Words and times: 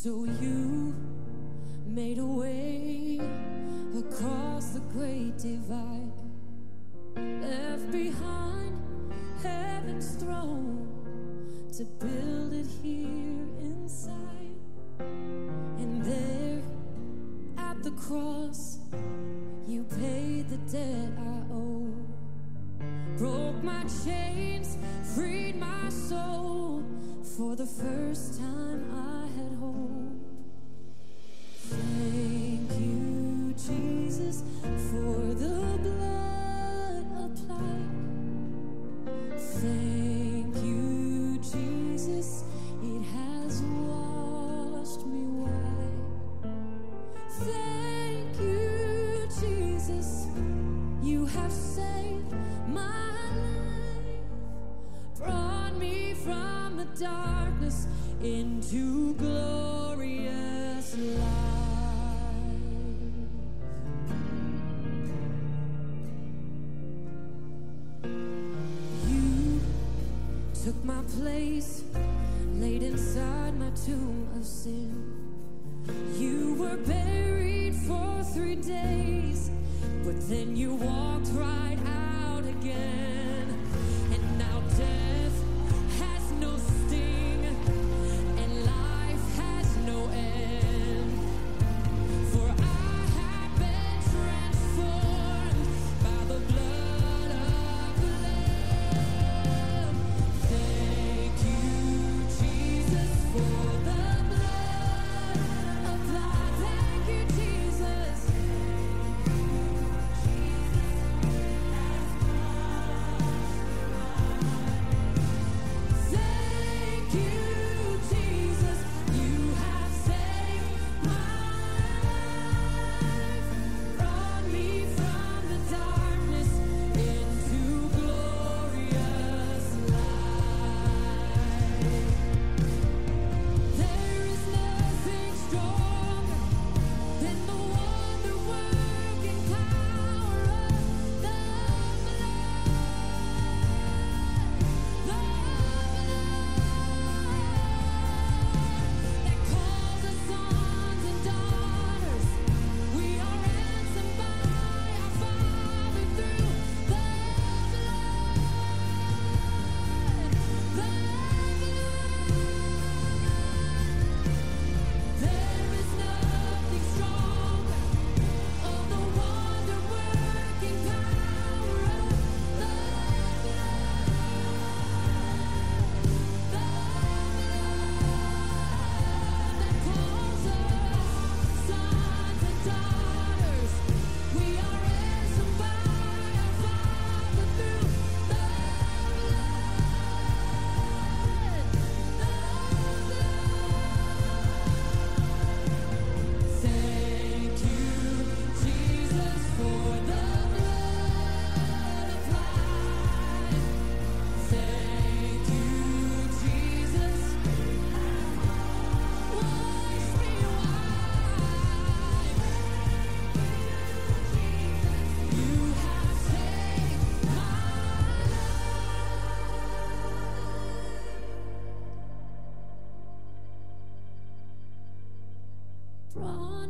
So 0.00 0.24
you 0.40 0.94
made 1.84 2.18
a 2.18 2.24
way 2.24 3.20
across 3.98 4.66
the 4.68 4.80
great 4.92 5.36
divide, 5.38 6.12
left 7.16 7.90
behind 7.90 8.78
heaven's 9.42 10.14
throne 10.14 10.86
to 11.76 11.84
build 11.84 12.52
it 12.52 12.68
here 12.80 13.44
inside. 13.58 14.54
And 15.00 16.04
there 16.04 16.62
at 17.56 17.82
the 17.82 17.90
cross, 17.90 18.78
you 19.66 19.82
paid 19.82 20.48
the 20.48 20.58
debt 20.70 21.10
I 21.18 21.52
owe. 21.52 21.92
Broke 23.16 23.64
my 23.64 23.82
chains, 24.04 24.78
freed 25.16 25.56
my 25.56 25.88
soul. 25.88 26.84
For 27.36 27.56
the 27.56 27.66
first 27.66 28.38
time, 28.38 28.97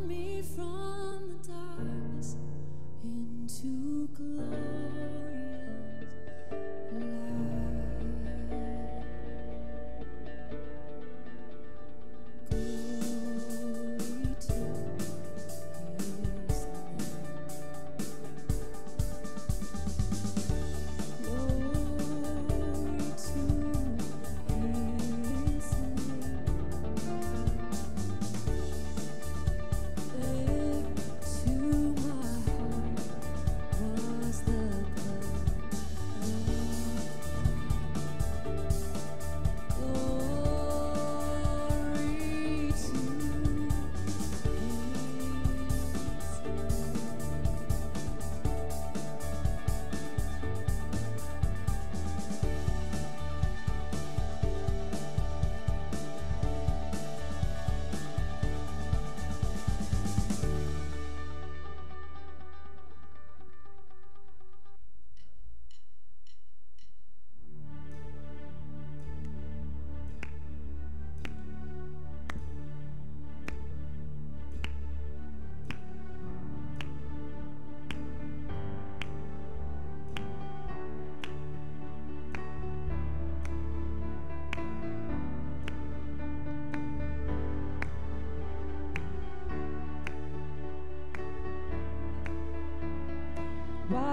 me 0.06 0.42
from 0.42 1.17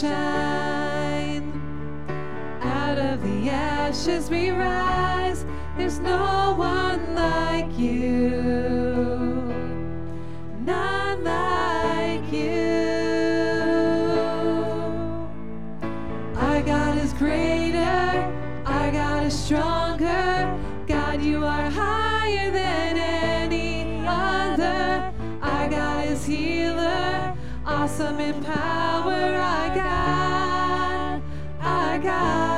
Shine. 0.00 1.52
Out 2.62 2.98
of 2.98 3.20
the 3.22 3.50
ashes 3.50 4.30
we 4.30 4.50
rise. 4.50 5.44
There's 5.76 5.98
no 5.98 6.54
one 6.56 6.87
Awesome 28.00 28.20
in 28.20 28.44
power. 28.44 29.12
Our 29.12 29.74
God. 29.74 31.22
Our. 32.00 32.57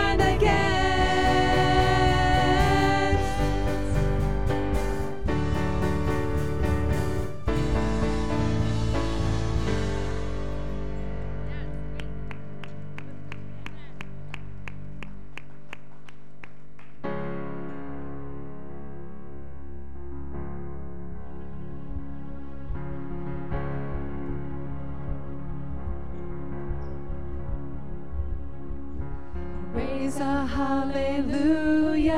A 30.19 30.45
hallelujah 30.45 32.11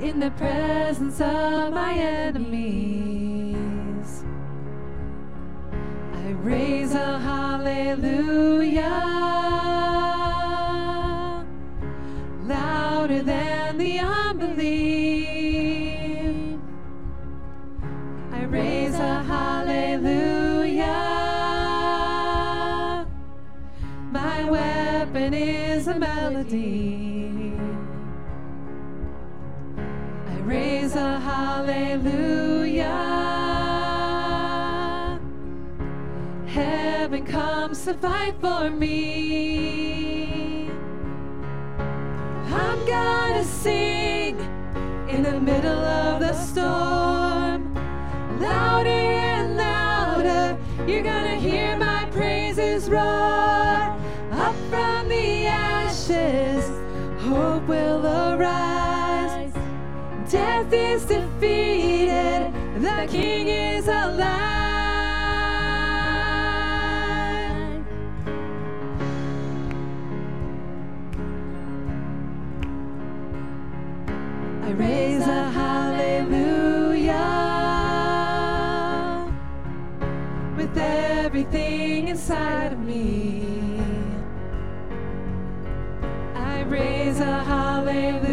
in 0.00 0.18
the 0.18 0.30
presence 0.32 1.20
of 1.20 1.72
my 1.72 1.94
enemies. 1.94 2.64
I 6.14 6.30
raise 6.42 6.94
a 6.94 7.18
hallelujah 7.20 9.05
hallelujah. 31.96 32.92
Heaven 36.46 37.24
comes 37.24 37.84
to 37.84 37.94
fight 37.94 38.34
for 38.40 38.70
me. 38.70 40.68
I'm 42.48 42.86
gonna 42.86 43.44
sing 43.44 44.38
in 45.08 45.22
the 45.22 45.40
middle 45.40 45.84
of 45.84 46.20
the 46.20 46.32
storm. 46.34 47.74
Louder 48.40 48.88
and 48.88 49.56
louder, 49.56 50.58
you're 50.86 51.02
gonna 51.02 51.36
hear 51.36 51.76
my 51.76 52.04
praises 52.12 52.88
roar. 52.88 53.96
Up 54.32 54.54
from 54.70 55.08
the 55.08 55.46
ashes, 55.46 56.68
hope 57.20 57.66
will 57.66 58.04
arise. 58.06 59.52
Death 60.30 60.72
is 60.72 61.04
defeated, 61.04 61.75
King 63.16 63.48
is 63.48 63.88
alive. 63.88 64.28
I 74.62 74.70
raise 74.72 75.22
a 75.22 75.50
hallelujah 75.60 77.14
with 80.58 80.76
everything 80.76 82.08
inside 82.08 82.74
of 82.74 82.80
me. 82.80 83.80
I 86.34 86.60
raise 86.64 87.20
a 87.20 87.44
hallelujah. 87.44 88.25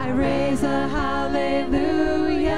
I 0.00 0.10
raise 0.10 0.64
a 0.64 0.88
hallelujah 0.88 2.50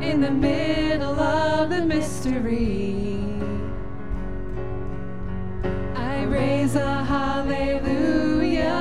in 0.00 0.22
the 0.22 0.30
middle 0.30 1.20
of 1.20 1.68
the 1.68 1.82
mystery. 1.82 3.04
I 5.94 6.24
raise 6.24 6.76
a 6.76 7.04
hallelujah. 7.04 8.72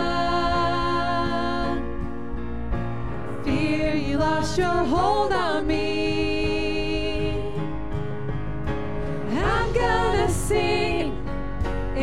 Fear 3.43 3.95
you 3.95 4.17
lost 4.19 4.57
your 4.57 4.85
hold 4.85 5.33
on 5.33 5.67
me. 5.67 5.86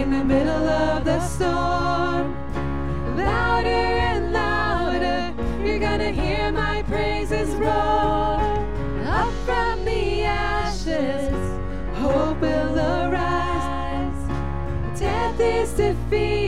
In 0.05 0.11
the 0.11 0.25
middle 0.25 0.69
of 0.69 1.03
the 1.07 1.19
storm. 1.21 2.37
Louder 3.17 3.69
and 3.69 4.35
louder, 4.35 5.33
you're 5.65 5.79
gonna 5.79 6.11
hear 6.11 6.53
my 6.53 6.83
praises 6.83 7.49
roar. 7.55 8.37
Up 9.07 9.33
from 9.47 9.83
the 9.87 10.25
ashes, 10.25 11.33
hope 11.95 12.39
will 12.43 12.79
arise. 12.79 14.29
Death 15.01 15.41
is 15.41 15.73
defeated, 15.73 16.44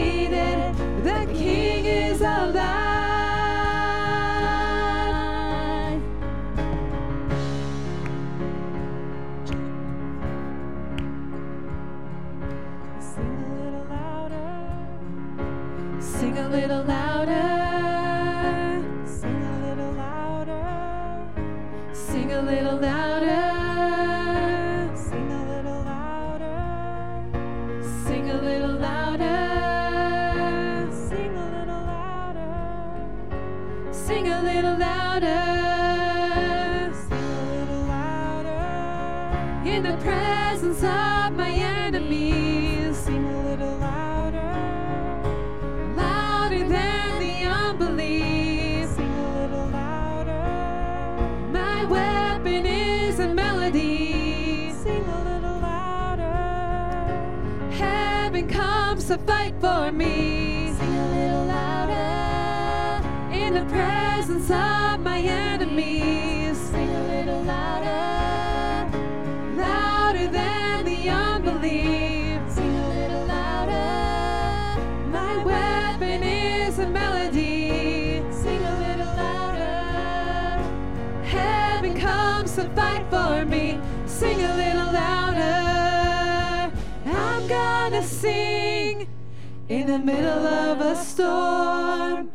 the 89.98 90.04
middle 90.04 90.46
of 90.46 90.80
a 90.80 90.94
storm. 90.94 92.30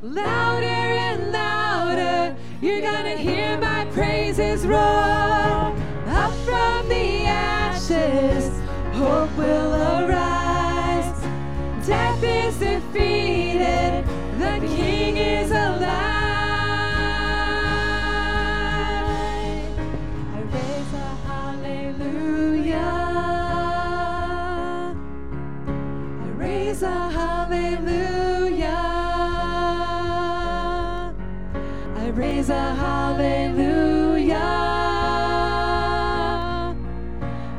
Louder 0.00 0.64
and 0.64 1.32
louder, 1.32 2.36
you're 2.62 2.80
gonna 2.80 3.16
hear 3.16 3.58
my 3.58 3.84
praises 3.86 4.64
roar. 4.64 4.78
Up 4.78 6.32
from 6.44 6.88
the 6.88 7.24
ashes, 7.24 8.48
hope 8.92 9.36
will 9.36 9.74
arise. 9.74 10.29
Hallelujah. 33.20 34.36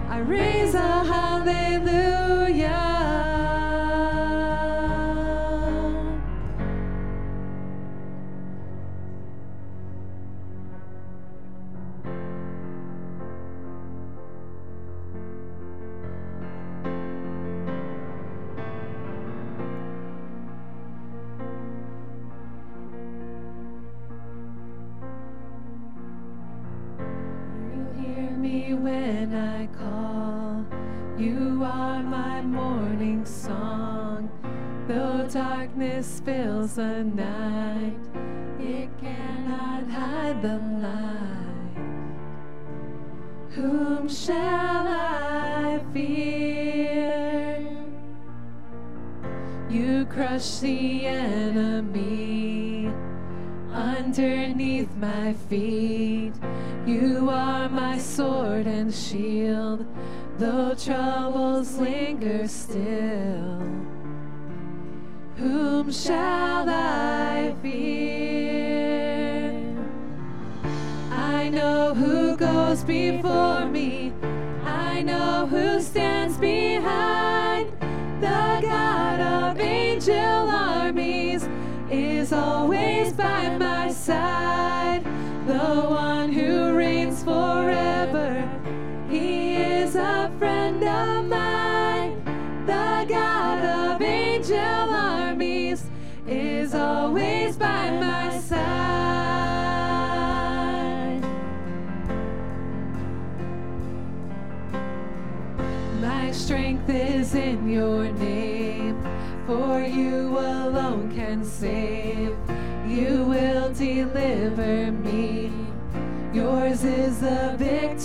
I 0.09 0.17
raise 0.19 0.73
a 0.73 0.79
hallelujah. 0.79 2.10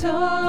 victor. 0.03 0.46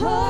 hope. 0.00 0.29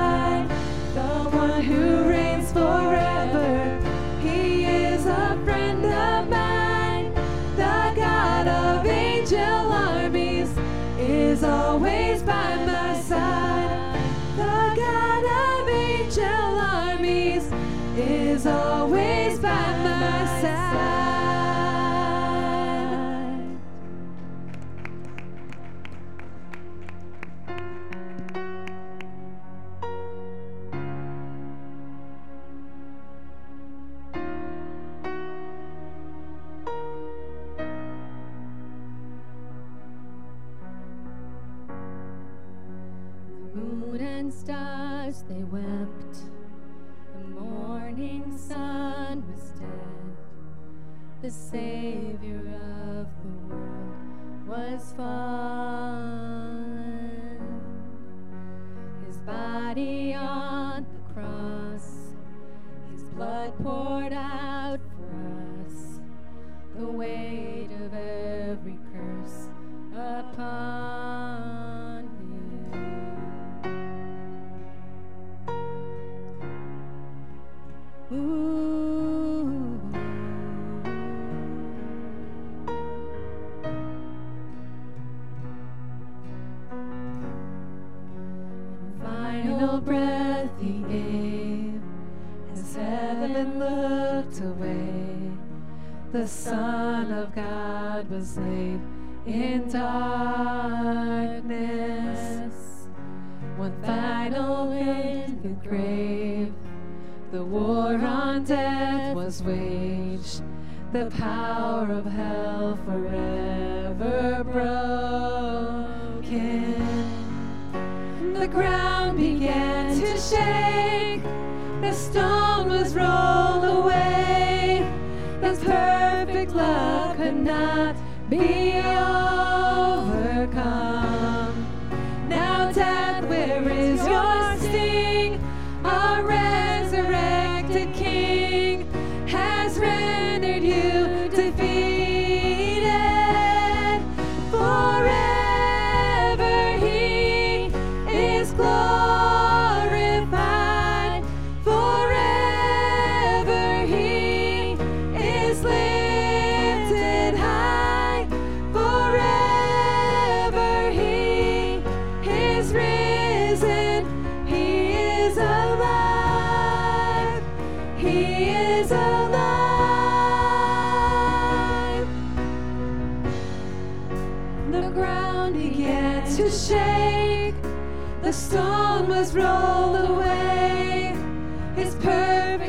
always 18.45 19.20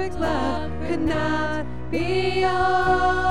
perfect 0.02 0.20
love 0.20 0.72
could 0.88 1.00
not 1.00 1.64
be 1.90 2.44
all. 2.44 3.21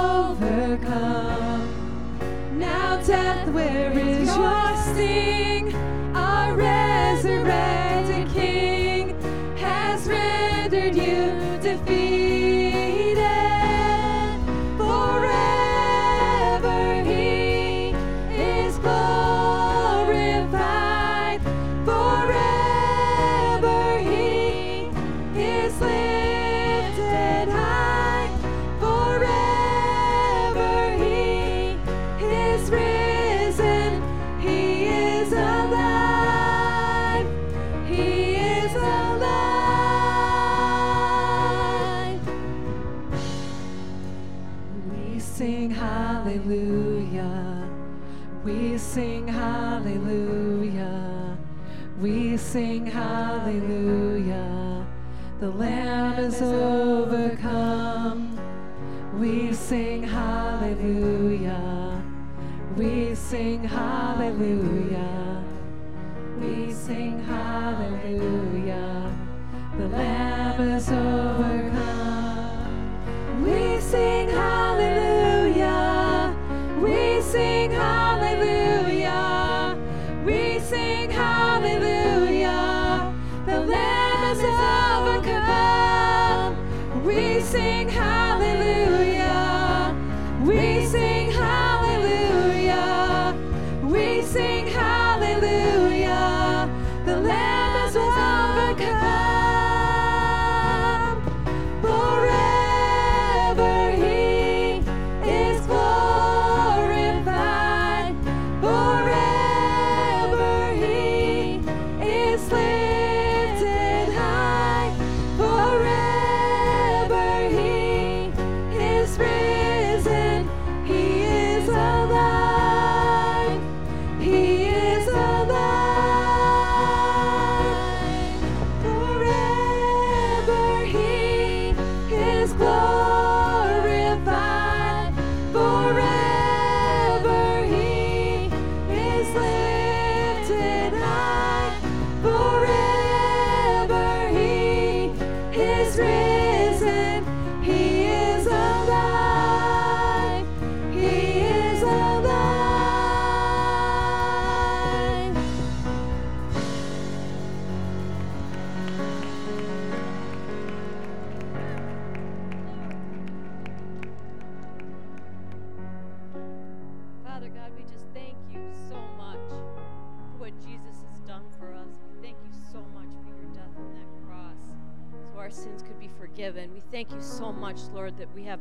much, 177.71 177.83
Lord, 177.93 178.17
that 178.17 178.27
we 178.35 178.43
have 178.43 178.59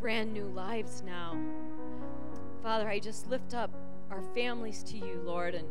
brand 0.00 0.32
new 0.32 0.44
lives 0.44 1.02
now. 1.04 1.36
Father, 2.62 2.88
I 2.88 3.00
just 3.00 3.28
lift 3.28 3.54
up 3.54 3.72
our 4.08 4.22
families 4.36 4.84
to 4.84 4.98
you, 4.98 5.20
Lord, 5.24 5.56
and 5.56 5.66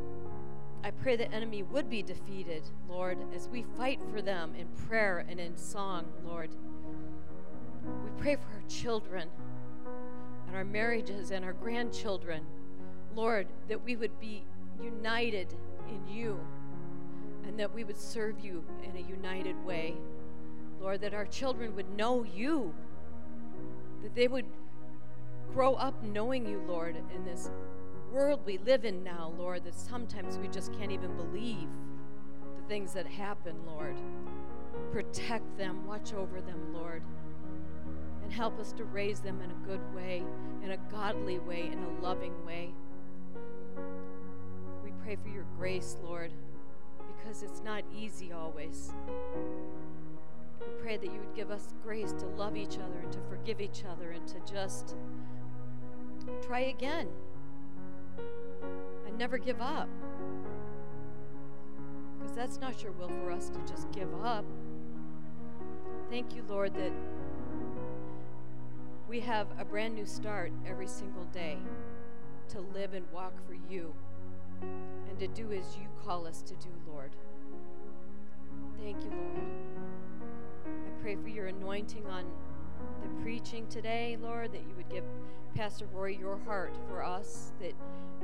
I 0.84 0.92
pray 0.92 1.16
the 1.16 1.32
enemy 1.32 1.64
would 1.64 1.90
be 1.90 2.04
defeated, 2.04 2.64
Lord, 2.90 3.18
as 3.34 3.48
we 3.48 3.64
fight 3.78 4.02
for 4.12 4.22
them 4.22 4.56
in 4.56 4.68
prayer 4.90 5.26
and 5.30 5.40
in 5.40 5.56
song, 5.56 6.06
Lord. 6.26 6.50
We 8.04 8.10
pray 8.22 8.36
for 8.36 8.52
our 8.56 8.68
children 8.68 9.30
and 10.48 10.56
our 10.58 10.66
marriages 10.66 11.32
and 11.32 11.46
our 11.46 11.54
grandchildren, 11.54 12.44
Lord, 13.16 13.48
that 13.70 13.82
we 13.82 13.96
would 13.96 14.20
be 14.20 14.44
united 14.84 15.56
in 15.88 16.14
you 16.14 16.38
and 17.48 17.58
that 17.58 17.74
we 17.74 17.86
would 17.86 17.98
serve 17.98 18.44
you 18.44 18.66
in 18.84 18.98
a 18.98 19.08
united 19.08 19.56
way. 19.64 19.96
Lord, 20.82 21.02
that 21.02 21.14
our 21.14 21.26
children 21.26 21.76
would 21.76 21.96
know 21.96 22.24
you, 22.24 22.74
that 24.02 24.16
they 24.16 24.28
would 24.28 24.46
grow 25.54 25.76
up 25.76 26.02
knowing 26.04 26.46
you, 26.46 26.62
Lord, 26.68 26.96
in 27.14 27.24
this 27.24 27.52
world 28.12 28.42
we 28.46 28.58
live 28.58 28.84
in 28.84 29.04
now, 29.04 29.34
Lord, 29.38 29.64
that 29.64 29.76
sometimes 29.76 30.38
we 30.38 30.48
just 30.48 30.74
can't 30.74 30.92
even 30.92 31.16
believe 31.16 31.68
the 32.58 32.68
things 32.68 32.94
that 32.94 33.06
happen, 33.06 33.56
Lord. 33.66 33.96
Protect 34.92 35.58
them, 35.58 35.86
watch 35.86 36.14
over 36.14 36.42
them, 36.42 36.74
Lord, 36.74 37.04
and 38.24 38.32
help 38.32 38.60
us 38.60 38.72
to 38.74 38.84
raise 38.84 39.20
them 39.20 39.40
in 39.42 39.52
a 39.52 39.68
good 39.68 39.82
way, 39.96 40.24
in 40.64 40.72
a 40.72 40.78
godly 40.92 41.40
way, 41.40 41.70
in 41.72 41.84
a 41.84 42.02
loving 42.02 42.34
way. 42.46 42.74
We 44.84 44.92
pray 45.04 45.16
for 45.16 45.30
your 45.30 45.46
grace, 45.58 45.98
Lord, 46.04 46.34
because 47.18 47.44
it's 47.44 47.62
not 47.62 47.84
easy 47.96 48.32
always. 48.32 48.92
We 50.62 50.82
pray 50.82 50.98
that 50.98 51.06
you 51.06 51.20
would 51.20 51.36
give 51.36 51.52
us 51.52 51.74
grace 51.84 52.12
to 52.14 52.26
love 52.26 52.56
each 52.56 52.78
other 52.78 53.00
and 53.02 53.12
to 53.12 53.20
forgive 53.30 53.62
each 53.62 53.84
other 53.86 54.12
and 54.12 54.28
to 54.28 54.40
just 54.52 54.96
try 56.46 56.62
again 56.62 57.08
and 59.08 59.18
never 59.18 59.38
give 59.38 59.62
up. 59.62 59.90
Because 62.20 62.36
that's 62.36 62.60
not 62.60 62.84
your 62.84 62.92
will 62.94 63.10
for 63.10 63.32
us 63.32 63.50
to 63.50 63.60
just 63.68 63.92
give 63.92 64.14
up. 64.24 64.46
Thank 66.10 66.36
you, 66.36 66.44
Lord, 66.48 66.76
that 66.76 66.92
we 69.08 69.20
have 69.22 69.48
a 69.60 69.66
brand 69.66 69.96
new 69.96 70.06
start 70.06 70.52
every 70.66 70.88
single 70.88 71.26
day 71.26 71.58
to 72.50 72.60
live 72.60 72.94
and 72.94 73.06
walk 73.12 73.34
for 73.48 73.56
you 73.70 73.94
and 74.62 75.20
to 75.20 75.28
do 75.28 75.52
as 75.52 75.78
you 75.78 75.88
call 76.04 76.28
us 76.28 76.42
to 76.44 76.54
do, 76.56 76.70
Lord. 76.88 77.16
Thank 78.78 79.04
you, 79.04 79.10
Lord. 79.10 79.91
Pray 81.02 81.16
for 81.16 81.30
your 81.30 81.48
anointing 81.48 82.06
on 82.06 82.26
the 83.02 83.24
preaching 83.24 83.66
today, 83.70 84.20
Lord, 84.22 84.54
that 84.54 84.62
you 84.62 84.76
would 84.78 84.88
give 84.88 85.04
Pastor 85.56 85.88
Roy 85.92 86.10
your 86.10 86.38
heart 86.46 86.76
for 86.88 87.04
us, 87.04 87.54
that 87.60 87.74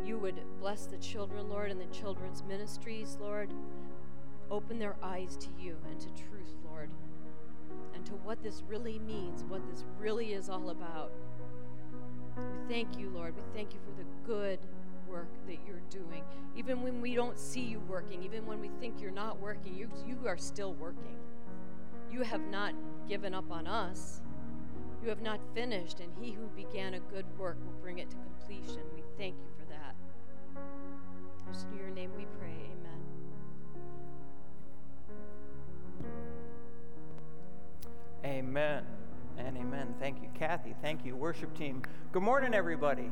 you 0.06 0.20
would 0.20 0.40
bless 0.60 0.86
the 0.86 0.98
children, 0.98 1.50
Lord, 1.50 1.72
and 1.72 1.82
the 1.82 1.88
children's 1.88 2.44
ministries, 2.44 3.18
Lord. 3.20 3.52
Open 4.52 4.78
their 4.78 4.96
eyes 5.02 5.38
to 5.38 5.48
you 5.60 5.76
and 5.90 6.00
to 6.00 6.08
truth, 6.10 6.54
Lord, 6.70 6.92
and 7.96 8.06
to 8.06 8.12
what 8.24 8.44
this 8.44 8.62
really 8.68 9.00
means, 9.00 9.44
what 9.46 9.68
this 9.72 9.84
really 10.00 10.34
is 10.34 10.48
all 10.48 10.70
about. 10.70 11.12
We 12.38 12.74
thank 12.74 13.00
you, 13.00 13.10
Lord. 13.10 13.36
We 13.36 13.42
thank 13.56 13.74
you 13.74 13.80
for 13.80 14.00
the 14.00 14.08
good 14.24 14.60
work 15.10 15.30
that 15.48 15.58
you're 15.66 15.82
doing. 15.90 16.24
Even 16.56 16.84
when 16.84 17.02
we 17.02 17.16
don't 17.16 17.40
see 17.40 17.62
you 17.62 17.80
working, 17.90 18.22
even 18.22 18.46
when 18.46 18.62
we 18.62 18.70
think 18.80 19.02
you're 19.02 19.10
not 19.10 19.40
working, 19.40 19.76
you, 19.76 19.90
you 20.08 20.28
are 20.28 20.38
still 20.38 20.76
working. 20.76 21.16
You 22.12 22.22
have 22.24 22.41
not 22.50 22.74
given 23.08 23.34
up 23.34 23.52
on 23.52 23.67
us. 23.67 24.22
You 25.04 25.10
have 25.10 25.22
not 25.22 25.39
finished, 25.54 26.00
and 26.00 26.12
he 26.20 26.32
who 26.32 26.48
began 26.56 26.96
a 26.96 27.00
good 27.00 27.26
work 27.38 27.58
will 27.63 27.80
bring 27.82 28.00
it 28.00 28.10
to 28.10 28.15
completion. 28.17 28.82
We 28.96 29.04
thank 29.17 29.36
you 29.36 29.50
for 29.58 29.65
that. 29.70 29.96
In 31.72 31.78
your 31.78 31.89
name 31.89 32.12
we 32.17 32.26
pray. 32.39 32.56
Amen. 38.26 38.84
Amen 38.84 38.84
and 39.38 39.58
amen. 39.58 39.96
Thank 40.00 40.22
you, 40.22 40.30
Kathy. 40.38 40.76
Thank 40.82 41.06
you, 41.06 41.15
worship 41.15 41.56
team. 41.56 41.84
Good 42.12 42.24
morning, 42.24 42.54
everybody 42.54 43.12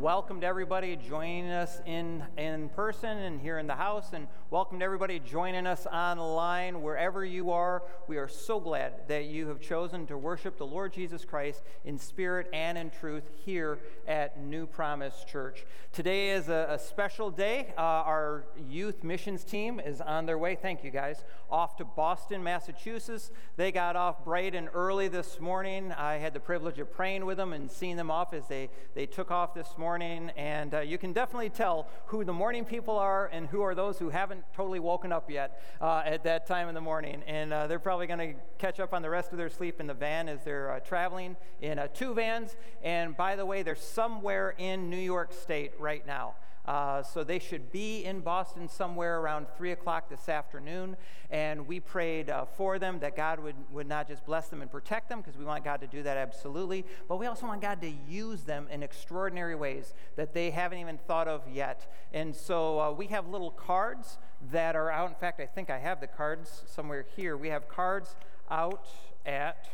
welcome 0.00 0.40
to 0.40 0.46
everybody 0.46 0.96
joining 0.96 1.50
us 1.50 1.80
in, 1.86 2.22
in 2.38 2.68
person 2.70 3.18
and 3.18 3.40
here 3.40 3.58
in 3.58 3.66
the 3.66 3.74
house, 3.74 4.12
and 4.12 4.26
welcome 4.50 4.78
to 4.78 4.84
everybody 4.84 5.18
joining 5.18 5.66
us 5.66 5.86
online 5.86 6.80
wherever 6.80 7.24
you 7.24 7.50
are. 7.50 7.82
We 8.06 8.16
are 8.16 8.28
so 8.28 8.60
glad 8.60 9.08
that 9.08 9.26
you 9.26 9.48
have 9.48 9.60
chosen 9.60 10.06
to 10.06 10.16
worship 10.16 10.56
the 10.56 10.66
Lord 10.66 10.92
Jesus 10.92 11.24
Christ 11.24 11.62
in 11.84 11.98
spirit 11.98 12.48
and 12.52 12.78
in 12.78 12.90
truth 12.90 13.28
here 13.44 13.78
at 14.06 14.40
New 14.40 14.66
Promise 14.66 15.24
Church. 15.26 15.66
Today 15.92 16.30
is 16.30 16.48
a, 16.48 16.66
a 16.70 16.78
special 16.78 17.30
day. 17.30 17.74
Uh, 17.76 17.80
our 17.80 18.44
youth 18.68 19.04
missions 19.04 19.44
team 19.44 19.80
is 19.80 20.00
on 20.00 20.26
their 20.26 20.38
way. 20.38 20.54
Thank 20.54 20.82
you, 20.82 20.90
guys. 20.90 21.24
Off 21.50 21.76
to 21.76 21.84
Boston, 21.84 22.42
Massachusetts. 22.42 23.30
They 23.56 23.70
got 23.70 23.96
off 23.96 24.24
bright 24.24 24.54
and 24.54 24.68
early 24.74 25.08
this 25.08 25.40
morning. 25.40 25.92
I 25.92 26.14
had 26.14 26.32
the 26.32 26.40
privilege 26.40 26.78
of 26.78 26.92
praying 26.92 27.26
with 27.26 27.36
them 27.36 27.52
and 27.52 27.70
seeing 27.70 27.96
them 27.96 28.10
off 28.10 28.32
as 28.32 28.46
they, 28.48 28.70
they 28.94 29.06
took 29.06 29.30
off 29.30 29.54
this 29.54 29.73
morning, 29.78 30.30
and 30.36 30.74
uh, 30.74 30.80
you 30.80 30.98
can 30.98 31.12
definitely 31.12 31.50
tell 31.50 31.88
who 32.06 32.24
the 32.24 32.32
morning 32.32 32.64
people 32.64 32.98
are 32.98 33.26
and 33.32 33.48
who 33.48 33.62
are 33.62 33.74
those 33.74 33.98
who 33.98 34.10
haven't 34.10 34.44
totally 34.54 34.80
woken 34.80 35.12
up 35.12 35.30
yet 35.30 35.62
uh, 35.80 36.02
at 36.04 36.24
that 36.24 36.46
time 36.46 36.68
in 36.68 36.74
the 36.74 36.80
morning. 36.80 37.22
And 37.26 37.52
uh, 37.52 37.66
they're 37.66 37.78
probably 37.78 38.06
going 38.06 38.18
to 38.18 38.34
catch 38.58 38.80
up 38.80 38.92
on 38.94 39.02
the 39.02 39.10
rest 39.10 39.32
of 39.32 39.38
their 39.38 39.50
sleep 39.50 39.80
in 39.80 39.86
the 39.86 39.94
van 39.94 40.28
as 40.28 40.44
they're 40.44 40.72
uh, 40.72 40.80
traveling 40.80 41.36
in 41.60 41.78
uh, 41.78 41.88
two 41.92 42.14
vans. 42.14 42.56
And 42.82 43.16
by 43.16 43.36
the 43.36 43.46
way, 43.46 43.62
they're 43.62 43.74
somewhere 43.74 44.54
in 44.58 44.90
New 44.90 44.96
York 44.96 45.32
State 45.32 45.72
right 45.78 46.06
now. 46.06 46.34
Uh, 46.64 47.02
so 47.02 47.22
they 47.22 47.38
should 47.38 47.70
be 47.70 48.04
in 48.04 48.20
Boston 48.20 48.68
somewhere 48.68 49.20
around 49.20 49.46
3 49.56 49.72
o'clock 49.72 50.08
this 50.08 50.28
afternoon. 50.28 50.96
And 51.30 51.66
we 51.66 51.80
prayed 51.80 52.30
uh, 52.30 52.46
for 52.46 52.78
them 52.78 53.00
that 53.00 53.16
God 53.16 53.40
would, 53.40 53.56
would 53.70 53.86
not 53.86 54.08
just 54.08 54.24
bless 54.24 54.48
them 54.48 54.62
and 54.62 54.70
protect 54.70 55.08
them, 55.08 55.20
because 55.20 55.36
we 55.36 55.44
want 55.44 55.64
God 55.64 55.80
to 55.80 55.86
do 55.86 56.02
that 56.02 56.16
absolutely, 56.16 56.84
but 57.08 57.16
we 57.16 57.26
also 57.26 57.46
want 57.46 57.60
God 57.60 57.80
to 57.82 57.92
use 58.08 58.42
them 58.42 58.66
in 58.70 58.82
extraordinary 58.82 59.54
ways 59.54 59.94
that 60.16 60.32
they 60.32 60.50
haven't 60.50 60.78
even 60.78 60.98
thought 60.98 61.28
of 61.28 61.42
yet. 61.52 61.92
And 62.12 62.34
so 62.34 62.80
uh, 62.80 62.92
we 62.92 63.08
have 63.08 63.28
little 63.28 63.50
cards 63.50 64.18
that 64.50 64.76
are 64.76 64.90
out. 64.90 65.08
In 65.10 65.16
fact, 65.16 65.40
I 65.40 65.46
think 65.46 65.70
I 65.70 65.78
have 65.78 66.00
the 66.00 66.06
cards 66.06 66.62
somewhere 66.66 67.04
here. 67.16 67.36
We 67.36 67.48
have 67.48 67.68
cards 67.68 68.16
out 68.50 68.86
at 69.26 69.68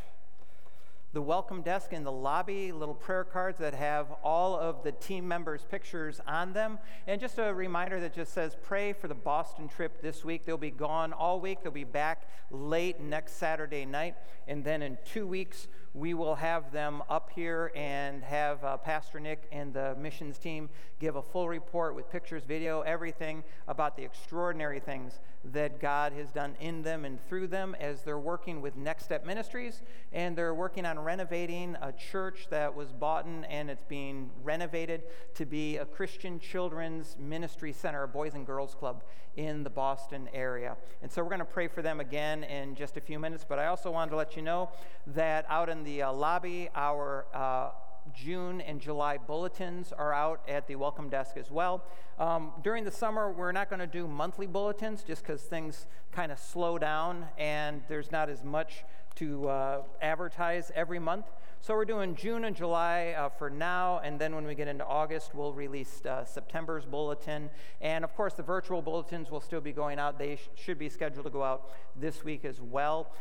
the 1.12 1.20
welcome 1.20 1.61
desk 1.62 1.92
in 1.92 2.05
the 2.05 2.12
lobby, 2.12 2.70
little 2.70 2.94
prayer 2.94 3.25
cards 3.25 3.59
that 3.59 3.75
have 3.75 4.12
all 4.23 4.57
of 4.57 4.85
the 4.85 4.92
team 4.92 5.27
members' 5.27 5.66
pictures 5.68 6.20
on 6.25 6.53
them. 6.53 6.79
And 7.09 7.20
just 7.20 7.38
a 7.38 7.53
reminder 7.53 7.99
that 8.01 8.14
just 8.14 8.33
says, 8.33 8.57
pray 8.62 8.92
for 8.92 9.09
the 9.09 9.14
Boston 9.14 9.66
trip 9.66 10.01
this 10.03 10.25
week. 10.25 10.46
They'll 10.46 10.57
be 10.57 10.70
gone 10.70 11.12
all 11.12 11.40
week. 11.40 11.62
They'll 11.62 11.73
be 11.73 11.83
back 11.83 12.29
late 12.53 13.01
next 13.01 13.38
Saturday 13.38 13.85
night. 13.85 14.14
And 14.46 14.62
then 14.62 14.83
in 14.83 14.99
two 15.05 15.27
weeks, 15.27 15.66
we 15.92 16.14
will 16.14 16.37
have 16.37 16.70
them 16.72 17.03
up 17.09 17.31
here 17.35 17.72
and 17.74 18.22
have 18.22 18.62
uh, 18.62 18.76
Pastor 18.76 19.18
Nick 19.18 19.48
and 19.50 19.74
the 19.74 19.96
missions 19.98 20.38
team 20.38 20.68
give 21.00 21.16
a 21.16 21.22
full 21.22 21.48
report 21.48 21.96
with 21.96 22.09
pictures, 22.11 22.44
video, 22.44 22.83
everything 22.83 23.42
about 23.66 23.96
the 23.96 24.05
extraordinary 24.05 24.79
things 24.79 25.18
that 25.53 25.81
God 25.81 26.12
has 26.12 26.31
done 26.31 26.55
in 26.61 26.83
them 26.83 27.05
and 27.05 27.18
through 27.29 27.48
them 27.48 27.74
as 27.81 28.03
they're 28.03 28.18
working 28.18 28.61
with 28.61 28.76
Next 28.76 29.05
Step 29.05 29.24
Ministries 29.24 29.83
and 30.12 30.37
they're 30.37 30.55
working 30.55 30.85
on 30.85 30.98
renovating 30.98 31.76
a 31.81 31.92
church 31.92 32.46
that 32.50 32.74
was 32.74 32.92
bought 32.92 33.26
in 33.26 33.44
and 33.44 33.70
it's 33.70 33.85
being 33.85 34.31
renovated 34.44 35.03
to 35.35 35.46
be 35.46 35.79
a 35.79 35.87
Christian 35.87 36.38
children's 36.38 37.16
ministry 37.18 37.72
center, 37.72 38.05
a 38.05 38.09
boys 38.09 38.35
and 38.35 38.46
girls 38.46 38.74
club 38.74 39.03
in 39.37 39.62
the 39.62 39.70
Boston 39.70 40.29
area. 40.35 40.76
And 41.03 41.11
so 41.11 41.22
we're 41.22 41.29
going 41.31 41.38
to 41.38 41.44
pray 41.44 41.68
for 41.68 41.83
them 41.83 42.00
again 42.00 42.44
in 42.44 42.74
just 42.74 42.96
a 42.96 43.00
few 43.00 43.18
minutes, 43.18 43.44
but 43.48 43.59
I 43.59 43.66
also 43.66 43.90
wanted 43.90 44.11
to 44.11 44.16
let 44.16 44.37
you 44.37 44.42
know 44.42 44.70
that 45.07 45.46
out 45.48 45.68
in 45.68 45.80
the 45.85 46.03
uh, 46.03 46.12
lobby, 46.12 46.69
our 46.75 47.27
uh, 47.35 47.71
June 48.14 48.61
and 48.61 48.81
July 48.81 49.19
bulletins 49.19 49.93
are 49.93 50.12
out 50.12 50.43
at 50.49 50.66
the 50.66 50.77
welcome 50.77 51.09
desk 51.09 51.37
as 51.37 51.51
well. 51.51 51.85
Um, 52.19 52.53
during 52.62 52.85
the 52.85 52.90
summer, 52.90 53.31
we're 53.31 53.53
not 53.53 53.69
going 53.69 53.81
to 53.81 53.87
do 53.87 54.07
monthly 54.07 54.47
bulletins 54.47 55.03
just 55.03 55.23
because 55.23 55.43
things 55.43 55.87
kind 56.12 56.33
of 56.33 56.38
slow 56.38 56.79
down 56.79 57.27
and 57.38 57.83
there's 57.88 58.11
not 58.11 58.29
as 58.29 58.43
much 58.43 58.85
to 59.21 59.49
uh, 59.51 59.83
advertise 60.01 60.73
every 60.75 60.99
month. 60.99 61.27
So 61.61 61.75
we're 61.75 61.85
doing 61.85 62.15
June 62.15 62.47
and 62.47 62.57
July 62.57 63.15
uh, 63.19 63.29
for 63.29 63.51
now, 63.51 64.01
and 64.03 64.19
then 64.19 64.35
when 64.35 64.47
we 64.47 64.55
get 64.55 64.67
into 64.67 64.87
August, 64.87 65.35
we'll 65.35 65.53
release 65.53 66.01
uh, 66.07 66.25
September's 66.25 66.87
bulletin. 66.87 67.51
And 67.83 68.03
of 68.03 68.17
course, 68.17 68.33
the 68.33 68.43
virtual 68.43 68.81
bulletins 68.81 69.31
will 69.31 69.43
still 69.43 69.61
be 69.61 69.73
going 69.73 69.99
out. 69.99 70.19
They 70.19 70.37
sh- 70.37 70.49
should 70.55 70.79
be 70.79 70.89
scheduled 70.89 71.27
to 71.27 71.31
go 71.31 71.43
out 71.43 71.69
this 71.95 72.25
week 72.25 72.47
as 72.47 72.63
well. 72.63 73.13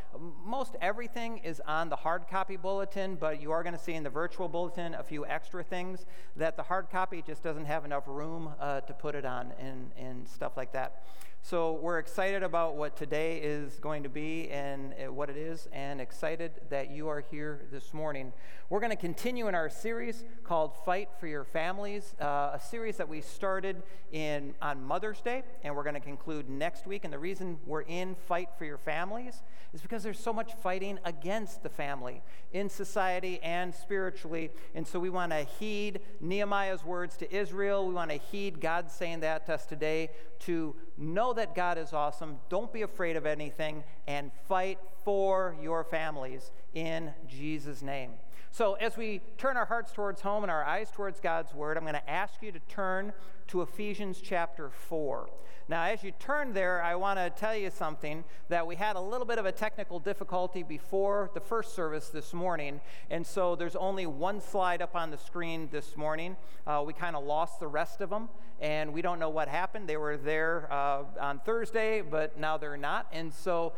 Most 0.46 0.78
everything 0.82 1.40
is 1.40 1.62
on 1.68 1.90
the 1.90 1.98
hard 1.98 2.30
copy 2.30 2.56
bulletin, 2.56 3.16
but 3.16 3.42
you 3.42 3.52
are 3.52 3.62
going 3.62 3.76
to 3.76 3.84
see 3.84 3.94
in 3.94 4.04
the 4.04 4.10
virtual 4.10 4.48
bulletin 4.48 4.94
a 4.94 5.04
few 5.04 5.26
extra 5.26 5.66
things 5.66 6.06
that 6.38 6.56
the 6.56 6.64
hard 6.64 6.90
copy 6.90 7.22
just 7.22 7.44
doesn't 7.44 7.66
have 7.66 7.84
enough 7.84 8.06
room 8.08 8.54
uh, 8.62 8.80
to 8.80 8.94
put 8.94 9.16
it 9.16 9.26
on 9.26 9.52
and, 9.60 9.92
and 9.98 10.26
stuff 10.26 10.56
like 10.56 10.72
that. 10.72 11.04
So 11.41 11.80
we're 11.82 11.97
excited 11.97 12.43
about 12.43 12.75
what 12.75 12.95
today 12.95 13.39
is 13.41 13.80
going 13.80 14.04
to 14.04 14.10
be 14.10 14.49
and 14.52 14.93
uh, 14.93 15.12
what 15.12 15.32
it 15.32 15.38
is, 15.38 15.67
and 15.71 15.99
excited 15.99 16.52
that 16.69 16.91
you 16.91 17.08
are 17.08 17.21
here 17.32 17.65
this 17.71 17.91
morning. 17.91 18.34
We're 18.69 18.82
going 18.82 18.91
to 18.91 18.95
continue 18.95 19.47
in 19.47 19.56
our 19.56 19.69
series 19.69 20.23
called 20.43 20.73
"Fight 20.86 21.10
for 21.19 21.25
Your 21.25 21.45
Families," 21.45 22.13
uh, 22.21 22.52
a 22.54 22.60
series 22.60 22.97
that 22.97 23.10
we 23.10 23.21
started 23.21 23.82
in 24.12 24.54
on 24.62 24.84
Mother's 24.84 25.21
Day, 25.21 25.43
and 25.63 25.75
we're 25.75 25.84
going 25.84 25.95
to 25.95 25.99
conclude 25.99 26.49
next 26.49 26.86
week. 26.86 27.04
And 27.04 27.12
the 27.12 27.17
reason 27.17 27.58
we're 27.65 27.82
in 27.82 28.13
"Fight 28.28 28.49
for 28.58 28.65
Your 28.65 28.78
Families" 28.78 29.41
is 29.73 29.82
because 29.82 30.04
there's 30.04 30.19
so 30.19 30.34
much 30.34 30.54
fighting 30.62 30.99
against 31.04 31.63
the 31.63 31.69
family 31.69 32.21
in 32.52 32.69
society 32.69 33.39
and 33.41 33.73
spiritually, 33.73 34.52
and 34.75 34.86
so 34.86 34.99
we 34.99 35.10
want 35.10 35.32
to 35.32 35.43
heed 35.58 36.02
Nehemiah's 36.21 36.84
words 36.84 37.17
to 37.17 37.36
Israel. 37.36 37.88
We 37.88 37.93
want 37.95 38.12
to 38.12 38.17
heed 38.17 38.62
God 38.62 38.91
saying 38.91 39.21
that 39.21 39.47
to 39.47 39.56
us 39.56 39.65
today 39.65 40.12
to 40.39 40.75
know 40.97 41.29
that 41.34 41.56
God 41.56 41.78
is 41.78 41.94
awesome, 41.94 42.38
don't 42.50 42.72
be 42.72 42.82
afraid 42.82 43.15
of 43.15 43.26
anything, 43.26 43.84
and 44.08 44.32
fight 44.48 44.80
for 45.04 45.56
your 45.62 45.84
families 45.84 46.52
in 46.74 47.13
Jesus' 47.28 47.82
name. 47.82 48.12
So, 48.52 48.74
as 48.74 48.98
we 48.98 49.22
turn 49.38 49.58
our 49.58 49.66
hearts 49.66 49.92
towards 49.92 50.22
home 50.22 50.44
and 50.44 50.52
our 50.52 50.66
eyes 50.66 50.90
towards 50.92 51.20
God's 51.20 51.54
Word, 51.54 51.78
I'm 51.78 51.84
going 51.84 51.94
to 51.94 52.10
ask 52.10 52.42
you 52.42 52.52
to 52.52 52.60
turn 52.68 53.14
to 53.48 53.62
Ephesians 53.62 54.20
chapter 54.22 54.70
4. 54.70 55.30
Now, 55.70 55.84
as 55.84 56.04
you 56.04 56.12
turn 56.20 56.54
there, 56.54 56.82
I 56.82 56.96
want 56.96 57.20
to 57.20 57.30
tell 57.30 57.56
you 57.56 57.70
something 57.70 58.24
that 58.50 58.66
we 58.66 58.76
had 58.76 58.96
a 58.96 59.00
little 59.00 59.26
bit 59.26 59.38
of 59.38 59.46
a 59.46 59.52
technical 59.52 60.00
difficulty 60.00 60.64
before 60.64 61.30
the 61.36 61.40
first 61.40 61.76
service 61.76 62.10
this 62.10 62.34
morning, 62.34 62.82
and 63.12 63.26
so 63.26 63.56
there's 63.56 63.76
only 63.76 64.08
one 64.08 64.42
slide 64.42 64.82
up 64.82 64.96
on 64.96 65.12
the 65.12 65.18
screen 65.18 65.70
this 65.72 65.96
morning. 65.96 66.36
Uh, 66.66 66.84
we 66.86 66.92
kind 66.92 67.16
of 67.16 67.24
lost 67.24 67.60
the 67.60 67.68
rest 67.68 68.02
of 68.02 68.10
them, 68.10 68.30
and 68.60 68.92
we 68.92 69.04
don't 69.04 69.20
know 69.20 69.30
what 69.30 69.48
happened. 69.48 69.88
They 69.88 69.98
were 69.98 70.18
there 70.18 70.68
uh, 70.74 71.04
on 71.22 71.40
Thursday, 71.40 72.02
but 72.02 72.40
now 72.40 72.58
they're 72.58 72.78
not, 72.78 73.06
and 73.14 73.32
so 73.32 73.74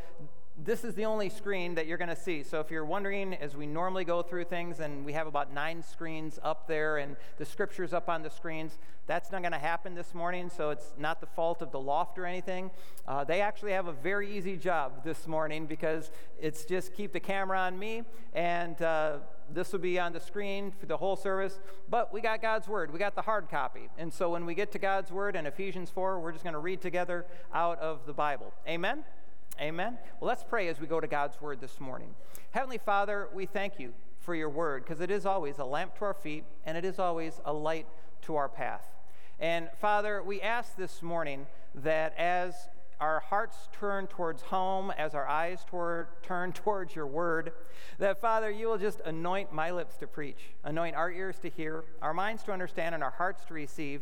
this 0.57 0.83
is 0.83 0.95
the 0.95 1.05
only 1.05 1.29
screen 1.29 1.75
that 1.75 1.87
you're 1.87 1.97
going 1.97 2.09
to 2.09 2.15
see. 2.15 2.43
So 2.43 2.59
if 2.59 2.69
you're 2.69 2.85
wondering, 2.85 3.33
as 3.35 3.55
we 3.55 3.65
normally 3.65 4.03
go 4.03 4.21
through 4.21 4.45
things, 4.45 4.79
and 4.79 5.05
we 5.05 5.13
have 5.13 5.25
about 5.25 5.53
nine 5.53 5.81
screens 5.81 6.39
up 6.43 6.67
there 6.67 6.97
and 6.97 7.15
the 7.37 7.45
scriptures 7.45 7.93
up 7.93 8.09
on 8.09 8.21
the 8.21 8.29
screens, 8.29 8.77
that's 9.07 9.31
not 9.31 9.41
going 9.41 9.53
to 9.53 9.59
happen 9.59 9.95
this 9.95 10.13
morning. 10.13 10.49
So 10.55 10.69
it's 10.69 10.93
not 10.97 11.19
the 11.19 11.25
fault 11.25 11.61
of 11.61 11.71
the 11.71 11.79
loft 11.79 12.19
or 12.19 12.25
anything. 12.25 12.69
Uh, 13.07 13.23
they 13.23 13.41
actually 13.41 13.71
have 13.71 13.87
a 13.87 13.93
very 13.93 14.37
easy 14.37 14.57
job 14.57 15.03
this 15.03 15.27
morning 15.27 15.65
because 15.65 16.11
it's 16.39 16.65
just 16.65 16.93
keep 16.93 17.13
the 17.13 17.19
camera 17.19 17.57
on 17.59 17.79
me 17.79 18.03
and 18.33 18.81
uh, 18.81 19.17
this 19.53 19.71
will 19.71 19.79
be 19.79 19.99
on 19.99 20.13
the 20.13 20.19
screen 20.19 20.71
for 20.79 20.85
the 20.85 20.97
whole 20.97 21.15
service. 21.15 21.59
But 21.89 22.13
we 22.13 22.21
got 22.21 22.41
God's 22.41 22.67
Word. 22.67 22.91
We 22.93 22.99
got 22.99 23.15
the 23.15 23.21
hard 23.21 23.49
copy. 23.49 23.89
And 23.97 24.13
so 24.13 24.29
when 24.29 24.45
we 24.45 24.53
get 24.53 24.71
to 24.73 24.79
God's 24.79 25.11
Word 25.11 25.35
in 25.35 25.45
Ephesians 25.45 25.89
4, 25.89 26.19
we're 26.19 26.31
just 26.31 26.43
going 26.43 26.53
to 26.53 26.59
read 26.59 26.81
together 26.81 27.25
out 27.53 27.79
of 27.79 28.05
the 28.05 28.13
Bible. 28.13 28.53
Amen? 28.67 29.03
Amen? 29.59 29.97
Well, 30.19 30.27
let's 30.27 30.43
pray 30.43 30.67
as 30.69 30.79
we 30.79 30.87
go 30.87 30.99
to 30.99 31.07
God's 31.07 31.39
word 31.41 31.59
this 31.61 31.79
morning. 31.79 32.15
Heavenly 32.51 32.77
Father, 32.77 33.29
we 33.33 33.45
thank 33.45 33.79
you 33.79 33.93
for 34.19 34.33
your 34.33 34.49
word 34.49 34.83
because 34.83 35.01
it 35.01 35.11
is 35.11 35.25
always 35.25 35.59
a 35.59 35.65
lamp 35.65 35.97
to 35.97 36.05
our 36.05 36.13
feet 36.13 36.45
and 36.65 36.77
it 36.77 36.85
is 36.85 36.99
always 36.99 37.39
a 37.45 37.53
light 37.53 37.87
to 38.23 38.35
our 38.35 38.49
path. 38.49 38.85
And 39.39 39.69
Father, 39.79 40.23
we 40.23 40.41
ask 40.41 40.75
this 40.75 41.01
morning 41.01 41.47
that 41.75 42.17
as 42.17 42.55
our 42.99 43.19
hearts 43.19 43.57
turn 43.79 44.05
towards 44.05 44.43
home, 44.43 44.91
as 44.95 45.15
our 45.15 45.27
eyes 45.27 45.65
toward, 45.67 46.07
turn 46.21 46.53
towards 46.53 46.95
your 46.95 47.07
word, 47.07 47.51
that 47.97 48.21
Father, 48.21 48.49
you 48.49 48.67
will 48.67 48.77
just 48.77 49.01
anoint 49.05 49.51
my 49.51 49.71
lips 49.71 49.97
to 49.97 50.07
preach, 50.07 50.53
anoint 50.63 50.95
our 50.95 51.11
ears 51.11 51.39
to 51.39 51.49
hear, 51.49 51.83
our 52.01 52.13
minds 52.13 52.43
to 52.43 52.51
understand, 52.51 52.93
and 52.93 53.03
our 53.03 53.11
hearts 53.11 53.43
to 53.45 53.53
receive, 53.55 54.01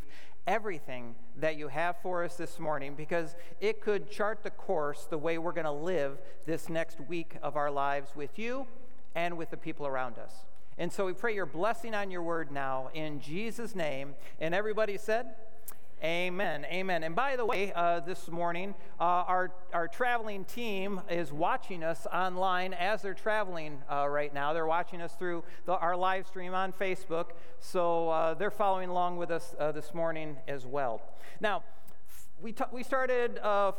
everything 0.50 1.14
that 1.38 1.58
you 1.58 1.68
have 1.68 1.96
for 2.02 2.24
us 2.24 2.36
this 2.36 2.58
morning 2.58 2.96
because 2.96 3.36
it 3.62 3.80
could 3.82 4.10
chart 4.10 4.42
the 4.42 4.50
course 4.50 5.06
the 5.08 5.18
way 5.18 5.38
we're 5.38 5.52
going 5.52 5.64
to 5.64 5.72
live 5.72 6.18
this 6.48 6.70
next 6.70 7.00
week 7.08 7.36
of 7.44 7.56
our 7.56 7.70
lives 7.70 8.10
with 8.16 8.40
you 8.40 8.66
and 9.14 9.38
with 9.38 9.52
the 9.52 9.58
people 9.58 9.86
around 9.86 10.18
us. 10.18 10.34
And 10.80 10.92
so 10.92 11.06
we 11.06 11.14
pray 11.14 11.36
your 11.36 11.46
blessing 11.46 11.94
on 11.94 12.10
your 12.10 12.24
word 12.24 12.52
now 12.52 12.90
in 12.96 13.22
Jesus' 13.22 13.76
name. 13.76 14.16
And 14.42 14.56
everybody 14.56 14.98
said, 14.98 15.28
Amen. 16.02 16.66
Amen. 16.72 17.04
And 17.04 17.14
by 17.14 17.36
the 17.36 17.46
way, 17.46 17.74
uh, 17.74 18.00
this 18.00 18.30
morning, 18.30 18.74
uh, 19.02 19.04
our, 19.04 19.52
our 19.74 19.90
traveling 19.90 20.46
team 20.46 21.02
is 21.10 21.34
watching 21.34 21.84
us 21.84 22.08
online 22.14 22.74
as 22.74 23.02
they're 23.02 23.14
traveling 23.14 23.82
uh, 23.92 24.08
right 24.08 24.34
now. 24.34 24.54
They're 24.54 24.66
watching 24.66 25.02
us 25.02 25.14
through 25.16 25.44
the, 25.66 25.74
our 25.74 25.98
live 25.98 26.26
stream 26.26 26.54
on 26.54 26.72
Facebook. 26.72 27.32
So 27.60 28.10
uh, 28.12 28.34
they're 28.34 28.50
following 28.50 28.88
along 28.88 29.18
with 29.18 29.30
us 29.30 29.54
uh, 29.60 29.74
this 29.74 29.94
morning 29.94 30.38
as 30.48 30.66
well. 30.66 31.02
Now, 31.42 31.64
we, 32.42 32.54
t- 32.54 32.64
we 32.72 32.82
started 32.82 33.38
uh, 33.40 33.74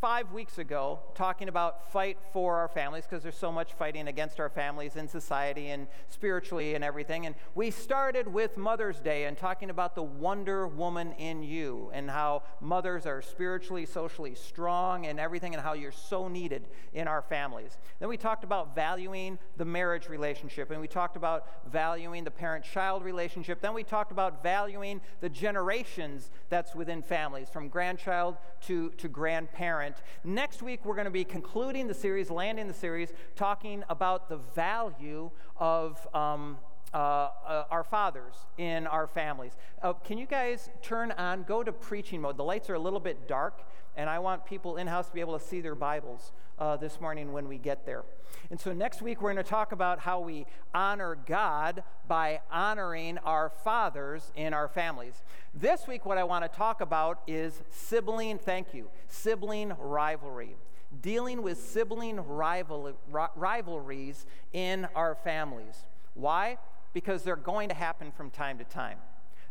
five 0.00 0.30
weeks 0.30 0.58
ago 0.58 1.00
talking 1.16 1.48
about 1.48 1.90
fight 1.92 2.18
for 2.32 2.56
our 2.56 2.68
families 2.68 3.04
because 3.04 3.20
there's 3.20 3.36
so 3.36 3.50
much 3.50 3.72
fighting 3.72 4.06
against 4.06 4.38
our 4.38 4.48
families 4.48 4.94
in 4.94 5.08
society 5.08 5.70
and 5.70 5.88
spiritually 6.06 6.76
and 6.76 6.84
everything. 6.84 7.26
And 7.26 7.34
we 7.56 7.72
started 7.72 8.28
with 8.32 8.56
Mother's 8.56 9.00
Day 9.00 9.24
and 9.24 9.36
talking 9.36 9.70
about 9.70 9.96
the 9.96 10.02
Wonder 10.04 10.68
Woman 10.68 11.12
in 11.14 11.42
you 11.42 11.90
and 11.92 12.08
how 12.08 12.44
mothers 12.60 13.06
are 13.06 13.20
spiritually, 13.20 13.86
socially 13.86 14.36
strong 14.36 15.06
and 15.06 15.18
everything 15.18 15.52
and 15.54 15.62
how 15.62 15.72
you're 15.72 15.90
so 15.90 16.28
needed 16.28 16.68
in 16.92 17.08
our 17.08 17.22
families. 17.22 17.76
Then 17.98 18.08
we 18.08 18.16
talked 18.16 18.44
about 18.44 18.76
valuing 18.76 19.36
the 19.56 19.64
marriage 19.64 20.08
relationship 20.08 20.70
and 20.70 20.80
we 20.80 20.86
talked 20.86 21.16
about 21.16 21.44
valuing 21.72 22.22
the 22.22 22.30
parent 22.30 22.64
child 22.64 23.02
relationship. 23.02 23.60
Then 23.60 23.74
we 23.74 23.82
talked 23.82 24.12
about 24.12 24.44
valuing 24.44 25.00
the 25.20 25.28
generations 25.28 26.30
that's 26.50 26.76
within 26.76 27.02
families 27.02 27.48
from 27.48 27.68
grandchild 27.68 28.36
to, 28.66 28.90
to 28.90 29.08
grandparent 29.08 29.87
Next 30.24 30.62
week, 30.62 30.84
we're 30.84 30.94
going 30.94 31.04
to 31.06 31.10
be 31.10 31.24
concluding 31.24 31.86
the 31.86 31.94
series, 31.94 32.30
landing 32.30 32.68
the 32.68 32.74
series, 32.74 33.12
talking 33.36 33.84
about 33.88 34.28
the 34.28 34.36
value 34.36 35.30
of. 35.56 36.06
Um, 36.14 36.58
uh, 36.94 36.96
uh, 36.96 37.64
our 37.70 37.84
fathers 37.84 38.34
in 38.56 38.86
our 38.86 39.06
families. 39.06 39.52
Uh, 39.82 39.92
can 39.92 40.16
you 40.16 40.26
guys 40.26 40.70
turn 40.82 41.12
on, 41.12 41.42
go 41.42 41.62
to 41.62 41.72
preaching 41.72 42.20
mode? 42.20 42.36
The 42.36 42.44
lights 42.44 42.70
are 42.70 42.74
a 42.74 42.78
little 42.78 43.00
bit 43.00 43.28
dark, 43.28 43.62
and 43.96 44.08
I 44.08 44.18
want 44.18 44.46
people 44.46 44.76
in 44.76 44.86
house 44.86 45.08
to 45.08 45.14
be 45.14 45.20
able 45.20 45.38
to 45.38 45.44
see 45.44 45.60
their 45.60 45.74
Bibles 45.74 46.32
uh, 46.58 46.76
this 46.76 47.00
morning 47.00 47.32
when 47.32 47.46
we 47.46 47.58
get 47.58 47.84
there. 47.84 48.04
And 48.50 48.58
so 48.58 48.72
next 48.72 49.02
week, 49.02 49.20
we're 49.20 49.32
going 49.32 49.44
to 49.44 49.50
talk 49.50 49.72
about 49.72 50.00
how 50.00 50.20
we 50.20 50.46
honor 50.72 51.18
God 51.26 51.82
by 52.06 52.40
honoring 52.50 53.18
our 53.18 53.50
fathers 53.50 54.32
in 54.34 54.54
our 54.54 54.68
families. 54.68 55.22
This 55.54 55.86
week, 55.86 56.06
what 56.06 56.16
I 56.16 56.24
want 56.24 56.50
to 56.50 56.56
talk 56.56 56.80
about 56.80 57.20
is 57.26 57.62
sibling, 57.70 58.38
thank 58.38 58.72
you, 58.72 58.88
sibling 59.08 59.74
rivalry. 59.78 60.56
Dealing 61.02 61.42
with 61.42 61.62
sibling 61.62 62.16
rival, 62.16 62.94
rivalries 63.36 64.24
in 64.54 64.88
our 64.94 65.14
families. 65.14 65.84
Why? 66.14 66.56
Because 66.92 67.22
they're 67.22 67.36
going 67.36 67.68
to 67.68 67.74
happen 67.74 68.12
from 68.12 68.30
time 68.30 68.58
to 68.58 68.64
time. 68.64 68.98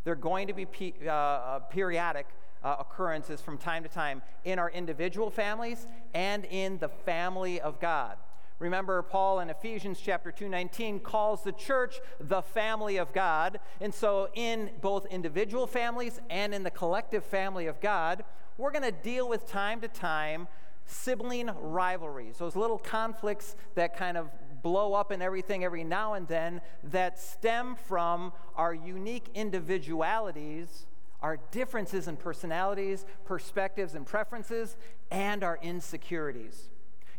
They're 0.03 0.15
going 0.15 0.47
to 0.47 0.53
be 0.53 0.65
pe- 0.65 0.93
uh, 1.05 1.11
uh 1.11 1.59
periodic 1.59 2.27
uh, 2.63 2.77
occurrences 2.79 3.41
from 3.41 3.57
time 3.57 3.83
to 3.83 3.89
time 3.89 4.21
in 4.43 4.59
our 4.59 4.69
individual 4.71 5.29
families 5.29 5.87
and 6.13 6.45
in 6.45 6.77
the 6.79 6.89
family 6.89 7.61
of 7.61 7.79
God. 7.79 8.17
Remember, 8.59 9.03
Paul 9.03 9.39
in 9.39 9.49
Ephesians 9.51 9.99
chapter 10.03 10.31
2:19 10.31 10.99
calls 11.03 11.43
the 11.43 11.51
church 11.51 11.99
the 12.19 12.41
family 12.41 12.97
of 12.97 13.13
God. 13.13 13.59
And 13.79 13.93
so, 13.93 14.29
in 14.33 14.71
both 14.81 15.05
individual 15.07 15.67
families 15.67 16.19
and 16.29 16.55
in 16.55 16.63
the 16.63 16.71
collective 16.71 17.23
family 17.23 17.67
of 17.67 17.79
God, 17.79 18.23
we're 18.57 18.71
going 18.71 18.83
to 18.83 18.91
deal 18.91 19.29
with 19.29 19.47
time 19.47 19.79
to 19.81 19.87
time 19.87 20.47
sibling 20.87 21.51
rivalries, 21.61 22.37
those 22.37 22.55
little 22.55 22.79
conflicts 22.79 23.55
that 23.75 23.95
kind 23.95 24.17
of 24.17 24.29
blow 24.67 24.93
up 24.93 25.11
and 25.11 25.23
everything 25.23 25.63
every 25.63 25.85
now 25.85 26.11
and 26.11 26.27
then 26.27 26.59
that 26.83 27.17
stem 27.17 27.77
from 27.87 28.33
our 28.57 28.73
unique 28.73 29.29
individualities, 29.33 30.87
our 31.21 31.37
differences 31.51 32.09
in 32.09 32.17
personalities, 32.17 33.05
perspectives, 33.23 33.95
and 33.95 34.05
preferences, 34.05 34.75
and 35.09 35.41
our 35.41 35.57
insecurities. 35.61 36.67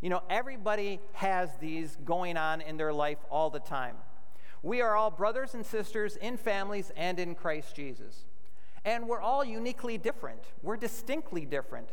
You 0.02 0.10
know, 0.10 0.22
everybody 0.28 1.00
has 1.14 1.48
these 1.58 1.96
going 2.04 2.36
on 2.36 2.60
in 2.60 2.76
their 2.76 2.92
life 2.92 3.16
all 3.30 3.48
the 3.48 3.60
time. 3.60 3.96
We 4.62 4.82
are 4.82 4.94
all 4.94 5.10
brothers 5.10 5.54
and 5.54 5.64
sisters 5.64 6.16
in 6.16 6.36
families 6.36 6.92
and 6.98 7.18
in 7.18 7.34
Christ 7.34 7.74
Jesus. 7.74 8.26
And 8.84 9.08
we're 9.08 9.22
all 9.22 9.42
uniquely 9.42 9.96
different. 9.96 10.42
We're 10.62 10.76
distinctly 10.76 11.46
different. 11.46 11.88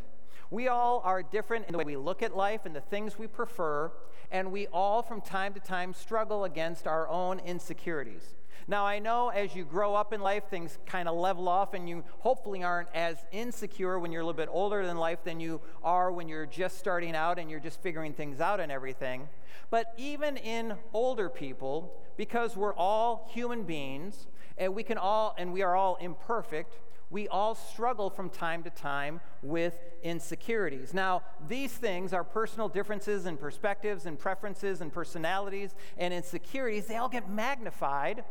We 0.51 0.67
all 0.67 1.01
are 1.03 1.23
different 1.23 1.65
in 1.67 1.71
the 1.71 1.77
way 1.79 1.85
we 1.85 1.97
look 1.97 2.21
at 2.21 2.35
life 2.35 2.65
and 2.65 2.75
the 2.75 2.81
things 2.81 3.17
we 3.17 3.27
prefer, 3.27 3.91
and 4.31 4.51
we 4.51 4.67
all, 4.67 5.01
from 5.01 5.21
time 5.21 5.53
to 5.53 5.59
time, 5.59 5.93
struggle 5.93 6.43
against 6.43 6.87
our 6.87 7.07
own 7.07 7.39
insecurities. 7.39 8.35
Now, 8.67 8.85
I 8.85 8.97
know 8.97 9.29
as 9.29 9.55
you 9.55 9.63
grow 9.63 9.93
up 9.93 10.11
in 10.11 10.21
life, 10.21 10.45
things 10.49 10.79
kind 10.87 11.07
of 11.07 11.15
level 11.15 11.47
off, 11.47 11.73
and 11.73 11.87
you 11.87 12.03
hopefully 12.19 12.63
aren't 12.63 12.89
as 12.95 13.17
insecure 13.31 13.99
when 13.99 14.11
you're 14.11 14.21
a 14.21 14.25
little 14.25 14.37
bit 14.37 14.49
older 14.51 14.81
in 14.81 14.97
life 14.97 15.23
than 15.23 15.39
you 15.39 15.61
are 15.83 16.11
when 16.11 16.27
you're 16.27 16.47
just 16.47 16.79
starting 16.79 17.15
out 17.15 17.37
and 17.37 17.49
you're 17.51 17.59
just 17.59 17.79
figuring 17.81 18.13
things 18.13 18.41
out 18.41 18.59
and 18.59 18.71
everything. 18.71 19.27
But 19.69 19.93
even 19.97 20.37
in 20.37 20.75
older 20.93 21.29
people, 21.29 21.93
because 22.17 22.57
we're 22.57 22.73
all 22.73 23.29
human 23.31 23.63
beings, 23.63 24.27
and 24.57 24.73
we 24.73 24.83
can 24.83 24.97
all, 24.97 25.35
and 25.37 25.53
we 25.53 25.61
are 25.61 25.75
all 25.75 25.97
imperfect, 25.97 26.79
we 27.09 27.27
all 27.27 27.55
struggle 27.55 28.09
from 28.09 28.29
time 28.29 28.63
to 28.63 28.69
time 28.69 29.21
with 29.41 29.77
insecurities. 30.03 30.93
Now, 30.93 31.23
these 31.47 31.71
things, 31.71 32.13
our 32.13 32.23
personal 32.23 32.67
differences 32.67 33.25
and 33.25 33.39
perspectives 33.39 34.05
and 34.05 34.17
preferences 34.17 34.81
and 34.81 34.91
personalities 34.91 35.75
and 35.97 36.13
insecurities, 36.13 36.87
they 36.87 36.95
all 36.95 37.09
get 37.09 37.29
magnified 37.29 38.23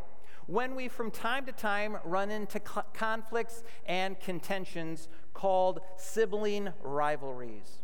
when 0.46 0.74
we 0.74 0.88
from 0.88 1.10
time 1.10 1.46
to 1.46 1.52
time 1.52 1.96
run 2.04 2.30
into 2.30 2.60
cl- 2.60 2.86
conflicts 2.92 3.62
and 3.86 4.18
contentions 4.20 5.08
called 5.32 5.80
sibling 5.96 6.70
rivalries. 6.82 7.80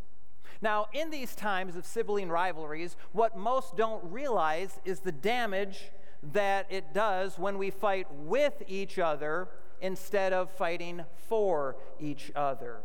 Now, 0.63 0.87
in 0.93 1.11
these 1.11 1.35
times 1.35 1.77
of 1.77 1.87
sibling 1.87 2.29
rivalries, 2.29 2.97
what 3.13 3.37
most 3.37 3.77
don't 3.77 4.05
realize 4.13 4.79
is 4.85 5.01
the 5.01 5.13
damage 5.13 5.91
that 6.23 6.67
it 6.69 6.93
does 6.93 7.39
when 7.39 7.57
we 7.57 7.71
fight 7.71 8.07
with 8.13 8.63
each 8.69 8.99
other 8.99 9.49
instead 9.81 10.33
of 10.33 10.51
fighting 10.51 11.05
for 11.29 11.77
each 11.99 12.31
other. 12.35 12.81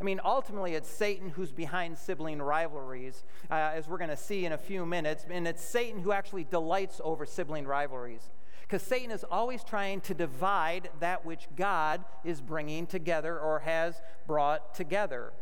I 0.00 0.02
mean, 0.02 0.20
ultimately, 0.24 0.74
it's 0.74 0.88
Satan 0.88 1.28
who's 1.28 1.52
behind 1.52 1.98
sibling 1.98 2.40
rivalries, 2.40 3.22
uh, 3.50 3.54
as 3.74 3.86
we're 3.86 3.98
going 3.98 4.10
to 4.10 4.16
see 4.16 4.46
in 4.46 4.52
a 4.52 4.58
few 4.58 4.86
minutes. 4.86 5.26
And 5.28 5.46
it's 5.46 5.62
Satan 5.62 6.00
who 6.00 6.12
actually 6.12 6.44
delights 6.44 7.02
over 7.04 7.26
sibling 7.26 7.66
rivalries. 7.66 8.30
Because 8.62 8.82
Satan 8.82 9.10
is 9.10 9.24
always 9.30 9.62
trying 9.62 10.00
to 10.02 10.14
divide 10.14 10.88
that 11.00 11.26
which 11.26 11.48
God 11.54 12.04
is 12.24 12.40
bringing 12.40 12.86
together 12.86 13.38
or 13.38 13.58
has 13.58 14.00
brought 14.26 14.74
together. 14.74 15.32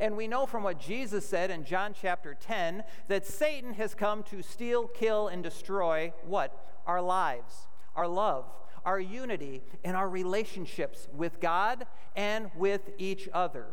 And 0.00 0.16
we 0.16 0.26
know 0.26 0.46
from 0.46 0.62
what 0.62 0.80
Jesus 0.80 1.28
said 1.28 1.50
in 1.50 1.64
John 1.64 1.94
chapter 1.94 2.34
10 2.34 2.82
that 3.08 3.26
Satan 3.26 3.74
has 3.74 3.94
come 3.94 4.22
to 4.24 4.42
steal, 4.42 4.88
kill, 4.88 5.28
and 5.28 5.42
destroy 5.42 6.12
what? 6.24 6.80
Our 6.86 7.02
lives, 7.02 7.68
our 7.94 8.08
love, 8.08 8.46
our 8.84 9.00
unity, 9.00 9.62
and 9.84 9.96
our 9.96 10.08
relationships 10.08 11.08
with 11.14 11.40
God 11.40 11.86
and 12.16 12.50
with 12.56 12.90
each 12.98 13.28
other. 13.32 13.66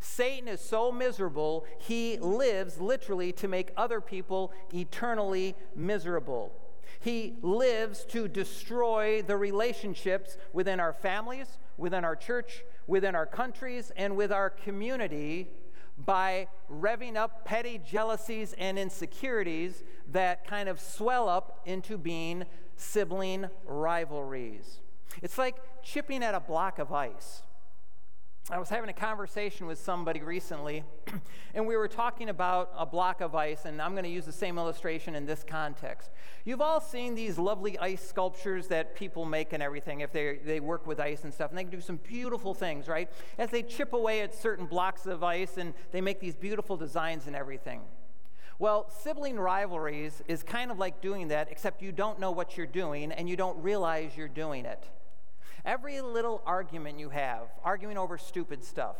Satan 0.00 0.48
is 0.48 0.60
so 0.60 0.92
miserable, 0.92 1.64
he 1.78 2.18
lives 2.18 2.80
literally 2.80 3.32
to 3.32 3.48
make 3.48 3.70
other 3.76 4.00
people 4.00 4.52
eternally 4.72 5.54
miserable. 5.74 6.52
He 7.00 7.36
lives 7.42 8.04
to 8.06 8.28
destroy 8.28 9.22
the 9.22 9.36
relationships 9.36 10.36
within 10.52 10.80
our 10.80 10.92
families, 10.92 11.58
within 11.76 12.04
our 12.04 12.16
church, 12.16 12.64
within 12.86 13.14
our 13.14 13.26
countries, 13.26 13.92
and 13.96 14.16
with 14.16 14.32
our 14.32 14.50
community 14.50 15.48
by 15.98 16.48
revving 16.70 17.16
up 17.16 17.44
petty 17.44 17.78
jealousies 17.78 18.54
and 18.58 18.78
insecurities 18.78 19.82
that 20.12 20.46
kind 20.46 20.68
of 20.68 20.80
swell 20.80 21.28
up 21.28 21.62
into 21.64 21.96
being 21.96 22.44
sibling 22.76 23.48
rivalries. 23.64 24.80
It's 25.22 25.38
like 25.38 25.56
chipping 25.82 26.22
at 26.22 26.34
a 26.34 26.40
block 26.40 26.78
of 26.78 26.92
ice. 26.92 27.42
I 28.48 28.60
was 28.60 28.68
having 28.68 28.88
a 28.88 28.92
conversation 28.92 29.66
with 29.66 29.76
somebody 29.76 30.22
recently, 30.22 30.84
and 31.54 31.66
we 31.66 31.76
were 31.76 31.88
talking 31.88 32.28
about 32.28 32.70
a 32.78 32.86
block 32.86 33.20
of 33.20 33.34
ice, 33.34 33.64
and 33.64 33.82
I'm 33.82 33.90
going 33.90 34.04
to 34.04 34.10
use 34.10 34.24
the 34.24 34.30
same 34.30 34.56
illustration 34.56 35.16
in 35.16 35.26
this 35.26 35.44
context. 35.44 36.10
You've 36.44 36.60
all 36.60 36.80
seen 36.80 37.16
these 37.16 37.38
lovely 37.38 37.76
ice 37.76 38.08
sculptures 38.08 38.68
that 38.68 38.94
people 38.94 39.24
make 39.24 39.52
and 39.52 39.60
everything 39.60 39.98
if 39.98 40.12
they, 40.12 40.38
they 40.44 40.60
work 40.60 40.86
with 40.86 41.00
ice 41.00 41.24
and 41.24 41.34
stuff, 41.34 41.50
and 41.50 41.58
they 41.58 41.64
can 41.64 41.72
do 41.72 41.80
some 41.80 41.96
beautiful 41.96 42.54
things, 42.54 42.86
right? 42.86 43.10
As 43.36 43.50
they 43.50 43.64
chip 43.64 43.92
away 43.92 44.20
at 44.20 44.32
certain 44.32 44.66
blocks 44.66 45.06
of 45.06 45.24
ice, 45.24 45.56
and 45.56 45.74
they 45.90 46.00
make 46.00 46.20
these 46.20 46.36
beautiful 46.36 46.76
designs 46.76 47.26
and 47.26 47.34
everything. 47.34 47.80
Well, 48.60 48.88
sibling 49.00 49.40
rivalries 49.40 50.22
is 50.28 50.44
kind 50.44 50.70
of 50.70 50.78
like 50.78 51.00
doing 51.00 51.28
that, 51.28 51.48
except 51.50 51.82
you 51.82 51.90
don't 51.90 52.20
know 52.20 52.30
what 52.30 52.56
you're 52.56 52.66
doing, 52.66 53.10
and 53.10 53.28
you 53.28 53.34
don't 53.34 53.60
realize 53.60 54.16
you're 54.16 54.28
doing 54.28 54.66
it. 54.66 54.88
Every 55.66 56.00
little 56.00 56.42
argument 56.46 57.00
you 57.00 57.08
have, 57.08 57.48
arguing 57.64 57.98
over 57.98 58.16
stupid 58.18 58.64
stuff, 58.64 58.94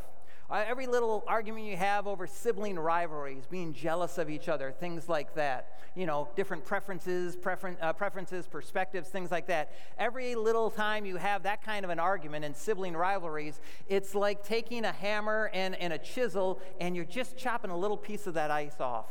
uh, 0.51 0.65
every 0.67 0.89
little 0.89 1.23
argument 1.29 1.65
you 1.65 1.77
have 1.77 2.09
over 2.09 2.27
sibling 2.27 2.77
rivalries, 2.77 3.47
being 3.47 3.73
jealous 3.73 4.19
of 4.19 4.29
each 4.29 4.49
other, 4.49 4.73
things 4.73 5.09
like 5.09 5.33
that, 5.37 5.79
you 5.95 6.07
know, 6.07 6.29
different 6.35 6.65
preferences, 6.65 7.37
preferen- 7.37 7.77
uh, 7.81 7.93
preferences, 7.93 8.49
perspectives, 8.49 9.09
things 9.09 9.31
like 9.31 9.47
that. 9.47 9.71
Every 9.97 10.35
little 10.35 10.69
time 10.69 11.07
you 11.07 11.19
have 11.19 11.45
that 11.45 11.63
kind 11.63 11.85
of 11.85 11.91
an 11.91 12.01
argument 12.01 12.45
in 12.45 12.53
sibling 12.53 12.97
rivalries, 12.97 13.61
it's 13.89 14.17
like 14.17 14.43
taking 14.43 14.85
a 14.85 14.93
hammer 14.93 15.51
and, 15.55 15.77
and 15.77 15.93
a 15.93 15.99
chisel 15.99 16.61
and 16.81 16.97
you're 16.97 17.05
just 17.05 17.37
chopping 17.37 17.71
a 17.71 17.79
little 17.79 17.97
piece 17.97 18.27
of 18.27 18.35
that 18.35 18.51
ice 18.51 18.81
off 18.81 19.07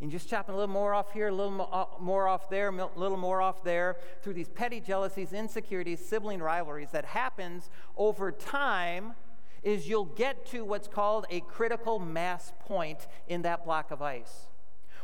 and 0.00 0.10
just 0.10 0.28
chopping 0.28 0.54
a 0.54 0.58
little 0.58 0.72
more 0.72 0.94
off 0.94 1.12
here, 1.12 1.28
a 1.28 1.32
little 1.32 1.68
uh, 1.72 2.00
more 2.00 2.28
off 2.28 2.48
there, 2.48 2.68
a 2.68 2.98
little 2.98 3.16
more 3.16 3.40
off 3.40 3.62
there, 3.62 3.96
through 4.22 4.34
these 4.34 4.48
petty 4.48 4.80
jealousies, 4.80 5.32
insecurities, 5.32 6.04
sibling 6.04 6.40
rivalries 6.40 6.90
that 6.90 7.04
happens 7.04 7.70
over 7.96 8.32
time 8.32 9.14
is 9.62 9.88
you'll 9.88 10.04
get 10.04 10.46
to 10.46 10.64
what's 10.64 10.88
called 10.88 11.26
a 11.30 11.40
critical 11.40 11.98
mass 11.98 12.52
point 12.60 13.06
in 13.28 13.42
that 13.42 13.64
block 13.64 13.90
of 13.90 14.00
ice 14.00 14.49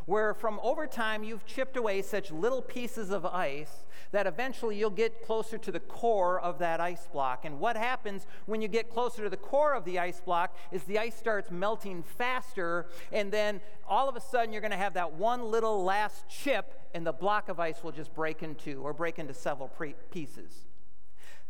where 0.07 0.33
from 0.33 0.61
over 0.63 0.87
time 0.87 1.25
you've 1.25 1.45
chipped 1.45 1.77
away 1.77 2.01
such 2.01 2.31
little 2.31 2.63
pieces 2.63 3.11
of 3.11 3.27
ice 3.27 3.85
that 4.13 4.27
eventually 4.27 4.79
you'll 4.79 4.89
get 4.89 5.23
closer 5.23 5.59
to 5.59 5.73
the 5.73 5.81
core 5.81 6.41
of 6.41 6.61
that 6.61 6.81
ice 6.81 7.09
block. 7.13 7.45
And 7.45 7.59
what 7.59 7.77
happens 7.77 8.27
when 8.47 8.63
you 8.63 8.69
get 8.69 8.89
closer 8.89 9.25
to 9.25 9.29
the 9.29 9.37
core 9.37 9.75
of 9.75 9.85
the 9.85 9.99
ice 9.99 10.21
block 10.21 10.57
is 10.71 10.85
the 10.85 10.99
ice 10.99 11.17
starts 11.17 11.51
melting 11.51 12.05
faster, 12.05 12.87
and 13.13 13.33
then 13.33 13.61
all 13.89 14.09
of 14.09 14.15
a 14.15 14.21
sudden 14.21 14.53
you're 14.53 14.63
going 14.63 14.71
to 14.71 14.77
have 14.77 14.95
that 14.95 15.15
one 15.15 15.51
little 15.51 15.85
last 15.85 16.29
chip, 16.29 16.81
and 16.95 17.05
the 17.05 17.13
block 17.13 17.49
of 17.49 17.59
ice 17.59 17.83
will 17.83 17.93
just 17.93 18.15
break 18.15 18.43
in 18.43 18.55
two 18.55 18.81
or 18.83 18.93
break 18.93 19.19
into 19.19 19.35
several 19.35 19.69
pre- 19.69 19.97
pieces. 20.13 20.67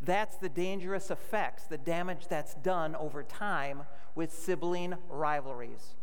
That's 0.01 0.37
the 0.37 0.49
dangerous 0.49 1.11
effects, 1.11 1.65
the 1.65 1.79
damage 1.79 2.29
that's 2.29 2.55
done 2.55 2.97
over 2.97 3.23
time 3.23 3.83
with 4.15 4.33
sibling 4.33 4.95
rivalries 5.11 5.95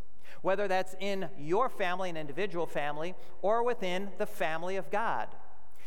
whether 0.43 0.67
that's 0.67 0.95
in 0.99 1.27
your 1.39 1.67
family, 1.67 2.11
an 2.11 2.17
individual 2.17 2.67
family, 2.67 3.15
or 3.41 3.63
within 3.63 4.11
the 4.19 4.25
family 4.27 4.75
of 4.75 4.91
God. 4.91 5.27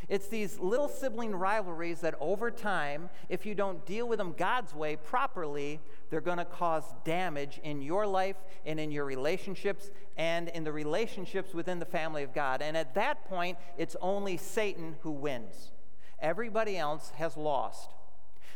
It's 0.09 0.29
these 0.29 0.59
little 0.59 0.89
sibling 0.89 1.35
rivalries 1.35 2.01
that 2.01 2.15
over 2.21 2.51
time, 2.51 3.11
if 3.29 3.45
you 3.45 3.55
don't 3.55 3.85
deal 3.85 4.07
with 4.07 4.19
them 4.19 4.35
God's 4.37 4.75
way 4.75 4.97
properly, 4.97 5.81
they're 6.11 6.21
going 6.21 6.39
to 6.39 6.45
cause 6.45 6.85
damage 7.05 7.61
in 7.65 7.83
your 7.83 8.07
life 8.07 8.37
and 8.65 8.79
in 8.79 8.93
your 8.93 9.05
relationships 9.05 9.91
and 10.17 10.49
in 10.49 10.65
the 10.65 10.73
relationships 10.73 11.53
within 11.55 11.79
the 11.79 11.85
family 11.85 12.23
of 12.23 12.33
God. 12.33 12.63
And 12.63 12.77
at 12.77 12.95
that 12.95 13.25
point, 13.25 13.59
it's 13.77 13.97
only 14.01 14.37
Satan 14.37 14.97
who 15.01 15.11
wins. 15.11 15.73
Everybody 16.21 16.79
else 16.79 17.13
has 17.17 17.37
lost. 17.37 17.91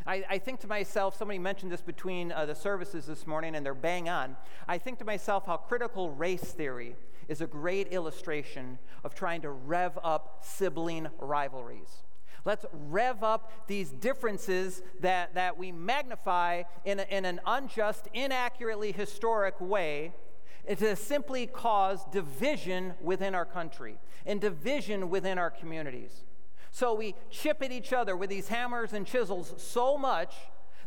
I, 0.07 0.25
I, 0.29 0.39
think 0.39 0.61
to 0.61 0.67
myself, 0.67 1.17
somebody 1.17 1.39
mentioned 1.39 1.71
this 1.71 1.83
between 1.83 2.33
uh, 2.33 2.47
the 2.47 2.55
services 2.55 3.07
this 3.07 3.27
morning, 3.27 3.55
and 3.55 3.65
they're 3.65 3.75
bang 3.75 4.09
on. 4.09 4.37
I 4.67 4.79
think 4.79 4.99
to 4.99 5.05
myself 5.05 5.47
how 5.47 5.59
critical 5.59 6.11
race 6.11 6.43
theory 6.43 6.97
is 7.29 7.41
a 7.41 7.47
great 7.47 7.89
illustration 7.89 8.79
of 9.05 9.15
trying 9.15 9.43
to 9.43 9.51
rev 9.51 9.99
up 10.03 10.43
sibling 10.43 11.09
rivalries. 11.19 12.03
Let's 12.45 12.65
rev 12.73 13.23
up 13.23 13.53
these 13.67 13.91
differences 13.91 14.83
that, 15.01 15.35
that 15.35 15.59
we 15.59 15.73
magnify 15.73 16.63
in, 16.85 17.01
a, 17.01 17.07
in 17.11 17.25
an 17.25 17.41
unjust, 17.47 18.09
inaccurately 18.15 18.93
historic 18.93 19.61
way 19.61 20.15
to 20.67 20.97
simply 20.97 21.47
cause 21.47 22.05
division 22.13 22.95
within 23.03 23.35
our 23.35 23.45
country 23.45 23.99
and 24.27 24.41
division 24.41 25.11
within 25.11 25.39
our 25.39 25.51
communities. 25.51 26.25
So 26.71 26.95
we 26.95 27.15
chip 27.31 27.63
at 27.63 27.73
each 27.73 27.93
other 27.93 28.17
with 28.17 28.31
these 28.31 28.49
hammers 28.49 28.93
and 28.93 29.07
chisels 29.07 29.55
so 29.57 29.99
much 29.99 30.35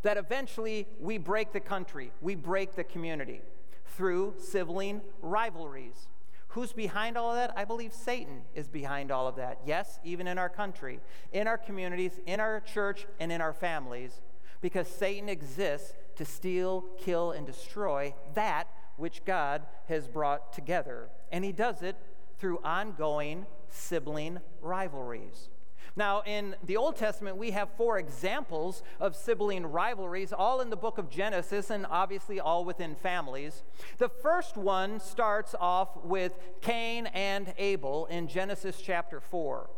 that 0.02 0.18
eventually 0.18 0.88
we 1.00 1.18
break 1.18 1.52
the 1.54 1.60
country, 1.60 2.12
we 2.22 2.36
break 2.36 2.76
the 2.76 2.84
community 2.84 3.42
through 3.86 4.36
sibling 4.38 5.02
rivalries. 5.22 6.08
Who's 6.50 6.72
behind 6.72 7.18
all 7.18 7.32
of 7.32 7.36
that? 7.38 7.52
I 7.58 7.66
believe 7.66 7.94
Satan 7.94 8.44
is 8.54 8.68
behind 8.68 9.12
all 9.12 9.28
of 9.28 9.38
that. 9.38 9.62
Yes, 9.66 10.00
even 10.04 10.28
in 10.28 10.38
our 10.38 10.50
country, 10.50 11.00
in 11.32 11.48
our 11.48 11.58
communities, 11.58 12.20
in 12.28 12.40
our 12.40 12.60
church, 12.60 13.08
and 13.20 13.32
in 13.32 13.42
our 13.42 13.54
families, 13.54 14.22
because 14.62 14.88
Satan 14.88 15.30
exists 15.30 15.94
to 16.16 16.26
steal, 16.26 16.86
kill, 17.00 17.32
and 17.32 17.46
destroy 17.48 18.14
that 18.36 18.68
which 18.98 19.26
God 19.26 19.64
has 19.90 20.08
brought 20.08 20.54
together. 20.54 21.10
And 21.32 21.44
he 21.44 21.52
does 21.52 21.82
it 21.82 21.96
through 22.38 22.60
ongoing 22.64 23.48
sibling 23.68 24.40
rivalries. 24.62 25.50
Now, 25.96 26.24
in 26.26 26.56
the 26.64 26.78
Old 26.78 26.96
Testament, 26.96 27.38
we 27.38 27.52
have 27.52 27.70
four 27.78 28.00
examples 28.00 28.82
of 29.00 29.16
sibling 29.16 29.66
rivalries, 29.68 30.34
all 30.34 30.60
in 30.60 30.72
the 30.72 30.76
book 30.76 30.98
of 30.98 31.10
Genesis, 31.10 31.70
and 31.70 31.86
obviously 31.88 32.40
all 32.40 32.66
within 32.66 32.96
families. 32.96 33.64
The 34.00 34.10
first 34.10 34.58
one 34.58 35.00
starts 35.00 35.54
off 35.60 36.04
with 36.04 36.34
Cain 36.62 37.06
and 37.08 37.54
Abel 37.60 38.08
in 38.08 38.28
Genesis 38.28 38.82
chapter 38.82 39.20
4. 39.20 39.70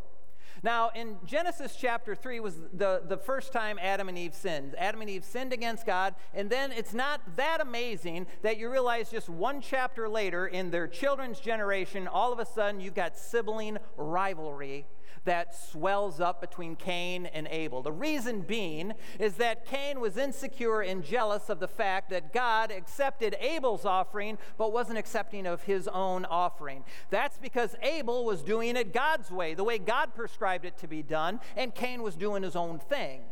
Now, 0.62 0.90
in 0.94 1.18
Genesis 1.26 1.76
chapter 1.78 2.14
3 2.14 2.40
was 2.40 2.56
the, 2.72 3.02
the 3.06 3.18
first 3.18 3.52
time 3.52 3.78
Adam 3.78 4.08
and 4.08 4.16
Eve 4.16 4.34
sinned. 4.34 4.74
Adam 4.78 5.02
and 5.02 5.10
Eve 5.10 5.22
sinned 5.22 5.52
against 5.52 5.84
God, 5.84 6.14
and 6.32 6.48
then 6.48 6.72
it's 6.72 6.94
not 6.94 7.20
that 7.36 7.60
amazing 7.60 8.26
that 8.40 8.56
you 8.56 8.70
realize 8.70 9.10
just 9.10 9.28
one 9.28 9.60
chapter 9.60 10.08
later, 10.08 10.46
in 10.46 10.70
their 10.70 10.88
children's 10.88 11.40
generation, 11.40 12.08
all 12.08 12.32
of 12.32 12.38
a 12.38 12.46
sudden 12.46 12.80
you've 12.80 12.94
got 12.94 13.18
sibling 13.18 13.76
rivalry 13.98 14.86
that 15.24 15.54
swells 15.54 16.20
up 16.20 16.40
between 16.40 16.76
Cain 16.76 17.26
and 17.26 17.48
Abel. 17.48 17.82
The 17.82 17.92
reason 17.92 18.40
being 18.40 18.92
is 19.18 19.34
that 19.34 19.66
Cain 19.66 20.00
was 20.00 20.16
insecure 20.16 20.80
and 20.80 21.04
jealous 21.04 21.48
of 21.48 21.60
the 21.60 21.68
fact 21.68 22.10
that 22.10 22.32
God 22.32 22.70
accepted 22.70 23.36
Abel's 23.40 23.84
offering 23.84 24.38
but 24.58 24.72
wasn't 24.72 24.98
accepting 24.98 25.46
of 25.46 25.62
his 25.62 25.88
own 25.88 26.24
offering. 26.24 26.84
That's 27.10 27.38
because 27.38 27.74
Abel 27.82 28.24
was 28.24 28.42
doing 28.42 28.76
it 28.76 28.92
God's 28.92 29.30
way, 29.30 29.54
the 29.54 29.64
way 29.64 29.78
God 29.78 30.14
prescribed 30.14 30.64
it 30.64 30.78
to 30.78 30.86
be 30.86 31.02
done, 31.02 31.40
and 31.56 31.74
Cain 31.74 32.02
was 32.02 32.16
doing 32.16 32.42
his 32.42 32.56
own 32.56 32.78
thing. 32.78 33.22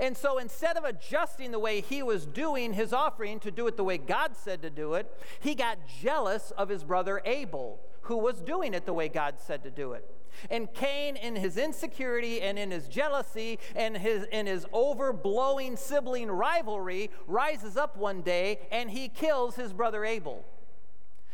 And 0.00 0.16
so 0.16 0.38
instead 0.38 0.76
of 0.76 0.84
adjusting 0.84 1.52
the 1.52 1.58
way 1.58 1.80
he 1.80 2.02
was 2.02 2.26
doing 2.26 2.72
his 2.72 2.92
offering 2.92 3.38
to 3.40 3.50
do 3.50 3.66
it 3.66 3.76
the 3.76 3.84
way 3.84 3.98
God 3.98 4.36
said 4.36 4.62
to 4.62 4.70
do 4.70 4.94
it, 4.94 5.10
he 5.40 5.54
got 5.54 5.78
jealous 6.02 6.52
of 6.52 6.68
his 6.68 6.82
brother 6.82 7.22
Abel 7.24 7.80
who 8.02 8.16
was 8.16 8.40
doing 8.40 8.74
it 8.74 8.86
the 8.86 8.92
way 8.92 9.08
God 9.08 9.36
said 9.38 9.62
to 9.64 9.70
do 9.70 9.92
it. 9.92 10.08
And 10.50 10.72
Cain, 10.72 11.16
in 11.16 11.36
his 11.36 11.56
insecurity 11.56 12.40
and 12.42 12.58
in 12.58 12.70
his 12.70 12.88
jealousy 12.88 13.58
and 13.74 13.96
his, 13.96 14.24
in 14.32 14.46
his 14.46 14.64
overblowing 14.66 15.78
sibling 15.78 16.30
rivalry, 16.30 17.10
rises 17.26 17.76
up 17.76 17.96
one 17.96 18.22
day 18.22 18.60
and 18.70 18.90
he 18.90 19.08
kills 19.08 19.56
his 19.56 19.72
brother 19.72 20.04
Abel. 20.04 20.44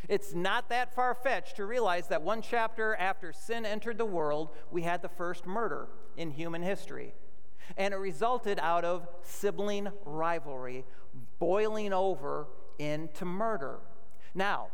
It's 0.09 0.35
not 0.35 0.69
that 0.71 0.95
far 0.95 1.15
fetched 1.15 1.57
to 1.57 1.67
realize 1.67 2.09
that 2.09 2.23
one 2.23 2.43
chapter 2.43 2.97
after 2.97 3.33
sin 3.33 3.65
entered 3.65 3.99
the 3.99 4.05
world, 4.05 4.49
we 4.71 4.83
had 4.83 5.03
the 5.03 5.09
first 5.09 5.47
murder 5.47 5.89
in 6.17 6.31
human 6.31 6.63
history. 6.63 7.15
And 7.77 7.95
it 7.95 7.99
resulted 7.99 8.59
out 8.61 8.85
of 8.85 9.07
sibling 9.23 9.89
rivalry 10.05 10.85
boiling 11.39 11.93
over 11.93 12.49
into 12.79 13.25
murder. 13.25 13.79
Now, 14.35 14.69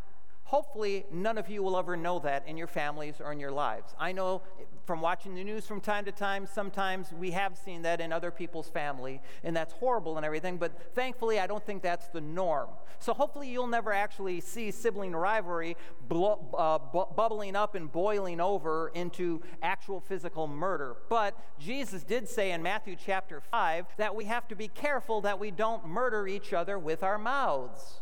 hopefully, 0.46 1.04
none 1.10 1.38
of 1.38 1.48
you 1.48 1.60
will 1.62 1.76
ever 1.76 1.96
know 1.96 2.20
that 2.20 2.46
in 2.46 2.56
your 2.56 2.68
families 2.68 3.16
or 3.20 3.32
in 3.32 3.40
your 3.40 3.50
lives. 3.50 3.94
I 3.98 4.12
know 4.12 4.42
from 4.86 5.00
watching 5.00 5.34
the 5.34 5.42
news 5.42 5.66
from 5.66 5.80
time 5.80 6.04
to 6.04 6.12
time, 6.12 6.46
sometimes 6.46 7.12
we 7.12 7.32
have 7.32 7.58
seen 7.58 7.82
that 7.82 8.00
in 8.00 8.12
other 8.12 8.30
people's 8.30 8.68
family, 8.68 9.20
and 9.42 9.56
that's 9.56 9.72
horrible 9.74 10.16
and 10.16 10.24
everything, 10.24 10.56
but 10.56 10.94
thankfully, 10.94 11.40
I 11.40 11.48
don't 11.48 11.64
think 11.66 11.82
that's 11.82 12.06
the 12.08 12.20
norm. 12.20 12.68
So 13.00 13.12
hopefully, 13.12 13.48
you'll 13.48 13.66
never 13.66 13.92
actually 13.92 14.40
see 14.40 14.70
sibling 14.70 15.12
rivalry 15.14 15.76
blo- 16.08 16.46
uh, 16.56 16.78
bu- 16.78 17.12
bubbling 17.14 17.56
up 17.56 17.74
and 17.74 17.90
boiling 17.90 18.40
over 18.40 18.92
into 18.94 19.42
actual 19.62 20.00
physical 20.00 20.46
murder. 20.46 20.96
But 21.08 21.36
Jesus 21.58 22.04
did 22.04 22.28
say 22.28 22.52
in 22.52 22.62
Matthew 22.62 22.94
chapter 22.94 23.40
5 23.40 23.86
that 23.96 24.14
we 24.14 24.26
have 24.26 24.46
to 24.48 24.54
be 24.54 24.68
careful 24.68 25.20
that 25.22 25.40
we 25.40 25.50
don't 25.50 25.86
murder 25.86 26.28
each 26.28 26.52
other 26.52 26.78
with 26.78 27.02
our 27.02 27.18
mouths. 27.18 28.00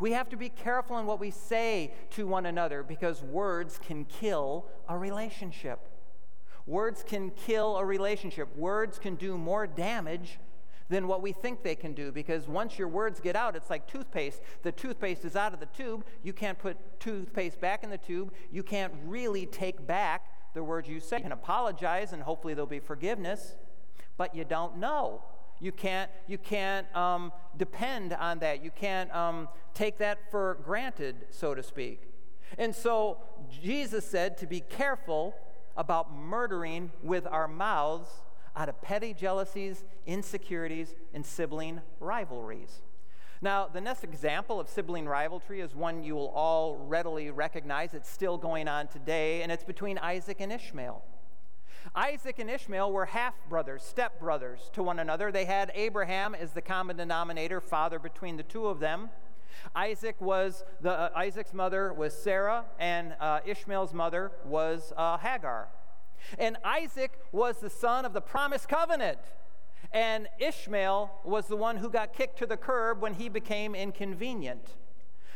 We 0.00 0.12
have 0.12 0.30
to 0.30 0.36
be 0.36 0.48
careful 0.48 0.98
in 0.98 1.04
what 1.06 1.20
we 1.20 1.30
say 1.30 1.92
to 2.10 2.26
one 2.26 2.46
another 2.46 2.82
because 2.82 3.22
words 3.22 3.78
can 3.78 4.06
kill 4.06 4.66
a 4.88 4.96
relationship. 4.96 5.78
Words 6.66 7.04
can 7.06 7.30
kill 7.30 7.76
a 7.76 7.84
relationship. 7.84 8.56
Words 8.56 8.98
can 8.98 9.14
do 9.16 9.36
more 9.36 9.66
damage 9.66 10.38
than 10.88 11.06
what 11.06 11.20
we 11.20 11.32
think 11.32 11.62
they 11.62 11.74
can 11.74 11.92
do 11.92 12.10
because 12.10 12.48
once 12.48 12.78
your 12.78 12.88
words 12.88 13.20
get 13.20 13.36
out, 13.36 13.54
it's 13.54 13.68
like 13.68 13.86
toothpaste. 13.86 14.40
The 14.62 14.72
toothpaste 14.72 15.24
is 15.26 15.36
out 15.36 15.52
of 15.52 15.60
the 15.60 15.66
tube. 15.66 16.04
You 16.22 16.32
can't 16.32 16.58
put 16.58 16.78
toothpaste 16.98 17.60
back 17.60 17.84
in 17.84 17.90
the 17.90 17.98
tube. 17.98 18.32
You 18.50 18.62
can't 18.62 18.94
really 19.04 19.44
take 19.46 19.86
back 19.86 20.54
the 20.54 20.64
words 20.64 20.88
you 20.88 20.98
say. 20.98 21.18
You 21.18 21.24
can 21.24 21.32
apologize 21.32 22.14
and 22.14 22.22
hopefully 22.22 22.54
there'll 22.54 22.66
be 22.66 22.80
forgiveness, 22.80 23.56
but 24.16 24.34
you 24.34 24.44
don't 24.44 24.78
know. 24.78 25.22
You 25.60 25.72
can't, 25.72 26.10
you 26.26 26.38
can't 26.38 26.86
um, 26.96 27.32
depend 27.56 28.12
on 28.14 28.38
that. 28.38 28.64
You 28.64 28.70
can't 28.70 29.14
um, 29.14 29.48
take 29.74 29.98
that 29.98 30.30
for 30.30 30.58
granted, 30.64 31.26
so 31.30 31.54
to 31.54 31.62
speak. 31.62 32.02
And 32.58 32.74
so 32.74 33.18
Jesus 33.62 34.04
said 34.06 34.38
to 34.38 34.46
be 34.46 34.60
careful 34.60 35.34
about 35.76 36.14
murdering 36.14 36.90
with 37.02 37.26
our 37.26 37.46
mouths 37.46 38.10
out 38.56 38.68
of 38.68 38.80
petty 38.82 39.14
jealousies, 39.14 39.84
insecurities, 40.06 40.94
and 41.14 41.24
sibling 41.24 41.80
rivalries. 42.00 42.82
Now, 43.42 43.68
the 43.68 43.80
next 43.80 44.04
example 44.04 44.60
of 44.60 44.68
sibling 44.68 45.06
rivalry 45.06 45.60
is 45.60 45.74
one 45.74 46.02
you 46.02 46.14
will 46.14 46.28
all 46.28 46.76
readily 46.76 47.30
recognize. 47.30 47.94
It's 47.94 48.10
still 48.10 48.36
going 48.36 48.68
on 48.68 48.88
today, 48.88 49.42
and 49.42 49.50
it's 49.50 49.64
between 49.64 49.96
Isaac 49.98 50.40
and 50.40 50.52
Ishmael. 50.52 51.02
Isaac 51.94 52.38
and 52.38 52.50
Ishmael 52.50 52.92
were 52.92 53.06
half 53.06 53.34
brothers, 53.48 53.82
step 53.82 54.20
brothers 54.20 54.70
to 54.74 54.82
one 54.82 54.98
another. 54.98 55.32
They 55.32 55.44
had 55.44 55.72
Abraham 55.74 56.34
as 56.34 56.52
the 56.52 56.62
common 56.62 56.96
denominator, 56.96 57.60
father 57.60 57.98
between 57.98 58.36
the 58.36 58.42
two 58.42 58.66
of 58.66 58.80
them. 58.80 59.10
Isaac 59.74 60.20
was 60.20 60.64
the 60.80 60.90
uh, 60.90 61.10
Isaac's 61.14 61.52
mother 61.52 61.92
was 61.92 62.16
Sarah, 62.16 62.64
and 62.78 63.14
uh, 63.20 63.40
Ishmael's 63.44 63.92
mother 63.92 64.32
was 64.44 64.92
uh, 64.96 65.18
Hagar. 65.18 65.68
And 66.38 66.56
Isaac 66.64 67.18
was 67.32 67.58
the 67.58 67.70
son 67.70 68.04
of 68.04 68.12
the 68.12 68.20
promised 68.20 68.68
covenant. 68.68 69.18
And 69.92 70.28
Ishmael 70.38 71.10
was 71.24 71.48
the 71.48 71.56
one 71.56 71.76
who 71.76 71.90
got 71.90 72.12
kicked 72.12 72.38
to 72.38 72.46
the 72.46 72.56
curb 72.56 73.00
when 73.00 73.14
he 73.14 73.28
became 73.28 73.74
inconvenient. 73.74 74.76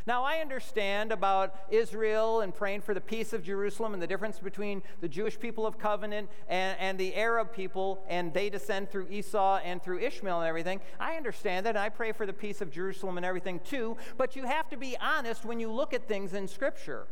Now, 0.07 0.23
I 0.23 0.41
understand 0.41 1.13
about 1.13 1.55
Israel 1.71 2.43
and 2.43 2.55
praying 2.55 2.83
for 2.83 2.93
the 2.93 3.01
peace 3.01 3.33
of 3.33 3.43
Jerusalem 3.43 3.95
and 3.95 4.03
the 4.03 4.07
difference 4.07 4.39
between 4.39 4.83
the 5.01 5.09
Jewish 5.09 5.41
people 5.41 5.67
of 5.67 5.79
covenant 5.79 6.29
and, 6.47 6.77
and 6.79 6.99
the 6.99 7.15
Arab 7.15 7.55
people, 7.55 8.05
and 8.07 8.35
they 8.35 8.51
descend 8.51 8.91
through 8.91 9.09
Esau 9.09 9.61
and 9.65 9.83
through 9.83 10.01
Ishmael 10.01 10.41
and 10.41 10.49
everything. 10.49 10.81
I 11.01 11.15
understand 11.17 11.65
that, 11.65 11.71
and 11.71 11.79
I 11.79 11.89
pray 11.89 12.13
for 12.13 12.27
the 12.27 12.35
peace 12.35 12.61
of 12.61 12.71
Jerusalem 12.71 13.17
and 13.17 13.25
everything 13.25 13.61
too, 13.61 13.97
but 14.19 14.37
you 14.37 14.45
have 14.45 14.69
to 14.71 14.77
be 14.77 14.95
honest 14.99 15.47
when 15.47 15.59
you 15.59 15.73
look 15.73 15.95
at 15.95 16.07
things 16.07 16.35
in 16.35 16.49
Scripture. 16.49 17.07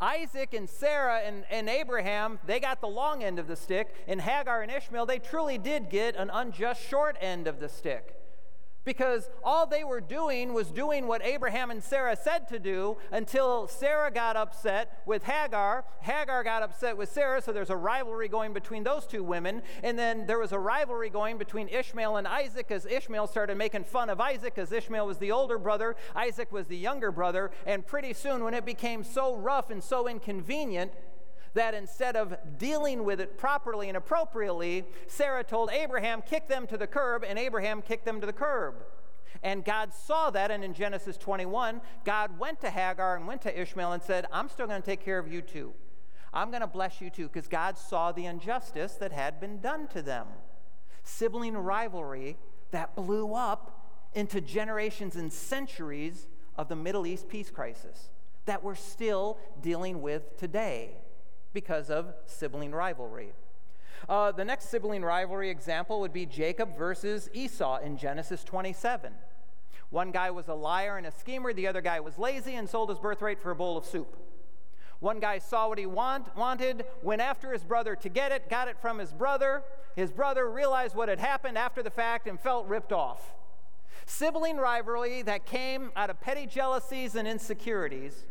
Isaac 0.00 0.54
and 0.54 0.70
Sarah 0.70 1.18
and, 1.18 1.44
and 1.50 1.68
Abraham, 1.68 2.38
they 2.46 2.60
got 2.60 2.80
the 2.80 2.88
long 2.88 3.22
end 3.22 3.38
of 3.38 3.46
the 3.46 3.56
stick, 3.56 3.94
and 4.08 4.22
Hagar 4.22 4.62
and 4.62 4.72
Ishmael, 4.72 5.04
they 5.04 5.18
truly 5.18 5.58
did 5.58 5.90
get 5.90 6.16
an 6.16 6.30
unjust 6.32 6.82
short 6.88 7.18
end 7.20 7.46
of 7.46 7.60
the 7.60 7.68
stick 7.68 8.23
because 8.84 9.30
all 9.42 9.66
they 9.66 9.84
were 9.84 10.00
doing 10.00 10.52
was 10.52 10.70
doing 10.70 11.06
what 11.06 11.24
Abraham 11.24 11.70
and 11.70 11.82
Sarah 11.82 12.16
said 12.16 12.48
to 12.48 12.58
do 12.58 12.96
until 13.10 13.66
Sarah 13.66 14.10
got 14.10 14.36
upset 14.36 15.02
with 15.06 15.24
Hagar. 15.24 15.84
Hagar 16.00 16.44
got 16.44 16.62
upset 16.62 16.96
with 16.96 17.10
Sarah, 17.10 17.40
so 17.40 17.52
there's 17.52 17.70
a 17.70 17.76
rivalry 17.76 18.28
going 18.28 18.52
between 18.52 18.84
those 18.84 19.06
two 19.06 19.22
women. 19.22 19.62
And 19.82 19.98
then 19.98 20.26
there 20.26 20.38
was 20.38 20.52
a 20.52 20.58
rivalry 20.58 21.10
going 21.10 21.38
between 21.38 21.68
Ishmael 21.68 22.16
and 22.16 22.28
Isaac 22.28 22.70
as 22.70 22.86
Ishmael 22.86 23.26
started 23.26 23.56
making 23.56 23.84
fun 23.84 24.10
of 24.10 24.20
Isaac 24.20 24.54
because 24.54 24.72
Ishmael 24.72 25.06
was 25.06 25.18
the 25.18 25.32
older 25.32 25.58
brother, 25.58 25.96
Isaac 26.14 26.52
was 26.52 26.66
the 26.66 26.76
younger 26.76 27.10
brother. 27.10 27.50
And 27.66 27.86
pretty 27.86 28.12
soon, 28.12 28.44
when 28.44 28.54
it 28.54 28.64
became 28.64 29.04
so 29.04 29.36
rough 29.36 29.70
and 29.70 29.82
so 29.82 30.08
inconvenient, 30.08 30.92
that 31.54 31.72
instead 31.72 32.16
of 32.16 32.36
dealing 32.58 33.04
with 33.04 33.20
it 33.20 33.38
properly 33.38 33.88
and 33.88 33.96
appropriately, 33.96 34.84
Sarah 35.06 35.44
told 35.44 35.70
Abraham, 35.70 36.20
kick 36.20 36.48
them 36.48 36.66
to 36.66 36.76
the 36.76 36.86
curb, 36.86 37.24
and 37.26 37.38
Abraham 37.38 37.80
kicked 37.80 38.04
them 38.04 38.20
to 38.20 38.26
the 38.26 38.32
curb. 38.32 38.74
And 39.42 39.64
God 39.64 39.92
saw 39.94 40.30
that, 40.30 40.50
and 40.50 40.64
in 40.64 40.74
Genesis 40.74 41.16
21, 41.16 41.80
God 42.04 42.38
went 42.38 42.60
to 42.60 42.70
Hagar 42.70 43.16
and 43.16 43.26
went 43.26 43.42
to 43.42 43.60
Ishmael 43.60 43.92
and 43.92 44.02
said, 44.02 44.26
I'm 44.32 44.48
still 44.48 44.66
going 44.66 44.82
to 44.82 44.86
take 44.86 45.04
care 45.04 45.18
of 45.18 45.32
you 45.32 45.42
too. 45.42 45.72
I'm 46.32 46.50
going 46.50 46.62
to 46.62 46.66
bless 46.66 47.00
you 47.00 47.10
too, 47.10 47.28
because 47.28 47.46
God 47.46 47.78
saw 47.78 48.10
the 48.10 48.26
injustice 48.26 48.94
that 48.94 49.12
had 49.12 49.40
been 49.40 49.60
done 49.60 49.86
to 49.88 50.02
them. 50.02 50.26
Sibling 51.04 51.56
rivalry 51.56 52.36
that 52.72 52.96
blew 52.96 53.34
up 53.34 53.92
into 54.14 54.40
generations 54.40 55.14
and 55.14 55.32
centuries 55.32 56.26
of 56.56 56.68
the 56.68 56.76
Middle 56.76 57.06
East 57.06 57.28
peace 57.28 57.50
crisis 57.50 58.10
that 58.46 58.62
we're 58.62 58.74
still 58.74 59.38
dealing 59.62 60.02
with 60.02 60.36
today 60.36 60.90
because 61.54 61.88
of 61.88 62.12
sibling 62.26 62.72
rivalry. 62.72 63.32
Uh, 64.08 64.32
the 64.32 64.44
next 64.44 64.68
sibling 64.68 65.02
rivalry 65.02 65.48
example 65.48 66.00
would 66.00 66.12
be 66.12 66.26
Jacob 66.26 66.76
versus 66.76 67.30
Esau 67.32 67.78
in 67.78 67.96
Genesis 67.96 68.44
27. 68.44 69.12
One 69.88 70.10
guy 70.10 70.30
was 70.30 70.48
a 70.48 70.54
liar 70.54 70.98
and 70.98 71.06
a 71.06 71.12
schemer, 71.12 71.52
the 71.52 71.68
other 71.68 71.80
guy 71.80 72.00
was 72.00 72.18
lazy 72.18 72.54
and 72.56 72.68
sold 72.68 72.90
his 72.90 72.98
birthright 72.98 73.40
for 73.40 73.52
a 73.52 73.56
bowl 73.56 73.78
of 73.78 73.86
soup. 73.86 74.16
One 75.00 75.20
guy 75.20 75.38
saw 75.38 75.68
what 75.68 75.78
he 75.78 75.86
want, 75.86 76.36
wanted, 76.36 76.84
went 77.02 77.22
after 77.22 77.52
his 77.52 77.62
brother 77.62 77.94
to 77.96 78.08
get 78.08 78.32
it, 78.32 78.50
got 78.50 78.68
it 78.68 78.78
from 78.80 78.98
his 78.98 79.12
brother. 79.12 79.62
His 79.96 80.10
brother 80.10 80.50
realized 80.50 80.94
what 80.94 81.08
had 81.08 81.18
happened 81.18 81.56
after 81.56 81.82
the 81.82 81.90
fact 81.90 82.26
and 82.26 82.40
felt 82.40 82.66
ripped 82.66 82.92
off. 82.92 83.34
Sibling 84.06 84.56
rivalry 84.56 85.22
that 85.22 85.46
came 85.46 85.92
out 85.96 86.10
of 86.10 86.20
petty 86.20 86.46
jealousies 86.46 87.14
and 87.14 87.26
insecurities 87.26 88.24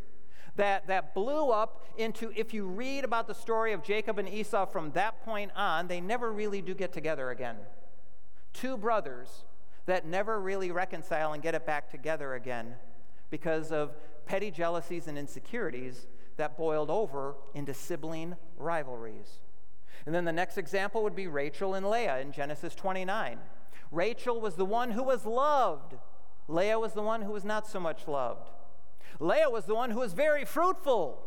that, 0.56 0.88
that 0.88 1.14
blew 1.14 1.50
up 1.50 1.86
into, 1.98 2.32
if 2.36 2.54
you 2.54 2.66
read 2.66 3.04
about 3.04 3.28
the 3.28 3.34
story 3.34 3.74
of 3.74 3.84
Jacob 3.84 4.20
and 4.20 4.30
Esau 4.30 4.66
from 4.66 4.92
that 4.92 5.24
point 5.24 5.52
on, 5.56 5.88
they 5.88 6.00
never 6.00 6.32
really 6.32 6.62
do 6.62 6.74
get 6.74 6.94
together 6.94 7.32
again. 7.32 7.58
Two 8.54 8.78
brothers 8.78 9.46
that 9.86 10.06
never 10.06 10.40
really 10.40 10.72
reconcile 10.72 11.34
and 11.34 11.42
get 11.42 11.56
it 11.56 11.66
back 11.66 11.90
together 11.90 12.36
again 12.36 12.76
because 13.30 13.72
of 13.72 13.92
petty 14.26 14.52
jealousies 14.52 15.08
and 15.08 15.18
insecurities 15.18 16.08
that 16.38 16.58
boiled 16.58 16.90
over 16.90 17.36
into 17.54 17.74
sibling 17.74 18.36
rivalries. 18.58 19.42
And 20.06 20.14
then 20.14 20.26
the 20.26 20.32
next 20.32 20.58
example 20.58 21.04
would 21.04 21.16
be 21.16 21.28
Rachel 21.28 21.74
and 21.74 21.90
Leah 21.90 22.20
in 22.20 22.32
Genesis 22.32 22.76
29. 22.76 23.40
Rachel 23.92 24.40
was 24.40 24.56
the 24.56 24.66
one 24.66 24.92
who 24.92 25.04
was 25.04 25.26
loved, 25.26 25.96
Leah 26.48 26.80
was 26.80 26.94
the 26.94 27.02
one 27.02 27.22
who 27.22 27.32
was 27.32 27.46
not 27.46 27.68
so 27.68 27.80
much 27.80 28.08
loved. 28.08 28.50
Leah 29.20 29.50
was 29.50 29.66
the 29.66 29.76
one 29.76 29.92
who 29.92 30.00
was 30.00 30.14
very 30.14 30.46
fruitful. 30.46 31.20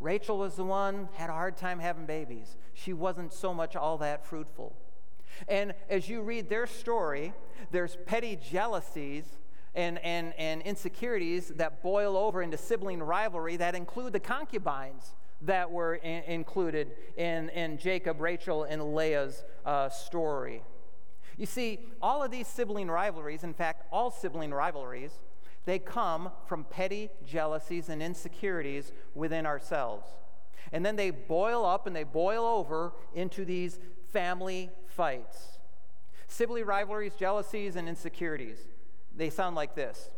Rachel 0.00 0.38
was 0.38 0.56
the 0.56 0.64
one 0.64 1.08
had 1.14 1.30
a 1.30 1.32
hard 1.32 1.56
time 1.56 1.78
having 1.78 2.06
babies. 2.06 2.56
She 2.74 2.92
wasn't 2.92 3.32
so 3.32 3.54
much 3.54 3.76
all 3.76 3.98
that 3.98 4.26
fruitful. 4.26 4.74
And 5.48 5.74
as 5.88 6.08
you 6.08 6.22
read 6.22 6.48
their 6.48 6.66
story, 6.66 7.32
there's 7.70 7.96
petty 8.06 8.36
jealousies 8.36 9.24
and, 9.74 9.98
and, 10.00 10.34
and 10.36 10.60
insecurities 10.62 11.48
that 11.56 11.82
boil 11.82 12.16
over 12.16 12.42
into 12.42 12.58
sibling 12.58 13.02
rivalry 13.02 13.56
that 13.56 13.74
include 13.74 14.12
the 14.12 14.20
concubines 14.20 15.14
that 15.42 15.70
were 15.70 15.96
in, 15.96 16.22
included 16.24 16.92
in, 17.16 17.48
in 17.50 17.78
Jacob, 17.78 18.20
Rachel, 18.20 18.64
and 18.64 18.94
Leah's 18.94 19.44
uh, 19.64 19.88
story. 19.88 20.62
You 21.36 21.46
see, 21.46 21.80
all 22.00 22.22
of 22.22 22.30
these 22.30 22.46
sibling 22.46 22.88
rivalries, 22.88 23.42
in 23.42 23.54
fact, 23.54 23.86
all 23.90 24.10
sibling 24.10 24.52
rivalries, 24.52 25.12
They 25.64 25.78
come 25.78 26.30
from 26.46 26.64
petty 26.64 27.10
jealousies 27.24 27.88
and 27.88 28.02
insecurities 28.02 28.92
within 29.14 29.46
ourselves. 29.46 30.08
And 30.72 30.84
then 30.84 30.96
they 30.96 31.10
boil 31.10 31.64
up 31.64 31.86
and 31.86 31.94
they 31.94 32.04
boil 32.04 32.44
over 32.44 32.92
into 33.14 33.44
these 33.44 33.78
family 34.12 34.70
fights. 34.86 35.58
Sibling 36.26 36.64
rivalries, 36.64 37.14
jealousies, 37.14 37.76
and 37.76 37.88
insecurities. 37.88 38.58
They 39.14 39.30
sound 39.30 39.54
like 39.54 39.74
this 39.74 40.10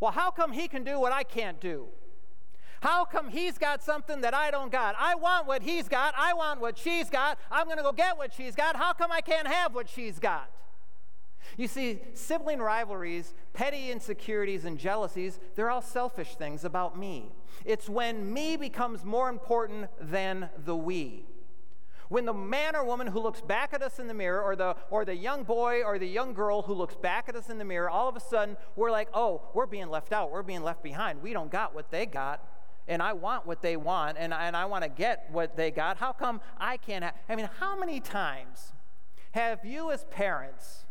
Well, 0.00 0.12
how 0.12 0.30
come 0.30 0.52
he 0.52 0.68
can 0.68 0.84
do 0.84 0.98
what 0.98 1.12
I 1.12 1.22
can't 1.22 1.60
do? 1.60 1.88
How 2.80 3.04
come 3.04 3.28
he's 3.28 3.58
got 3.58 3.80
something 3.82 4.22
that 4.22 4.34
I 4.34 4.50
don't 4.50 4.72
got? 4.72 4.96
I 4.98 5.14
want 5.14 5.46
what 5.46 5.62
he's 5.62 5.88
got. 5.88 6.14
I 6.16 6.34
want 6.34 6.60
what 6.60 6.76
she's 6.76 7.08
got. 7.08 7.38
I'm 7.48 7.66
going 7.66 7.76
to 7.76 7.82
go 7.84 7.92
get 7.92 8.18
what 8.18 8.34
she's 8.34 8.56
got. 8.56 8.74
How 8.74 8.92
come 8.92 9.12
I 9.12 9.20
can't 9.20 9.46
have 9.46 9.72
what 9.72 9.88
she's 9.88 10.18
got? 10.18 10.50
You 11.56 11.68
see, 11.68 12.00
sibling 12.14 12.60
rivalries, 12.60 13.34
petty 13.52 13.90
insecurities, 13.90 14.64
and 14.64 14.78
jealousies, 14.78 15.38
they're 15.54 15.70
all 15.70 15.82
selfish 15.82 16.34
things 16.36 16.64
about 16.64 16.98
me. 16.98 17.32
It's 17.64 17.88
when 17.88 18.32
me 18.32 18.56
becomes 18.56 19.04
more 19.04 19.28
important 19.28 19.88
than 20.00 20.48
the 20.64 20.76
we. 20.76 21.26
When 22.08 22.26
the 22.26 22.34
man 22.34 22.76
or 22.76 22.84
woman 22.84 23.06
who 23.06 23.20
looks 23.20 23.40
back 23.40 23.72
at 23.72 23.82
us 23.82 23.98
in 23.98 24.06
the 24.06 24.14
mirror, 24.14 24.42
or 24.42 24.54
the, 24.54 24.76
or 24.90 25.04
the 25.04 25.14
young 25.14 25.44
boy 25.44 25.82
or 25.82 25.98
the 25.98 26.06
young 26.06 26.34
girl 26.34 26.62
who 26.62 26.74
looks 26.74 26.94
back 26.94 27.28
at 27.28 27.36
us 27.36 27.48
in 27.48 27.56
the 27.56 27.64
mirror, 27.64 27.88
all 27.88 28.08
of 28.08 28.16
a 28.16 28.20
sudden 28.20 28.56
we're 28.76 28.90
like, 28.90 29.08
oh, 29.14 29.42
we're 29.54 29.66
being 29.66 29.88
left 29.88 30.12
out, 30.12 30.30
we're 30.30 30.42
being 30.42 30.62
left 30.62 30.82
behind. 30.82 31.22
We 31.22 31.32
don't 31.32 31.50
got 31.50 31.74
what 31.74 31.90
they 31.90 32.04
got, 32.04 32.46
and 32.86 33.02
I 33.02 33.14
want 33.14 33.46
what 33.46 33.62
they 33.62 33.76
want, 33.76 34.18
and, 34.18 34.34
and 34.34 34.54
I 34.54 34.66
want 34.66 34.84
to 34.84 34.90
get 34.90 35.28
what 35.32 35.56
they 35.56 35.70
got. 35.70 35.96
How 35.96 36.12
come 36.12 36.42
I 36.58 36.76
can't? 36.76 37.04
I 37.28 37.34
mean, 37.34 37.48
how 37.60 37.78
many 37.78 37.98
times 38.00 38.72
have 39.30 39.64
you 39.64 39.90
as 39.90 40.04
parents 40.04 40.84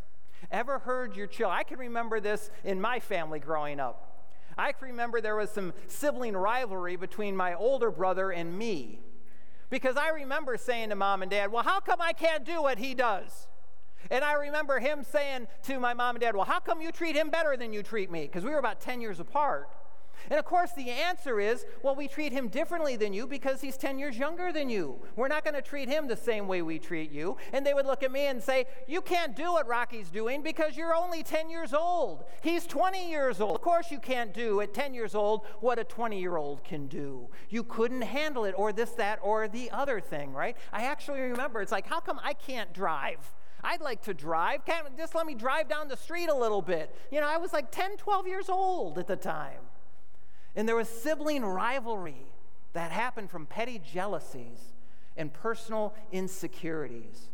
ever 0.50 0.78
heard 0.78 1.16
your 1.16 1.26
children? 1.26 1.58
I 1.58 1.62
can 1.62 1.78
remember 1.78 2.20
this 2.20 2.50
in 2.64 2.80
my 2.80 3.00
family 3.00 3.38
growing 3.38 3.80
up. 3.80 4.08
I 4.58 4.72
can 4.72 4.88
remember 4.88 5.20
there 5.20 5.36
was 5.36 5.50
some 5.50 5.72
sibling 5.86 6.36
rivalry 6.36 6.96
between 6.96 7.36
my 7.36 7.54
older 7.54 7.90
brother 7.90 8.30
and 8.30 8.58
me. 8.58 9.00
Because 9.70 9.96
I 9.96 10.10
remember 10.10 10.56
saying 10.58 10.90
to 10.90 10.94
mom 10.94 11.22
and 11.22 11.30
dad, 11.30 11.50
Well, 11.50 11.62
how 11.62 11.80
come 11.80 12.02
I 12.02 12.12
can't 12.12 12.44
do 12.44 12.60
what 12.60 12.78
he 12.78 12.94
does? 12.94 13.48
And 14.10 14.24
I 14.24 14.34
remember 14.34 14.78
him 14.78 15.04
saying 15.04 15.46
to 15.64 15.78
my 15.78 15.94
mom 15.94 16.16
and 16.16 16.20
dad, 16.20 16.34
Well, 16.34 16.44
how 16.44 16.60
come 16.60 16.82
you 16.82 16.92
treat 16.92 17.16
him 17.16 17.30
better 17.30 17.56
than 17.56 17.72
you 17.72 17.82
treat 17.82 18.10
me? 18.10 18.22
Because 18.22 18.44
we 18.44 18.50
were 18.50 18.58
about 18.58 18.80
10 18.80 19.00
years 19.00 19.20
apart. 19.20 19.70
And 20.30 20.38
of 20.38 20.44
course, 20.44 20.72
the 20.72 20.90
answer 20.90 21.40
is 21.40 21.64
well, 21.82 21.94
we 21.94 22.08
treat 22.08 22.32
him 22.32 22.48
differently 22.48 22.96
than 22.96 23.12
you 23.12 23.26
because 23.26 23.60
he's 23.60 23.76
10 23.76 23.98
years 23.98 24.18
younger 24.18 24.52
than 24.52 24.68
you. 24.68 25.00
We're 25.16 25.28
not 25.28 25.44
going 25.44 25.54
to 25.54 25.62
treat 25.62 25.88
him 25.88 26.06
the 26.06 26.16
same 26.16 26.48
way 26.48 26.62
we 26.62 26.78
treat 26.78 27.10
you. 27.10 27.36
And 27.52 27.66
they 27.66 27.74
would 27.74 27.86
look 27.86 28.02
at 28.02 28.12
me 28.12 28.26
and 28.26 28.42
say, 28.42 28.66
You 28.86 29.00
can't 29.00 29.34
do 29.34 29.52
what 29.52 29.66
Rocky's 29.66 30.10
doing 30.10 30.42
because 30.42 30.76
you're 30.76 30.94
only 30.94 31.22
10 31.22 31.50
years 31.50 31.74
old. 31.74 32.24
He's 32.42 32.66
20 32.66 33.10
years 33.10 33.40
old. 33.40 33.56
Of 33.56 33.62
course, 33.62 33.90
you 33.90 33.98
can't 33.98 34.32
do 34.32 34.60
at 34.60 34.74
10 34.74 34.94
years 34.94 35.14
old 35.14 35.46
what 35.60 35.78
a 35.78 35.84
20 35.84 36.20
year 36.20 36.36
old 36.36 36.64
can 36.64 36.86
do. 36.86 37.28
You 37.48 37.64
couldn't 37.64 38.02
handle 38.02 38.44
it, 38.44 38.54
or 38.56 38.72
this, 38.72 38.90
that, 38.92 39.18
or 39.22 39.48
the 39.48 39.70
other 39.70 40.00
thing, 40.00 40.32
right? 40.32 40.56
I 40.72 40.84
actually 40.84 41.20
remember 41.20 41.60
it's 41.60 41.72
like, 41.72 41.86
How 41.86 42.00
come 42.00 42.20
I 42.22 42.34
can't 42.34 42.72
drive? 42.72 43.32
I'd 43.64 43.80
like 43.80 44.02
to 44.02 44.14
drive. 44.14 44.64
Can't, 44.64 44.96
just 44.96 45.14
let 45.14 45.26
me 45.26 45.34
drive 45.34 45.68
down 45.68 45.88
the 45.88 45.96
street 45.96 46.28
a 46.28 46.34
little 46.34 46.62
bit. 46.62 46.94
You 47.10 47.20
know, 47.20 47.28
I 47.28 47.36
was 47.36 47.52
like 47.52 47.70
10, 47.70 47.96
12 47.96 48.26
years 48.26 48.48
old 48.48 48.98
at 48.98 49.06
the 49.06 49.16
time. 49.16 49.60
And 50.54 50.68
there 50.68 50.76
was 50.76 50.88
sibling 50.88 51.44
rivalry 51.44 52.26
that 52.72 52.92
happened 52.92 53.30
from 53.30 53.46
petty 53.46 53.78
jealousies 53.78 54.58
and 55.16 55.32
personal 55.32 55.94
insecurities 56.10 57.28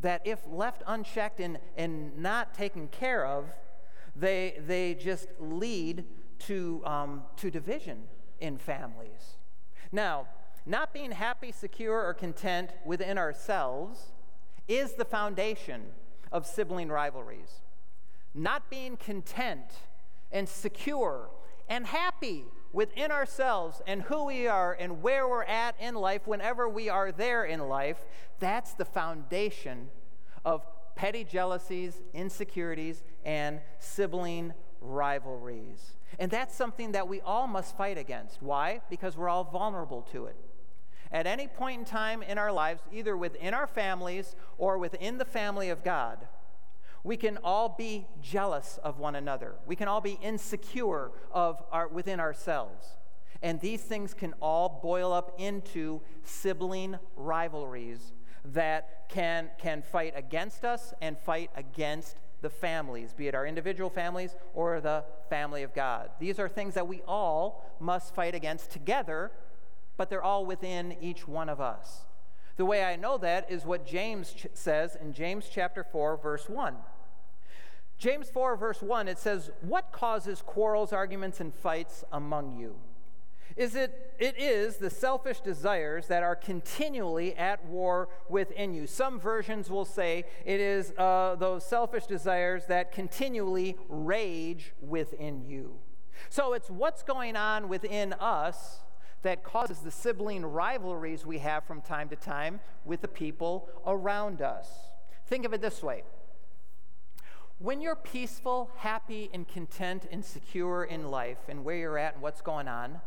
that, 0.00 0.22
if 0.24 0.38
left 0.48 0.82
unchecked 0.86 1.40
and, 1.40 1.58
and 1.76 2.16
not 2.18 2.54
taken 2.54 2.88
care 2.88 3.26
of, 3.26 3.44
they, 4.16 4.60
they 4.66 4.94
just 4.94 5.28
lead 5.38 6.04
to, 6.40 6.82
um, 6.84 7.22
to 7.36 7.50
division 7.50 8.04
in 8.40 8.56
families. 8.56 9.36
Now, 9.92 10.26
not 10.66 10.92
being 10.92 11.10
happy, 11.12 11.52
secure, 11.52 12.02
or 12.06 12.14
content 12.14 12.70
within 12.84 13.18
ourselves 13.18 14.12
is 14.68 14.94
the 14.94 15.04
foundation 15.04 15.82
of 16.32 16.46
sibling 16.46 16.88
rivalries. 16.88 17.60
Not 18.34 18.70
being 18.70 18.96
content 18.96 19.66
and 20.30 20.48
secure 20.48 21.28
and 21.70 21.86
happy 21.86 22.44
within 22.72 23.10
ourselves 23.10 23.80
and 23.86 24.02
who 24.02 24.26
we 24.26 24.46
are 24.46 24.76
and 24.78 25.02
where 25.02 25.26
we're 25.26 25.44
at 25.44 25.74
in 25.80 25.94
life 25.94 26.26
whenever 26.26 26.68
we 26.68 26.88
are 26.88 27.12
there 27.12 27.44
in 27.44 27.60
life, 27.60 28.04
that's 28.40 28.74
the 28.74 28.84
foundation 28.84 29.88
of 30.44 30.66
petty 30.96 31.24
jealousies, 31.24 32.02
insecurities, 32.12 33.02
and 33.24 33.60
sibling 33.78 34.52
rivalries. 34.80 35.92
And 36.18 36.30
that's 36.30 36.54
something 36.54 36.92
that 36.92 37.08
we 37.08 37.20
all 37.20 37.46
must 37.46 37.76
fight 37.76 37.96
against. 37.96 38.42
Why? 38.42 38.80
Because 38.90 39.16
we're 39.16 39.28
all 39.28 39.44
vulnerable 39.44 40.02
to 40.12 40.26
it. 40.26 40.36
At 41.12 41.26
any 41.26 41.48
point 41.48 41.78
in 41.78 41.84
time 41.84 42.22
in 42.22 42.36
our 42.36 42.52
lives, 42.52 42.82
either 42.92 43.16
within 43.16 43.54
our 43.54 43.66
families 43.66 44.34
or 44.58 44.78
within 44.78 45.18
the 45.18 45.24
family 45.24 45.70
of 45.70 45.82
God, 45.82 46.26
we 47.02 47.16
can 47.16 47.38
all 47.42 47.74
be 47.76 48.06
jealous 48.20 48.78
of 48.82 48.98
one 48.98 49.16
another. 49.16 49.54
We 49.66 49.76
can 49.76 49.88
all 49.88 50.00
be 50.00 50.18
insecure 50.22 51.10
of 51.32 51.62
our, 51.72 51.88
within 51.88 52.20
ourselves. 52.20 52.86
And 53.42 53.60
these 53.60 53.80
things 53.82 54.12
can 54.12 54.34
all 54.40 54.80
boil 54.82 55.12
up 55.12 55.34
into 55.38 56.02
sibling 56.24 56.98
rivalries 57.16 58.12
that 58.44 59.08
can, 59.08 59.50
can 59.58 59.82
fight 59.82 60.12
against 60.16 60.64
us 60.64 60.92
and 61.00 61.18
fight 61.18 61.50
against 61.56 62.16
the 62.42 62.50
families, 62.50 63.12
be 63.12 63.28
it 63.28 63.34
our 63.34 63.46
individual 63.46 63.90
families 63.90 64.34
or 64.54 64.80
the 64.80 65.04
family 65.28 65.62
of 65.62 65.74
God. 65.74 66.10
These 66.18 66.38
are 66.38 66.48
things 66.48 66.74
that 66.74 66.88
we 66.88 67.02
all 67.06 67.66
must 67.80 68.14
fight 68.14 68.34
against 68.34 68.70
together, 68.70 69.30
but 69.96 70.08
they're 70.08 70.22
all 70.22 70.46
within 70.46 70.96
each 71.00 71.28
one 71.28 71.48
of 71.48 71.60
us. 71.60 72.06
The 72.56 72.64
way 72.64 72.84
I 72.84 72.96
know 72.96 73.18
that 73.18 73.50
is 73.50 73.64
what 73.64 73.86
James 73.86 74.32
ch- 74.32 74.46
says 74.54 74.96
in 75.00 75.12
James 75.12 75.48
chapter 75.50 75.84
4, 75.84 76.16
verse 76.16 76.48
1. 76.48 76.76
James 77.98 78.30
4, 78.30 78.56
verse 78.56 78.80
1, 78.80 79.08
it 79.08 79.18
says, 79.18 79.50
What 79.60 79.92
causes 79.92 80.42
quarrels, 80.42 80.92
arguments, 80.92 81.40
and 81.40 81.54
fights 81.54 82.02
among 82.12 82.58
you? 82.58 82.76
Is 83.56 83.74
it, 83.74 84.14
it 84.18 84.38
is 84.38 84.76
the 84.76 84.90
selfish 84.90 85.40
desires 85.40 86.06
that 86.06 86.22
are 86.22 86.36
continually 86.36 87.36
at 87.36 87.64
war 87.66 88.08
within 88.28 88.72
you. 88.72 88.86
Some 88.86 89.20
versions 89.20 89.68
will 89.68 89.84
say 89.84 90.24
it 90.46 90.60
is 90.60 90.92
uh, 90.96 91.36
those 91.38 91.64
selfish 91.66 92.06
desires 92.06 92.66
that 92.66 92.92
continually 92.92 93.76
rage 93.88 94.72
within 94.80 95.44
you. 95.44 95.76
So 96.28 96.52
it's 96.52 96.70
what's 96.70 97.02
going 97.02 97.36
on 97.36 97.68
within 97.68 98.12
us 98.14 98.80
that 99.22 99.44
causes 99.44 99.78
the 99.80 99.90
sibling 99.90 100.44
rivalries 100.44 101.26
we 101.26 101.38
have 101.38 101.64
from 101.64 101.82
time 101.82 102.08
to 102.08 102.16
time 102.16 102.60
with 102.84 103.00
the 103.00 103.08
people 103.08 103.68
around 103.86 104.40
us. 104.40 104.68
Think 105.26 105.44
of 105.44 105.52
it 105.52 105.60
this 105.60 105.82
way 105.82 106.04
when 107.60 107.82
you're 107.82 107.94
peaceful, 107.94 108.70
happy, 108.76 109.28
and 109.34 109.46
content 109.46 110.06
and 110.10 110.24
secure 110.24 110.84
in 110.84 111.10
life 111.10 111.40
and 111.46 111.62
where 111.62 111.76
you're 111.76 111.98
at 111.98 112.14
and 112.14 112.22
what's 112.22 112.40
going 112.40 112.68
on, 112.68 113.02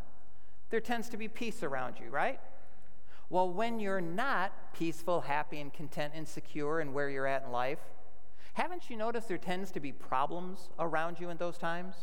there 0.69 0.79
tends 0.79 1.09
to 1.09 1.17
be 1.17 1.27
peace 1.27 1.63
around 1.63 1.95
you, 1.99 2.11
right? 2.11 2.39
Well, 3.31 3.49
when 3.49 3.79
you're 3.79 3.99
not 3.99 4.53
peaceful, 4.73 5.21
happy, 5.21 5.59
and 5.59 5.73
content 5.73 6.13
and 6.15 6.27
secure 6.27 6.81
in 6.81 6.93
where 6.93 7.09
you're 7.09 7.25
at 7.25 7.45
in 7.45 7.51
life, 7.51 7.79
haven't 8.53 8.91
you 8.91 8.95
noticed 8.95 9.27
there 9.27 9.39
tends 9.39 9.71
to 9.71 9.79
be 9.79 9.91
problems 9.91 10.69
around 10.77 11.19
you 11.19 11.31
in 11.31 11.37
those 11.37 11.57
times? 11.57 11.95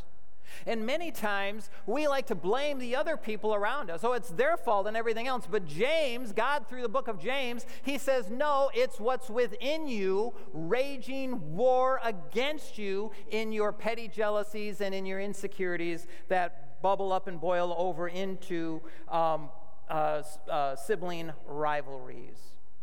And 0.67 0.85
many 0.85 1.11
times 1.11 1.71
we 1.87 2.09
like 2.09 2.27
to 2.27 2.35
blame 2.35 2.79
the 2.79 2.97
other 2.97 3.17
people 3.17 3.55
around 3.55 3.91
us. 3.91 4.05
Oh, 4.05 4.13
it's 4.13 4.31
their 4.31 4.57
fault 4.57 4.87
and 4.87 4.97
everything 4.97 5.27
else. 5.27 5.47
But 5.51 5.67
James, 5.67 6.33
God 6.33 6.67
through 6.69 6.83
the 6.83 6.89
book 6.89 7.09
of 7.09 7.21
James, 7.21 7.67
he 7.83 7.99
says, 7.99 8.31
no, 8.31 8.71
it's 8.75 9.01
what's 9.01 9.31
within 9.31 9.87
you 9.87 10.35
raging 10.53 11.57
war 11.57 12.01
against 12.05 12.79
you 12.79 13.11
in 13.31 13.53
your 13.53 13.73
petty 13.73 14.09
jealousies 14.09 14.81
and 14.81 14.95
in 14.95 15.07
your 15.07 15.21
insecurities 15.21 16.07
that 16.29 16.83
bubble 16.83 17.13
up 17.13 17.29
and 17.29 17.41
boil 17.41 17.75
over 17.77 18.09
into 18.09 18.81
um, 19.09 19.51
uh, 19.89 20.23
uh, 20.51 20.77
sibling 20.77 21.33
rivalries. 21.47 22.39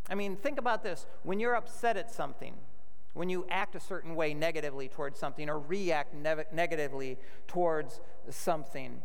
I 0.10 0.16
mean, 0.16 0.36
think 0.36 0.58
about 0.58 0.84
this. 0.84 1.06
When 1.24 1.40
you're 1.40 1.56
upset 1.56 1.98
at 1.98 2.12
something, 2.12 2.54
when 3.18 3.30
you 3.30 3.48
act 3.50 3.76
a 3.76 3.80
certain 3.80 4.16
way 4.16 4.34
negatively 4.36 4.88
towards 4.88 5.20
something 5.20 5.50
or 5.50 5.58
react 5.60 6.14
ne- 6.14 6.46
negatively 6.54 7.18
towards 7.48 8.00
something. 8.30 9.02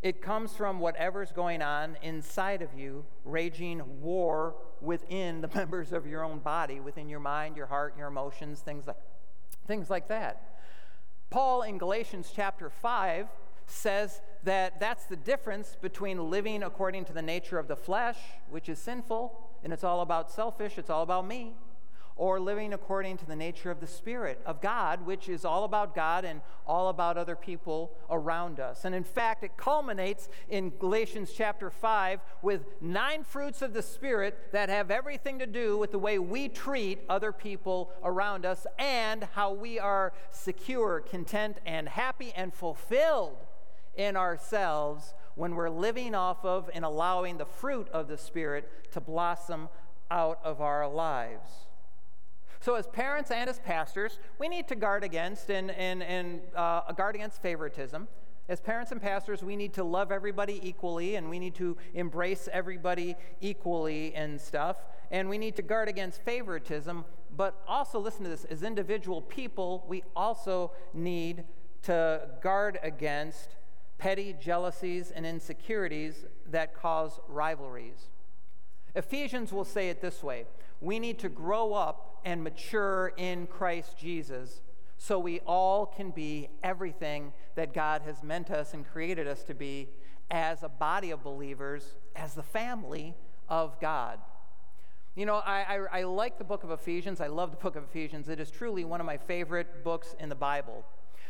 It 0.00 0.22
comes 0.22 0.54
from 0.54 0.80
whatever's 0.80 1.30
going 1.30 1.60
on 1.60 1.98
inside 2.02 2.62
of 2.62 2.72
you, 2.72 3.04
raging 3.24 4.00
war 4.00 4.54
within 4.80 5.42
the 5.42 5.48
members 5.54 5.92
of 5.92 6.06
your 6.06 6.24
own 6.24 6.38
body, 6.38 6.80
within 6.80 7.10
your 7.10 7.20
mind, 7.20 7.56
your 7.56 7.66
heart, 7.66 7.94
your 7.98 8.08
emotions, 8.08 8.60
things 8.60 8.86
like, 8.86 8.96
things 9.66 9.90
like 9.90 10.08
that. 10.08 10.60
Paul 11.28 11.62
in 11.62 11.76
Galatians 11.76 12.32
chapter 12.34 12.70
5 12.70 13.26
says 13.66 14.22
that 14.44 14.80
that's 14.80 15.04
the 15.04 15.16
difference 15.16 15.76
between 15.82 16.30
living 16.30 16.62
according 16.62 17.04
to 17.06 17.12
the 17.12 17.20
nature 17.20 17.58
of 17.58 17.68
the 17.68 17.76
flesh, 17.76 18.16
which 18.48 18.70
is 18.70 18.78
sinful, 18.78 19.38
and 19.62 19.70
it's 19.70 19.84
all 19.84 20.00
about 20.00 20.30
selfish, 20.30 20.78
it's 20.78 20.88
all 20.88 21.02
about 21.02 21.26
me, 21.26 21.54
or 22.18 22.40
living 22.40 22.72
according 22.72 23.16
to 23.16 23.24
the 23.24 23.36
nature 23.36 23.70
of 23.70 23.80
the 23.80 23.86
Spirit 23.86 24.40
of 24.44 24.60
God, 24.60 25.06
which 25.06 25.28
is 25.28 25.44
all 25.44 25.62
about 25.62 25.94
God 25.94 26.24
and 26.24 26.40
all 26.66 26.88
about 26.88 27.16
other 27.16 27.36
people 27.36 27.92
around 28.10 28.58
us. 28.58 28.84
And 28.84 28.94
in 28.94 29.04
fact, 29.04 29.44
it 29.44 29.56
culminates 29.56 30.28
in 30.50 30.70
Galatians 30.70 31.32
chapter 31.34 31.70
5 31.70 32.20
with 32.42 32.66
nine 32.80 33.22
fruits 33.22 33.62
of 33.62 33.72
the 33.72 33.82
Spirit 33.82 34.50
that 34.52 34.68
have 34.68 34.90
everything 34.90 35.38
to 35.38 35.46
do 35.46 35.78
with 35.78 35.92
the 35.92 35.98
way 35.98 36.18
we 36.18 36.48
treat 36.48 36.98
other 37.08 37.30
people 37.30 37.92
around 38.02 38.44
us 38.44 38.66
and 38.78 39.22
how 39.34 39.52
we 39.52 39.78
are 39.78 40.12
secure, 40.32 41.00
content, 41.00 41.58
and 41.64 41.88
happy 41.88 42.32
and 42.34 42.52
fulfilled 42.52 43.36
in 43.94 44.16
ourselves 44.16 45.14
when 45.36 45.54
we're 45.54 45.70
living 45.70 46.16
off 46.16 46.44
of 46.44 46.68
and 46.74 46.84
allowing 46.84 47.38
the 47.38 47.46
fruit 47.46 47.88
of 47.90 48.08
the 48.08 48.18
Spirit 48.18 48.92
to 48.92 49.00
blossom 49.00 49.68
out 50.10 50.40
of 50.42 50.60
our 50.60 50.88
lives. 50.88 51.67
So, 52.60 52.74
as 52.74 52.86
parents 52.88 53.30
and 53.30 53.48
as 53.48 53.60
pastors, 53.60 54.18
we 54.38 54.48
need 54.48 54.66
to 54.68 54.74
guard 54.74 55.04
against 55.04 55.48
and, 55.50 55.70
and, 55.70 56.02
and 56.02 56.40
uh, 56.56 56.92
guard 56.92 57.14
against 57.14 57.40
favoritism. 57.40 58.08
As 58.48 58.60
parents 58.60 58.90
and 58.92 59.00
pastors, 59.00 59.42
we 59.42 59.56
need 59.56 59.74
to 59.74 59.84
love 59.84 60.10
everybody 60.10 60.58
equally 60.66 61.16
and 61.16 61.28
we 61.28 61.38
need 61.38 61.54
to 61.56 61.76
embrace 61.92 62.48
everybody 62.50 63.14
equally 63.42 64.14
and 64.14 64.40
stuff. 64.40 64.78
And 65.10 65.28
we 65.28 65.36
need 65.36 65.54
to 65.56 65.62
guard 65.62 65.88
against 65.88 66.22
favoritism. 66.22 67.04
But 67.36 67.62
also, 67.68 68.00
listen 68.00 68.24
to 68.24 68.30
this 68.30 68.44
as 68.46 68.62
individual 68.62 69.20
people, 69.20 69.84
we 69.86 70.02
also 70.16 70.72
need 70.94 71.44
to 71.82 72.22
guard 72.42 72.78
against 72.82 73.56
petty 73.98 74.34
jealousies 74.40 75.10
and 75.10 75.26
insecurities 75.26 76.24
that 76.50 76.74
cause 76.74 77.20
rivalries. 77.28 78.08
Ephesians 78.94 79.52
will 79.52 79.64
say 79.64 79.90
it 79.90 80.00
this 80.00 80.22
way 80.22 80.46
we 80.80 80.98
need 80.98 81.18
to 81.20 81.28
grow 81.28 81.74
up 81.74 82.20
and 82.24 82.42
mature 82.42 83.12
in 83.16 83.46
Christ 83.46 83.98
Jesus 83.98 84.60
so 84.96 85.18
we 85.18 85.40
all 85.40 85.86
can 85.86 86.10
be 86.10 86.48
everything 86.62 87.32
that 87.54 87.72
God 87.72 88.02
has 88.02 88.22
meant 88.22 88.50
us 88.50 88.74
and 88.74 88.86
created 88.86 89.26
us 89.26 89.44
to 89.44 89.54
be 89.54 89.88
as 90.30 90.62
a 90.62 90.68
body 90.68 91.10
of 91.10 91.22
believers, 91.22 91.94
as 92.14 92.34
the 92.34 92.42
family 92.42 93.14
of 93.48 93.80
God. 93.80 94.18
You 95.14 95.26
know, 95.26 95.36
I, 95.36 95.62
I, 95.62 96.00
I, 96.00 96.02
like 96.02 96.38
the 96.38 96.44
book 96.44 96.64
of 96.64 96.70
Ephesians. 96.70 97.20
I 97.20 97.28
love 97.28 97.50
the 97.50 97.56
book 97.56 97.76
of 97.76 97.84
Ephesians. 97.84 98.28
It 98.28 98.38
is 98.38 98.50
truly 98.50 98.84
one 98.84 99.00
of 99.00 99.06
my 99.06 99.16
favorite 99.16 99.82
books 99.82 100.14
in 100.20 100.28
the 100.28 100.34
Bible 100.34 100.84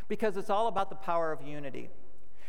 because 0.09 0.37
it's 0.37 0.51
all 0.51 0.67
about 0.67 0.91
the 0.91 0.97
power 0.97 1.33
of 1.33 1.43
unity. 1.43 1.91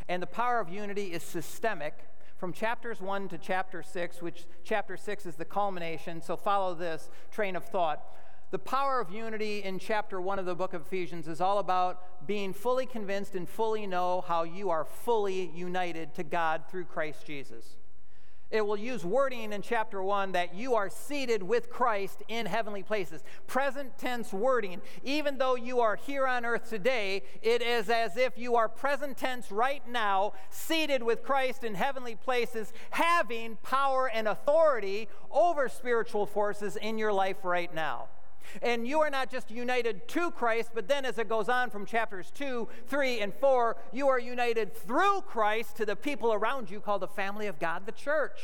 And 0.08 0.22
the 0.22 0.28
power 0.28 0.60
of 0.60 0.70
unity 0.70 1.14
is 1.14 1.24
systemic 1.24 1.94
from 2.40 2.54
chapters 2.54 3.02
1 3.02 3.28
to 3.28 3.38
chapter 3.38 3.84
6, 3.84 4.22
which 4.22 4.46
chapter 4.64 4.96
6 4.96 5.26
is 5.26 5.36
the 5.36 5.44
culmination. 5.44 6.22
So 6.22 6.38
follow 6.38 6.74
this 6.74 7.10
train 7.32 7.58
of 7.58 7.66
thought. 7.66 8.02
The 8.52 8.58
power 8.58 9.02
of 9.02 9.12
unity 9.12 9.60
in 9.60 9.78
chapter 9.78 10.22
1 10.22 10.40
of 10.40 10.46
the 10.46 10.56
book 10.56 10.74
of 10.74 10.84
Ephesians 10.84 11.28
is 11.28 11.42
all 11.42 11.60
about 11.60 12.26
being 12.26 12.54
fully 12.54 12.86
convinced 12.86 13.36
and 13.36 13.48
fully 13.48 13.86
know 13.86 14.24
how 14.26 14.44
you 14.44 14.70
are 14.70 14.86
fully 14.86 15.52
united 15.54 16.16
to 16.16 16.24
God 16.24 16.64
through 16.72 16.86
Christ 16.86 17.28
Jesus. 17.28 17.76
It 18.52 18.66
will 18.66 18.78
use 18.78 19.06
wording 19.06 19.54
in 19.54 19.62
chapter 19.62 20.02
1 20.02 20.32
that 20.32 20.56
you 20.56 20.74
are 20.74 20.90
seated 20.90 21.44
with 21.44 21.70
Christ 21.70 22.24
in 22.28 22.48
heavenly 22.48 22.82
places. 22.82 23.24
Present 23.46 23.96
tense 24.00 24.34
wording. 24.34 24.82
Even 25.04 25.38
though 25.38 25.56
you 25.56 25.82
are 25.82 25.96
here 25.96 26.26
on 26.26 26.46
earth 26.46 26.68
today, 26.68 27.22
it 27.44 27.62
is 27.62 27.92
as 27.92 28.18
if 28.18 28.40
you 28.40 28.56
are 28.56 28.68
present 28.68 29.18
tense 29.18 29.52
right 29.52 29.88
now, 29.88 30.34
seated 30.50 31.04
with 31.04 31.22
Christ 31.22 31.64
in 31.64 31.76
heavenly 31.76 32.16
places, 32.16 32.74
having 32.90 33.58
power 33.62 34.10
and 34.10 34.28
authority 34.28 35.10
over 35.30 35.70
spiritual 35.70 36.26
forces 36.26 36.76
in 36.76 36.98
your 36.98 37.14
life 37.14 37.38
right 37.44 37.74
now. 37.74 38.08
And 38.62 38.88
you 38.88 39.00
are 39.02 39.10
not 39.10 39.30
just 39.30 39.52
united 39.52 40.08
to 40.10 40.32
Christ, 40.32 40.72
but 40.74 40.88
then 40.88 41.06
as 41.06 41.18
it 41.18 41.30
goes 41.30 41.50
on 41.50 41.70
from 41.70 41.86
chapters 41.86 42.32
2, 42.36 42.68
3, 42.88 43.20
and 43.22 43.34
4, 43.34 43.78
you 43.92 44.08
are 44.08 44.20
united 44.20 44.76
through 44.76 45.22
Christ 45.22 45.76
to 45.78 45.86
the 45.86 45.96
people 45.96 46.34
around 46.34 46.70
you 46.70 46.80
called 46.80 47.02
the 47.02 47.08
family 47.08 47.48
of 47.48 47.60
God, 47.60 47.86
the 47.86 47.92
church. 47.92 48.40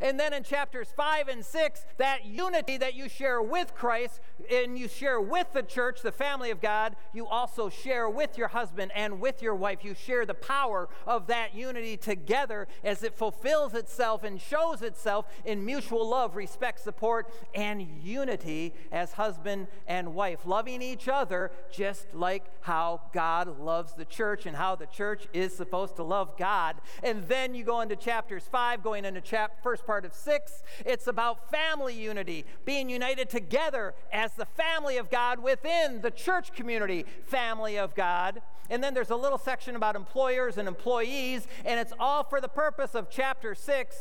And 0.00 0.18
then 0.18 0.32
in 0.32 0.42
chapters 0.42 0.88
5 0.96 1.28
and 1.28 1.44
6, 1.44 1.86
that 1.98 2.24
unity 2.24 2.76
that 2.76 2.94
you 2.94 3.08
share 3.08 3.40
with 3.42 3.74
Christ 3.74 4.20
and 4.50 4.78
you 4.78 4.88
share 4.88 5.20
with 5.20 5.52
the 5.52 5.62
church, 5.62 6.02
the 6.02 6.12
family 6.12 6.50
of 6.50 6.60
God, 6.60 6.96
you 7.12 7.26
also 7.26 7.68
share 7.68 8.08
with 8.08 8.38
your 8.38 8.48
husband 8.48 8.92
and 8.94 9.20
with 9.20 9.42
your 9.42 9.54
wife. 9.54 9.84
You 9.84 9.94
share 9.94 10.26
the 10.26 10.34
power 10.34 10.88
of 11.06 11.26
that 11.28 11.54
unity 11.54 11.96
together 11.96 12.68
as 12.84 13.02
it 13.02 13.14
fulfills 13.14 13.74
itself 13.74 14.24
and 14.24 14.40
shows 14.40 14.82
itself 14.82 15.26
in 15.44 15.64
mutual 15.64 16.08
love, 16.08 16.36
respect, 16.36 16.80
support, 16.80 17.32
and 17.54 17.82
unity 18.02 18.74
as 18.92 19.12
husband 19.12 19.68
and 19.86 20.14
wife, 20.14 20.46
loving 20.46 20.82
each 20.82 21.08
other 21.08 21.50
just 21.72 22.14
like 22.14 22.44
how 22.60 23.00
God 23.12 23.58
loves 23.60 23.94
the 23.94 24.04
church 24.04 24.46
and 24.46 24.56
how 24.56 24.74
the 24.74 24.86
church 24.86 25.26
is 25.32 25.56
supposed 25.56 25.96
to 25.96 26.02
love 26.02 26.36
God. 26.36 26.76
And 27.02 27.26
then 27.28 27.54
you 27.54 27.64
go 27.64 27.80
into 27.80 27.96
chapters 27.96 28.44
5, 28.50 28.82
going 28.82 29.04
into 29.04 29.20
chapter 29.20 29.77
first 29.78 29.86
part 29.86 30.04
of 30.04 30.12
6. 30.12 30.62
It's 30.84 31.06
about 31.06 31.50
family 31.50 31.94
unity, 31.94 32.44
being 32.64 32.90
united 32.90 33.28
together 33.28 33.94
as 34.12 34.32
the 34.34 34.44
family 34.44 34.96
of 34.96 35.10
God 35.10 35.40
within 35.40 36.00
the 36.00 36.10
church 36.10 36.52
community, 36.52 37.04
family 37.24 37.78
of 37.78 37.94
God. 37.94 38.42
And 38.70 38.82
then 38.82 38.92
there's 38.92 39.10
a 39.10 39.16
little 39.16 39.38
section 39.38 39.76
about 39.76 39.94
employers 39.94 40.58
and 40.58 40.66
employees, 40.66 41.46
and 41.64 41.78
it's 41.78 41.92
all 41.98 42.24
for 42.24 42.40
the 42.40 42.48
purpose 42.48 42.94
of 42.94 43.08
chapter 43.10 43.54
6 43.54 43.96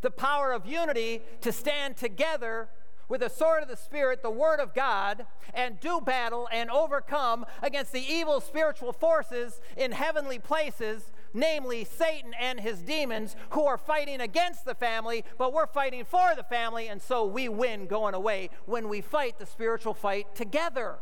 the 0.00 0.10
power 0.10 0.52
of 0.52 0.66
unity 0.66 1.22
to 1.40 1.50
stand 1.50 1.96
together 1.96 2.68
with 3.08 3.22
the 3.22 3.30
sword 3.30 3.62
of 3.62 3.70
the 3.70 3.76
Spirit, 3.76 4.22
the 4.22 4.28
Word 4.30 4.60
of 4.60 4.74
God, 4.74 5.24
and 5.54 5.80
do 5.80 5.98
battle 5.98 6.46
and 6.52 6.70
overcome 6.70 7.46
against 7.62 7.90
the 7.90 8.04
evil 8.04 8.42
spiritual 8.42 8.92
forces 8.92 9.62
in 9.78 9.92
heavenly 9.92 10.38
places 10.38 11.10
namely 11.34 11.84
Satan 11.84 12.32
and 12.40 12.60
his 12.60 12.80
demons, 12.80 13.36
who 13.50 13.64
are 13.64 13.76
fighting 13.76 14.20
against 14.20 14.64
the 14.64 14.74
family, 14.74 15.24
but 15.36 15.52
we're 15.52 15.66
fighting 15.66 16.04
for 16.04 16.34
the 16.34 16.44
family, 16.44 16.88
and 16.88 17.02
so 17.02 17.26
we 17.26 17.48
win 17.48 17.86
going 17.86 18.14
away 18.14 18.48
when 18.64 18.88
we 18.88 19.00
fight 19.00 19.38
the 19.38 19.46
spiritual 19.46 19.92
fight 19.92 20.34
together. 20.34 20.96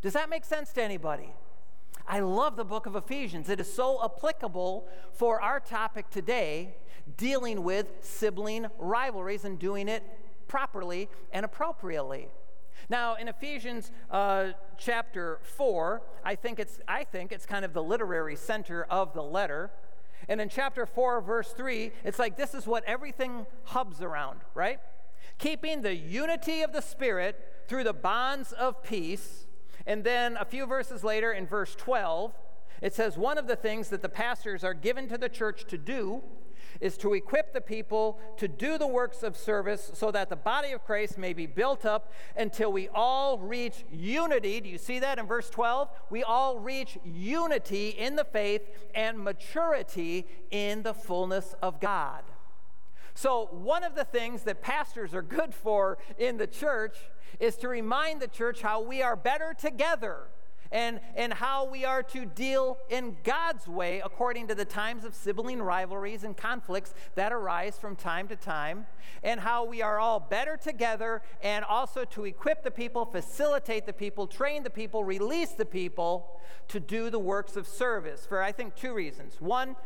Does 0.00 0.14
that 0.14 0.30
make 0.30 0.44
sense 0.44 0.72
to 0.72 0.82
anybody? 0.82 1.34
I 2.06 2.20
love 2.20 2.56
the 2.56 2.64
book 2.64 2.86
of 2.86 2.96
Ephesians. 2.96 3.50
It 3.50 3.60
is 3.60 3.72
so 3.72 4.02
applicable 4.02 4.88
for 5.12 5.42
our 5.42 5.60
topic 5.60 6.08
today, 6.08 6.76
dealing 7.18 7.62
with 7.62 7.86
sibling 8.00 8.66
rivalries 8.78 9.44
and 9.44 9.58
doing 9.58 9.88
it 9.88 10.02
properly 10.46 11.10
and 11.32 11.44
appropriately. 11.44 12.28
Now, 12.88 13.16
in 13.16 13.28
Ephesians 13.28 13.92
uh, 14.10 14.52
chapter 14.76 15.40
4, 15.42 16.02
I 16.24 16.34
think, 16.34 16.58
it's, 16.58 16.80
I 16.88 17.04
think 17.04 17.32
it's 17.32 17.46
kind 17.46 17.64
of 17.64 17.72
the 17.72 17.82
literary 17.82 18.36
center 18.36 18.84
of 18.84 19.12
the 19.14 19.22
letter. 19.22 19.70
And 20.28 20.40
in 20.40 20.48
chapter 20.48 20.86
4, 20.86 21.20
verse 21.20 21.52
3, 21.52 21.92
it's 22.04 22.18
like 22.18 22.36
this 22.36 22.54
is 22.54 22.66
what 22.66 22.84
everything 22.84 23.46
hubs 23.64 24.02
around, 24.02 24.40
right? 24.54 24.80
Keeping 25.38 25.82
the 25.82 25.94
unity 25.94 26.62
of 26.62 26.72
the 26.72 26.80
Spirit 26.82 27.64
through 27.68 27.84
the 27.84 27.92
bonds 27.92 28.52
of 28.52 28.82
peace. 28.82 29.46
And 29.86 30.04
then 30.04 30.36
a 30.36 30.44
few 30.44 30.66
verses 30.66 31.04
later, 31.04 31.32
in 31.32 31.46
verse 31.46 31.74
12, 31.76 32.32
it 32.82 32.94
says, 32.94 33.16
One 33.16 33.38
of 33.38 33.46
the 33.46 33.56
things 33.56 33.88
that 33.88 34.02
the 34.02 34.08
pastors 34.08 34.64
are 34.64 34.74
given 34.74 35.08
to 35.08 35.18
the 35.18 35.28
church 35.28 35.64
to 35.68 35.78
do 35.78 36.22
is 36.80 36.96
to 36.98 37.14
equip 37.14 37.52
the 37.52 37.60
people 37.60 38.18
to 38.36 38.48
do 38.48 38.78
the 38.78 38.86
works 38.86 39.22
of 39.22 39.36
service 39.36 39.90
so 39.94 40.10
that 40.10 40.28
the 40.28 40.36
body 40.36 40.72
of 40.72 40.84
Christ 40.84 41.18
may 41.18 41.32
be 41.32 41.46
built 41.46 41.84
up 41.84 42.12
until 42.36 42.72
we 42.72 42.88
all 42.88 43.38
reach 43.38 43.84
unity. 43.90 44.60
Do 44.60 44.68
you 44.68 44.78
see 44.78 44.98
that 45.00 45.18
in 45.18 45.26
verse 45.26 45.50
12? 45.50 45.88
We 46.10 46.22
all 46.22 46.58
reach 46.58 46.98
unity 47.04 47.90
in 47.90 48.16
the 48.16 48.24
faith 48.24 48.62
and 48.94 49.18
maturity 49.18 50.26
in 50.50 50.82
the 50.82 50.94
fullness 50.94 51.54
of 51.62 51.80
God. 51.80 52.22
So, 53.14 53.48
one 53.50 53.82
of 53.82 53.96
the 53.96 54.04
things 54.04 54.44
that 54.44 54.62
pastors 54.62 55.12
are 55.12 55.22
good 55.22 55.52
for 55.52 55.98
in 56.18 56.36
the 56.36 56.46
church 56.46 56.96
is 57.40 57.56
to 57.56 57.68
remind 57.68 58.22
the 58.22 58.28
church 58.28 58.62
how 58.62 58.80
we 58.80 59.02
are 59.02 59.16
better 59.16 59.54
together 59.58 60.28
and, 60.70 61.00
and 61.14 61.32
how 61.32 61.64
we 61.64 61.84
are 61.84 62.02
to 62.02 62.26
deal 62.26 62.78
in 62.88 63.16
God's 63.24 63.66
way 63.66 64.00
according 64.04 64.48
to 64.48 64.54
the 64.54 64.64
times 64.64 65.04
of 65.04 65.14
sibling 65.14 65.62
rivalries 65.62 66.24
and 66.24 66.36
conflicts 66.36 66.94
that 67.14 67.32
arise 67.32 67.78
from 67.78 67.96
time 67.96 68.28
to 68.28 68.36
time, 68.36 68.86
and 69.22 69.40
how 69.40 69.64
we 69.64 69.82
are 69.82 69.98
all 69.98 70.20
better 70.20 70.56
together, 70.56 71.22
and 71.42 71.64
also 71.64 72.04
to 72.04 72.24
equip 72.24 72.62
the 72.62 72.70
people, 72.70 73.04
facilitate 73.04 73.86
the 73.86 73.92
people, 73.92 74.26
train 74.26 74.62
the 74.62 74.70
people, 74.70 75.04
release 75.04 75.52
the 75.52 75.64
people 75.64 76.40
to 76.68 76.78
do 76.78 77.10
the 77.10 77.18
works 77.18 77.56
of 77.56 77.66
service 77.66 78.26
for 78.26 78.42
I 78.42 78.52
think 78.52 78.76
two 78.76 78.92
reasons. 78.92 79.40
One, 79.40 79.76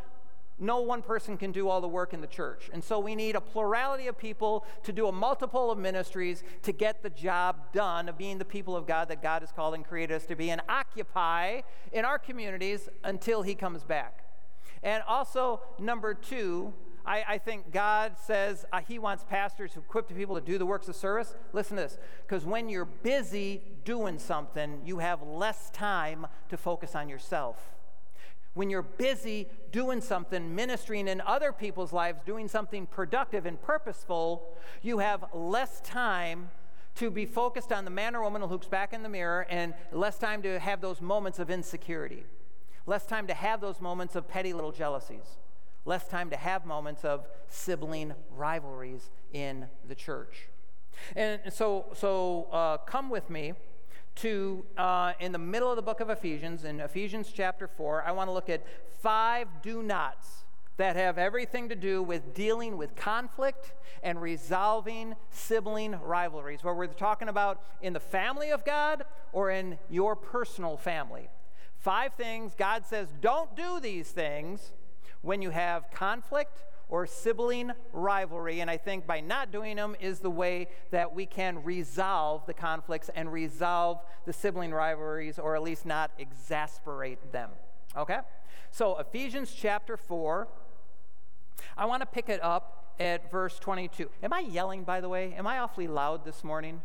no 0.63 0.81
one 0.81 1.03
person 1.03 1.37
can 1.37 1.51
do 1.51 1.69
all 1.69 1.81
the 1.81 1.89
work 1.89 2.15
in 2.15 2.21
the 2.21 2.27
church. 2.27 2.71
And 2.73 2.83
so 2.83 3.01
we 3.01 3.17
need 3.17 3.35
a 3.35 3.41
plurality 3.41 4.07
of 4.07 4.17
people 4.17 4.65
to 4.85 4.93
do 4.93 5.09
a 5.09 5.13
multiple 5.13 5.71
of 5.71 5.79
ministries 5.79 6.45
to 6.63 6.73
get 6.73 7.03
the 7.03 7.11
job 7.11 7.73
done 7.73 8.09
of 8.09 8.17
being 8.17 8.39
the 8.39 8.45
people 8.45 8.77
of 8.77 8.87
God 8.87 9.09
that 9.09 9.21
God 9.23 9.43
has 9.43 9.51
called 9.51 9.75
and 9.75 9.85
created 9.85 10.15
us 10.15 10.25
to 10.27 10.37
be 10.37 10.51
and 10.51 10.61
occupy 10.69 11.63
in 11.93 12.05
our 12.05 12.19
communities 12.19 12.89
until 13.03 13.43
He 13.43 13.57
comes 13.57 13.83
back. 13.83 14.25
And 14.85 15.03
also, 15.07 15.61
number 15.81 16.15
two, 16.15 16.73
I, 17.05 17.25
I 17.27 17.39
think 17.39 17.73
God 17.73 18.13
says 18.25 18.65
uh, 18.73 18.81
He 18.87 19.01
wants 19.01 19.25
pastors 19.25 19.73
to 19.73 19.81
equip 19.81 20.07
the 20.07 20.15
people 20.15 20.37
to 20.37 20.41
do 20.41 20.59
the 20.59 20.67
works 20.67 20.87
of 20.89 20.95
service. 20.95 21.35
Listen 21.53 21.77
to 21.77 21.83
this 21.83 21.99
because 22.23 22.45
when 22.45 22.69
you're 22.69 22.85
busy 22.85 23.63
doing 23.85 24.19
something, 24.19 24.81
you 24.85 24.99
have 24.99 25.23
less 25.23 25.71
time 25.71 26.29
to 26.49 26.57
focus 26.57 26.95
on 26.95 27.09
yourself. 27.09 27.73
When 28.55 28.69
you're 28.69 28.83
busy 28.83 29.49
doing 29.71 30.01
something, 30.01 30.55
ministering 30.55 31.09
in 31.09 31.21
other 31.23 31.53
people's 31.53 31.93
lives, 31.93 32.21
doing 32.27 32.49
something 32.49 32.87
productive 32.87 33.47
and 33.47 33.61
purposeful, 33.61 34.47
you 34.83 34.99
have 34.99 35.25
less 35.33 35.81
time 35.81 36.51
to 36.97 37.11
be 37.11 37.25
focused 37.25 37.73
on 37.73 37.85
the 37.85 37.91
man 37.91 38.15
or 38.15 38.23
woman 38.23 38.43
who 38.43 38.49
looks 38.49 38.67
back 38.67 38.93
in 38.93 39.03
the 39.03 39.09
mirror 39.09 39.47
and 39.49 39.73
less 39.91 40.19
time 40.19 40.43
to 40.43 40.59
have 40.59 40.81
those 40.81 41.01
moments 41.01 41.39
of 41.39 41.51
insecurity, 41.51 42.25
less 42.87 43.07
time 43.07 43.27
to 43.27 43.35
have 43.35 43.61
those 43.61 43.81
moments 43.81 44.15
of 44.15 44.29
petty 44.29 44.53
little 44.53 44.73
jealousies, 44.73 45.39
less 45.87 46.07
time 46.07 46.29
to 46.29 46.37
have 46.37 46.67
moments 46.67 47.05
of 47.05 47.27
sibling 47.49 48.13
rivalries 48.31 49.11
in 49.33 49.67
the 49.89 49.95
church. 49.95 50.49
And 51.17 51.41
so, 51.51 51.87
so 51.95 52.49
uh, 52.53 52.77
come 52.79 53.09
with 53.09 53.31
me 53.31 53.55
to, 54.17 54.65
uh, 54.77 55.13
in 55.21 55.33
the 55.33 55.39
middle 55.39 55.71
of 55.71 55.77
the 55.77 55.83
book 55.83 56.01
of 56.01 56.11
Ephesians, 56.11 56.65
in 56.65 56.81
Ephesians 56.81 57.31
chapter 57.33 57.67
4, 57.67 58.05
I 58.05 58.13
want 58.13 58.29
to 58.29 58.33
look 58.33 58.49
at 58.49 58.65
five 59.01 59.49
do 59.63 59.83
nots 59.83 60.45
that 60.77 60.97
have 60.97 61.19
everything 61.19 61.69
to 61.69 61.75
do 61.75 62.03
with 62.03 62.35
dealing 62.35 62.77
with 62.77 62.97
conflict 62.97 63.73
and 64.03 64.21
resolving 64.21 65.15
sibling 65.31 65.99
rivalries, 66.03 66.65
where 66.65 66.75
we're 66.75 66.87
talking 66.87 67.29
about 67.29 67.63
in 67.81 67.93
the 67.93 68.01
family 68.01 68.51
of 68.51 68.65
God 68.65 69.05
or 69.33 69.51
in 69.51 69.79
your 69.91 70.17
personal 70.17 70.77
family. 70.77 71.29
Five 71.79 72.15
things 72.15 72.55
God 72.57 72.87
says 72.87 73.09
don't 73.21 73.55
do 73.57 73.81
these 73.81 74.11
things 74.11 74.73
when 75.21 75.43
you 75.43 75.51
have 75.51 75.91
conflict 75.91 76.65
or 76.93 77.07
sibling 77.07 77.73
rivalry. 77.95 78.61
And 78.61 78.71
I 78.71 78.77
think 78.77 79.07
by 79.07 79.21
not 79.21 79.51
doing 79.51 79.77
them 79.77 79.97
is 79.99 80.19
the 80.21 80.31
way 80.31 80.69
that 80.91 81.15
we 81.15 81.25
can 81.25 81.65
resolve 81.65 82.45
the 82.45 82.53
conflicts 82.53 83.09
and 83.15 83.33
resolve 83.33 84.01
the 84.27 84.33
sibling 84.33 84.73
rivalries, 84.73 85.39
or 85.39 85.57
at 85.57 85.63
least 85.63 85.87
not 85.87 86.11
exasperate 86.19 87.33
them. 87.33 87.49
Okay? 87.97 88.19
So, 88.71 88.99
Ephesians 88.99 89.55
chapter 89.57 89.97
4, 89.97 90.47
I 91.79 91.87
want 91.87 92.03
to 92.03 92.07
pick 92.07 92.29
it 92.29 92.45
up 92.45 92.95
at 93.01 93.31
verse 93.31 93.59
22. 93.59 94.11
Am 94.23 94.35
I 94.35 94.41
yelling, 94.41 94.85
by 94.85 95.01
the 95.01 95.09
way? 95.09 95.33
Am 95.35 95.47
I 95.47 95.61
awfully 95.61 95.89
loud 95.89 96.27
this 96.27 96.45
morning? 96.45 96.83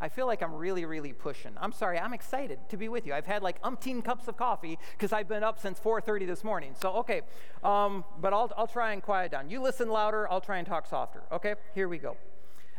I 0.00 0.08
feel 0.08 0.26
like 0.26 0.42
I'm 0.42 0.54
really, 0.54 0.84
really 0.84 1.12
pushing. 1.12 1.52
I'm 1.56 1.72
sorry, 1.72 1.98
I'm 1.98 2.12
excited 2.12 2.58
to 2.68 2.76
be 2.76 2.88
with 2.88 3.06
you. 3.06 3.14
I've 3.14 3.26
had 3.26 3.42
like 3.42 3.60
umpteen 3.62 4.04
cups 4.04 4.28
of 4.28 4.36
coffee 4.36 4.78
because 4.92 5.12
I've 5.12 5.28
been 5.28 5.42
up 5.42 5.58
since 5.58 5.78
4.30 5.80 6.26
this 6.26 6.44
morning. 6.44 6.74
So, 6.78 6.92
okay, 6.96 7.22
um, 7.64 8.04
but 8.20 8.34
I'll, 8.34 8.52
I'll 8.56 8.66
try 8.66 8.92
and 8.92 9.02
quiet 9.02 9.30
down. 9.30 9.48
You 9.48 9.62
listen 9.62 9.88
louder, 9.88 10.30
I'll 10.30 10.40
try 10.40 10.58
and 10.58 10.66
talk 10.66 10.86
softer. 10.86 11.22
Okay, 11.32 11.54
here 11.74 11.88
we 11.88 11.98
go. 11.98 12.16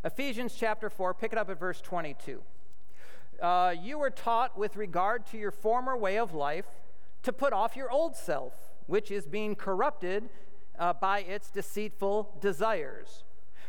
Ephesians 0.04 0.54
chapter 0.56 0.90
4, 0.90 1.16
pick 1.16 1.32
it 1.32 1.40
up 1.40 1.50
at 1.50 1.60
verse 1.60 1.82
22. 1.82 2.42
Uh, 3.42 3.74
you 3.82 3.98
were 3.98 4.12
taught 4.12 4.58
with 4.58 4.76
regard 4.76 5.26
to 5.28 5.38
your 5.38 5.52
former 5.52 5.98
way 5.98 6.20
of 6.20 6.34
life 6.34 6.68
to 7.24 7.34
put 7.34 7.52
off 7.52 7.76
your 7.76 7.92
old 7.92 8.16
self, 8.16 8.54
which 8.86 9.10
is 9.10 9.26
being 9.26 9.56
corrupted 9.56 10.30
uh, 10.78 10.94
by 10.94 11.20
its 11.22 11.50
deceitful 11.50 12.38
desires 12.40 13.24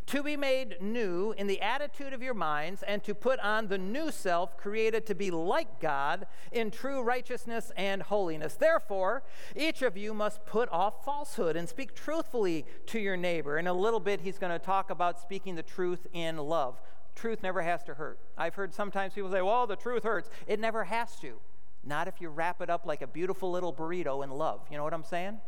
to 0.09 0.23
be 0.23 0.39
made 0.39 0.81
new 0.81 1.35
in 1.37 1.47
the 1.47 1.61
attitude 1.61 2.15
of 2.15 2.23
your 2.23 2.33
minds, 2.33 2.83
and 2.83 3.05
to 3.05 3.15
put 3.15 3.39
on 3.41 3.69
the 3.69 3.77
new 3.77 4.11
self 4.11 4.57
created 4.57 5.05
to 5.07 5.15
be 5.15 5.31
like 5.31 5.81
God 5.81 6.27
in 6.51 6.71
true 6.71 7.03
righteousness 7.03 7.71
and 7.77 8.03
holiness. 8.03 8.55
Therefore, 8.55 9.23
each 9.55 9.83
of 9.83 9.99
you 9.99 10.15
must 10.15 10.47
put 10.47 10.71
off 10.73 11.05
falsehood 11.05 11.57
and 11.57 11.69
speak 11.69 11.95
truthfully 11.95 12.65
to 12.87 12.99
your 12.99 13.19
neighbor. 13.19 13.59
In 13.59 13.67
a 13.67 13.73
little 13.75 14.01
bit, 14.01 14.23
he's 14.23 14.39
going 14.39 14.53
to 14.53 14.59
talk 14.59 14.89
about 14.89 15.21
speaking 15.21 15.57
the 15.57 15.63
truth 15.63 16.07
in 16.15 16.39
love. 16.39 16.81
Truth 17.15 17.43
never 17.43 17.61
has 17.61 17.83
to 17.85 17.95
hurt. 17.95 18.19
I've 18.39 18.55
heard 18.55 18.73
sometimes 18.73 19.13
people 19.13 19.31
say, 19.31 19.43
well, 19.43 19.67
the 19.67 19.77
truth 19.77 20.05
hurts. 20.05 20.31
It 20.47 20.59
never 20.59 20.85
has 20.85 21.17
to. 21.17 21.39
Not 21.85 22.09
if 22.09 22.21
you 22.21 22.31
wrap 22.31 22.63
it 22.63 22.71
up 22.71 22.87
like 22.87 23.03
a 23.03 23.07
beautiful 23.07 23.51
little 23.51 23.75
burrito 23.75 24.25
in 24.25 24.31
love. 24.31 24.63
You 24.71 24.79
know 24.79 24.85
what 24.85 24.95
I'm 24.95 25.05
saying? 25.05 25.39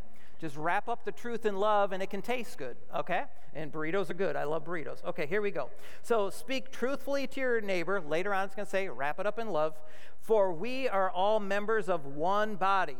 Just 0.41 0.57
wrap 0.57 0.89
up 0.89 1.05
the 1.05 1.11
truth 1.11 1.45
in 1.45 1.55
love 1.55 1.91
and 1.91 2.01
it 2.01 2.09
can 2.09 2.23
taste 2.23 2.57
good, 2.57 2.75
okay? 2.95 3.25
And 3.53 3.71
burritos 3.71 4.09
are 4.09 4.15
good. 4.15 4.35
I 4.35 4.43
love 4.45 4.65
burritos. 4.65 5.03
Okay, 5.05 5.27
here 5.27 5.39
we 5.39 5.51
go. 5.51 5.69
So 6.01 6.31
speak 6.31 6.71
truthfully 6.71 7.27
to 7.27 7.39
your 7.39 7.61
neighbor. 7.61 8.01
Later 8.01 8.33
on, 8.33 8.45
it's 8.45 8.55
going 8.55 8.65
to 8.65 8.69
say, 8.69 8.89
wrap 8.89 9.19
it 9.19 9.27
up 9.27 9.37
in 9.37 9.49
love. 9.51 9.79
For 10.19 10.51
we 10.51 10.89
are 10.89 11.11
all 11.11 11.39
members 11.39 11.89
of 11.89 12.07
one 12.07 12.55
body. 12.55 12.97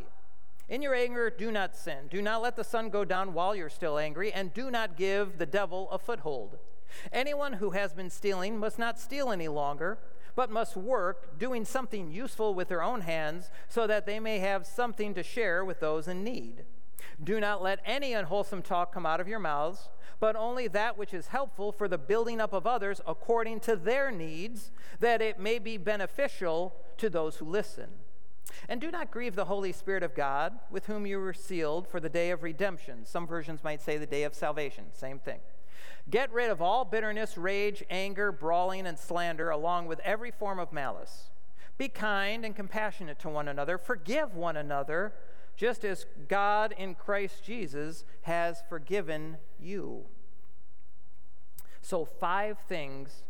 In 0.69 0.83
your 0.83 0.93
anger, 0.93 1.31
do 1.31 1.51
not 1.51 1.75
sin. 1.75 2.05
Do 2.11 2.21
not 2.21 2.43
let 2.43 2.55
the 2.55 2.63
sun 2.63 2.91
go 2.91 3.03
down 3.03 3.33
while 3.33 3.55
you're 3.55 3.69
still 3.69 3.97
angry, 3.97 4.31
and 4.31 4.53
do 4.53 4.69
not 4.69 4.95
give 4.95 5.39
the 5.39 5.47
devil 5.47 5.89
a 5.89 5.97
foothold. 5.97 6.59
Anyone 7.11 7.53
who 7.53 7.71
has 7.71 7.91
been 7.91 8.11
stealing 8.11 8.59
must 8.59 8.77
not 8.77 8.99
steal 8.99 9.31
any 9.31 9.47
longer, 9.47 9.97
but 10.35 10.51
must 10.51 10.77
work, 10.77 11.39
doing 11.39 11.65
something 11.65 12.11
useful 12.11 12.53
with 12.53 12.67
their 12.67 12.83
own 12.83 13.01
hands, 13.01 13.49
so 13.67 13.87
that 13.87 14.05
they 14.05 14.19
may 14.19 14.37
have 14.39 14.67
something 14.67 15.15
to 15.15 15.23
share 15.23 15.65
with 15.65 15.79
those 15.79 16.07
in 16.07 16.23
need. 16.23 16.65
Do 17.23 17.39
not 17.39 17.61
let 17.61 17.79
any 17.85 18.13
unwholesome 18.13 18.61
talk 18.61 18.93
come 18.93 19.05
out 19.05 19.19
of 19.19 19.27
your 19.27 19.39
mouths, 19.39 19.89
but 20.19 20.35
only 20.35 20.67
that 20.67 20.97
which 20.97 21.13
is 21.13 21.27
helpful 21.27 21.71
for 21.71 21.87
the 21.87 21.97
building 21.97 22.39
up 22.39 22.53
of 22.53 22.67
others 22.67 23.01
according 23.07 23.59
to 23.61 23.75
their 23.75 24.11
needs, 24.11 24.71
that 24.99 25.21
it 25.21 25.39
may 25.39 25.59
be 25.59 25.77
beneficial 25.77 26.75
to 26.97 27.09
those 27.09 27.37
who 27.37 27.45
listen. 27.45 27.89
And 28.69 28.79
do 28.79 28.91
not 28.91 29.11
grieve 29.11 29.35
the 29.35 29.45
Holy 29.45 29.71
Spirit 29.71 30.03
of 30.03 30.15
God, 30.15 30.59
with 30.69 30.85
whom 30.85 31.05
you 31.05 31.19
were 31.19 31.33
sealed 31.33 31.87
for 31.87 31.99
the 31.99 32.09
day 32.09 32.31
of 32.31 32.43
redemption. 32.43 33.05
Some 33.05 33.25
versions 33.25 33.63
might 33.63 33.81
say 33.81 33.97
the 33.97 34.05
day 34.05 34.23
of 34.23 34.35
salvation, 34.35 34.85
same 34.93 35.19
thing. 35.19 35.39
Get 36.09 36.31
rid 36.31 36.49
of 36.49 36.61
all 36.61 36.85
bitterness, 36.85 37.37
rage, 37.37 37.83
anger, 37.89 38.31
brawling, 38.31 38.85
and 38.85 38.97
slander, 38.97 39.49
along 39.49 39.87
with 39.87 39.99
every 40.01 40.31
form 40.31 40.59
of 40.59 40.73
malice. 40.73 41.29
Be 41.77 41.87
kind 41.87 42.45
and 42.45 42.55
compassionate 42.55 43.19
to 43.19 43.29
one 43.29 43.47
another, 43.47 43.77
forgive 43.77 44.35
one 44.35 44.57
another 44.57 45.13
just 45.55 45.83
as 45.83 46.05
God 46.27 46.73
in 46.77 46.95
Christ 46.95 47.43
Jesus 47.43 48.03
has 48.23 48.63
forgiven 48.69 49.37
you. 49.59 50.05
So, 51.81 52.05
five 52.05 52.57
things 52.59 53.23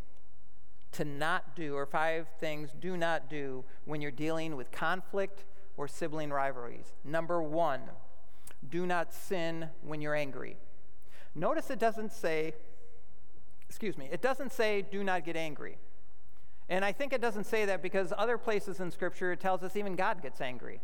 to 0.92 1.04
not 1.04 1.56
do, 1.56 1.74
or 1.74 1.86
five 1.86 2.26
things 2.38 2.70
do 2.78 2.96
not 2.96 3.30
do 3.30 3.64
when 3.86 4.00
you're 4.00 4.10
dealing 4.10 4.56
with 4.56 4.70
conflict 4.70 5.44
or 5.76 5.88
sibling 5.88 6.30
rivalries. 6.30 6.92
Number 7.02 7.42
one, 7.42 7.80
do 8.68 8.86
not 8.86 9.12
sin 9.12 9.70
when 9.82 10.00
you're 10.00 10.14
angry. 10.14 10.56
Notice 11.34 11.70
it 11.70 11.78
doesn't 11.78 12.12
say, 12.12 12.52
excuse 13.68 13.96
me, 13.96 14.08
it 14.12 14.20
doesn't 14.20 14.52
say 14.52 14.82
do 14.82 15.02
not 15.02 15.24
get 15.24 15.34
angry. 15.34 15.78
And 16.68 16.84
I 16.84 16.92
think 16.92 17.12
it 17.12 17.20
doesn't 17.20 17.44
say 17.44 17.64
that 17.64 17.82
because 17.82 18.12
other 18.16 18.38
places 18.38 18.80
in 18.80 18.90
Scripture 18.90 19.32
it 19.32 19.40
tells 19.40 19.62
us 19.62 19.76
even 19.76 19.96
God 19.96 20.22
gets 20.22 20.40
angry. 20.40 20.80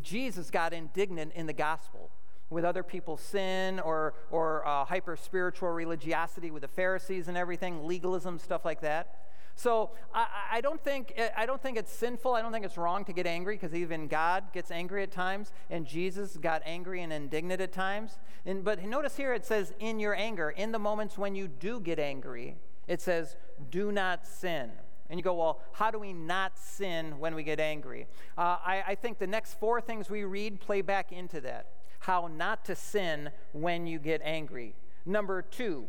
Jesus 0.00 0.50
got 0.50 0.72
indignant 0.72 1.32
in 1.34 1.46
the 1.46 1.52
gospel 1.52 2.10
with 2.50 2.64
other 2.64 2.82
people's 2.82 3.20
sin 3.20 3.80
or, 3.80 4.14
or 4.30 4.66
uh, 4.66 4.84
hyper 4.84 5.16
spiritual 5.16 5.70
religiosity 5.70 6.50
with 6.50 6.62
the 6.62 6.68
Pharisees 6.68 7.28
and 7.28 7.36
everything, 7.36 7.86
legalism, 7.86 8.38
stuff 8.38 8.64
like 8.64 8.80
that. 8.82 9.18
So 9.54 9.90
I, 10.14 10.26
I, 10.52 10.60
don't 10.60 10.82
think, 10.82 11.12
I 11.36 11.44
don't 11.46 11.60
think 11.60 11.76
it's 11.76 11.92
sinful. 11.92 12.34
I 12.34 12.42
don't 12.42 12.52
think 12.52 12.64
it's 12.64 12.78
wrong 12.78 13.04
to 13.04 13.12
get 13.12 13.26
angry 13.26 13.56
because 13.56 13.74
even 13.74 14.08
God 14.08 14.44
gets 14.52 14.70
angry 14.70 15.02
at 15.02 15.10
times, 15.10 15.52
and 15.70 15.86
Jesus 15.86 16.36
got 16.36 16.62
angry 16.64 17.02
and 17.02 17.12
indignant 17.12 17.60
at 17.60 17.72
times. 17.72 18.18
And, 18.46 18.64
but 18.64 18.82
notice 18.82 19.16
here 19.16 19.34
it 19.34 19.44
says, 19.44 19.74
in 19.78 19.98
your 19.98 20.14
anger, 20.14 20.50
in 20.50 20.72
the 20.72 20.78
moments 20.78 21.18
when 21.18 21.34
you 21.34 21.48
do 21.48 21.80
get 21.80 21.98
angry, 21.98 22.56
it 22.88 23.00
says, 23.00 23.36
do 23.70 23.92
not 23.92 24.26
sin. 24.26 24.70
And 25.12 25.18
you 25.18 25.22
go, 25.22 25.34
well, 25.34 25.60
how 25.72 25.90
do 25.90 25.98
we 25.98 26.14
not 26.14 26.58
sin 26.58 27.18
when 27.18 27.34
we 27.34 27.42
get 27.42 27.60
angry? 27.60 28.06
Uh, 28.38 28.56
I, 28.64 28.82
I 28.86 28.94
think 28.94 29.18
the 29.18 29.26
next 29.26 29.60
four 29.60 29.78
things 29.78 30.08
we 30.08 30.24
read 30.24 30.58
play 30.58 30.80
back 30.80 31.12
into 31.12 31.38
that. 31.42 31.66
How 31.98 32.30
not 32.34 32.64
to 32.64 32.74
sin 32.74 33.28
when 33.52 33.86
you 33.86 33.98
get 33.98 34.22
angry. 34.24 34.74
Number 35.04 35.42
two, 35.42 35.86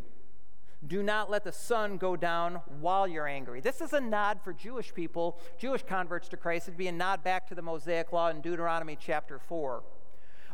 do 0.85 1.01
not 1.01 1.31
let 1.31 1.45
the 1.45 1.53
sun 1.53 1.95
go 1.95 2.17
down 2.17 2.59
while 2.81 3.07
you're 3.07 3.25
angry. 3.25 3.61
This 3.61 3.79
is 3.79 3.93
a 3.93 4.01
nod 4.01 4.41
for 4.43 4.51
Jewish 4.51 4.93
people, 4.93 5.39
Jewish 5.57 5.83
converts 5.83 6.27
to 6.27 6.35
Christ. 6.35 6.67
It'd 6.67 6.77
be 6.77 6.89
a 6.89 6.91
nod 6.91 7.23
back 7.23 7.47
to 7.47 7.55
the 7.55 7.61
Mosaic 7.61 8.11
Law 8.11 8.27
in 8.27 8.41
Deuteronomy 8.41 8.97
chapter 8.99 9.39
4 9.39 9.83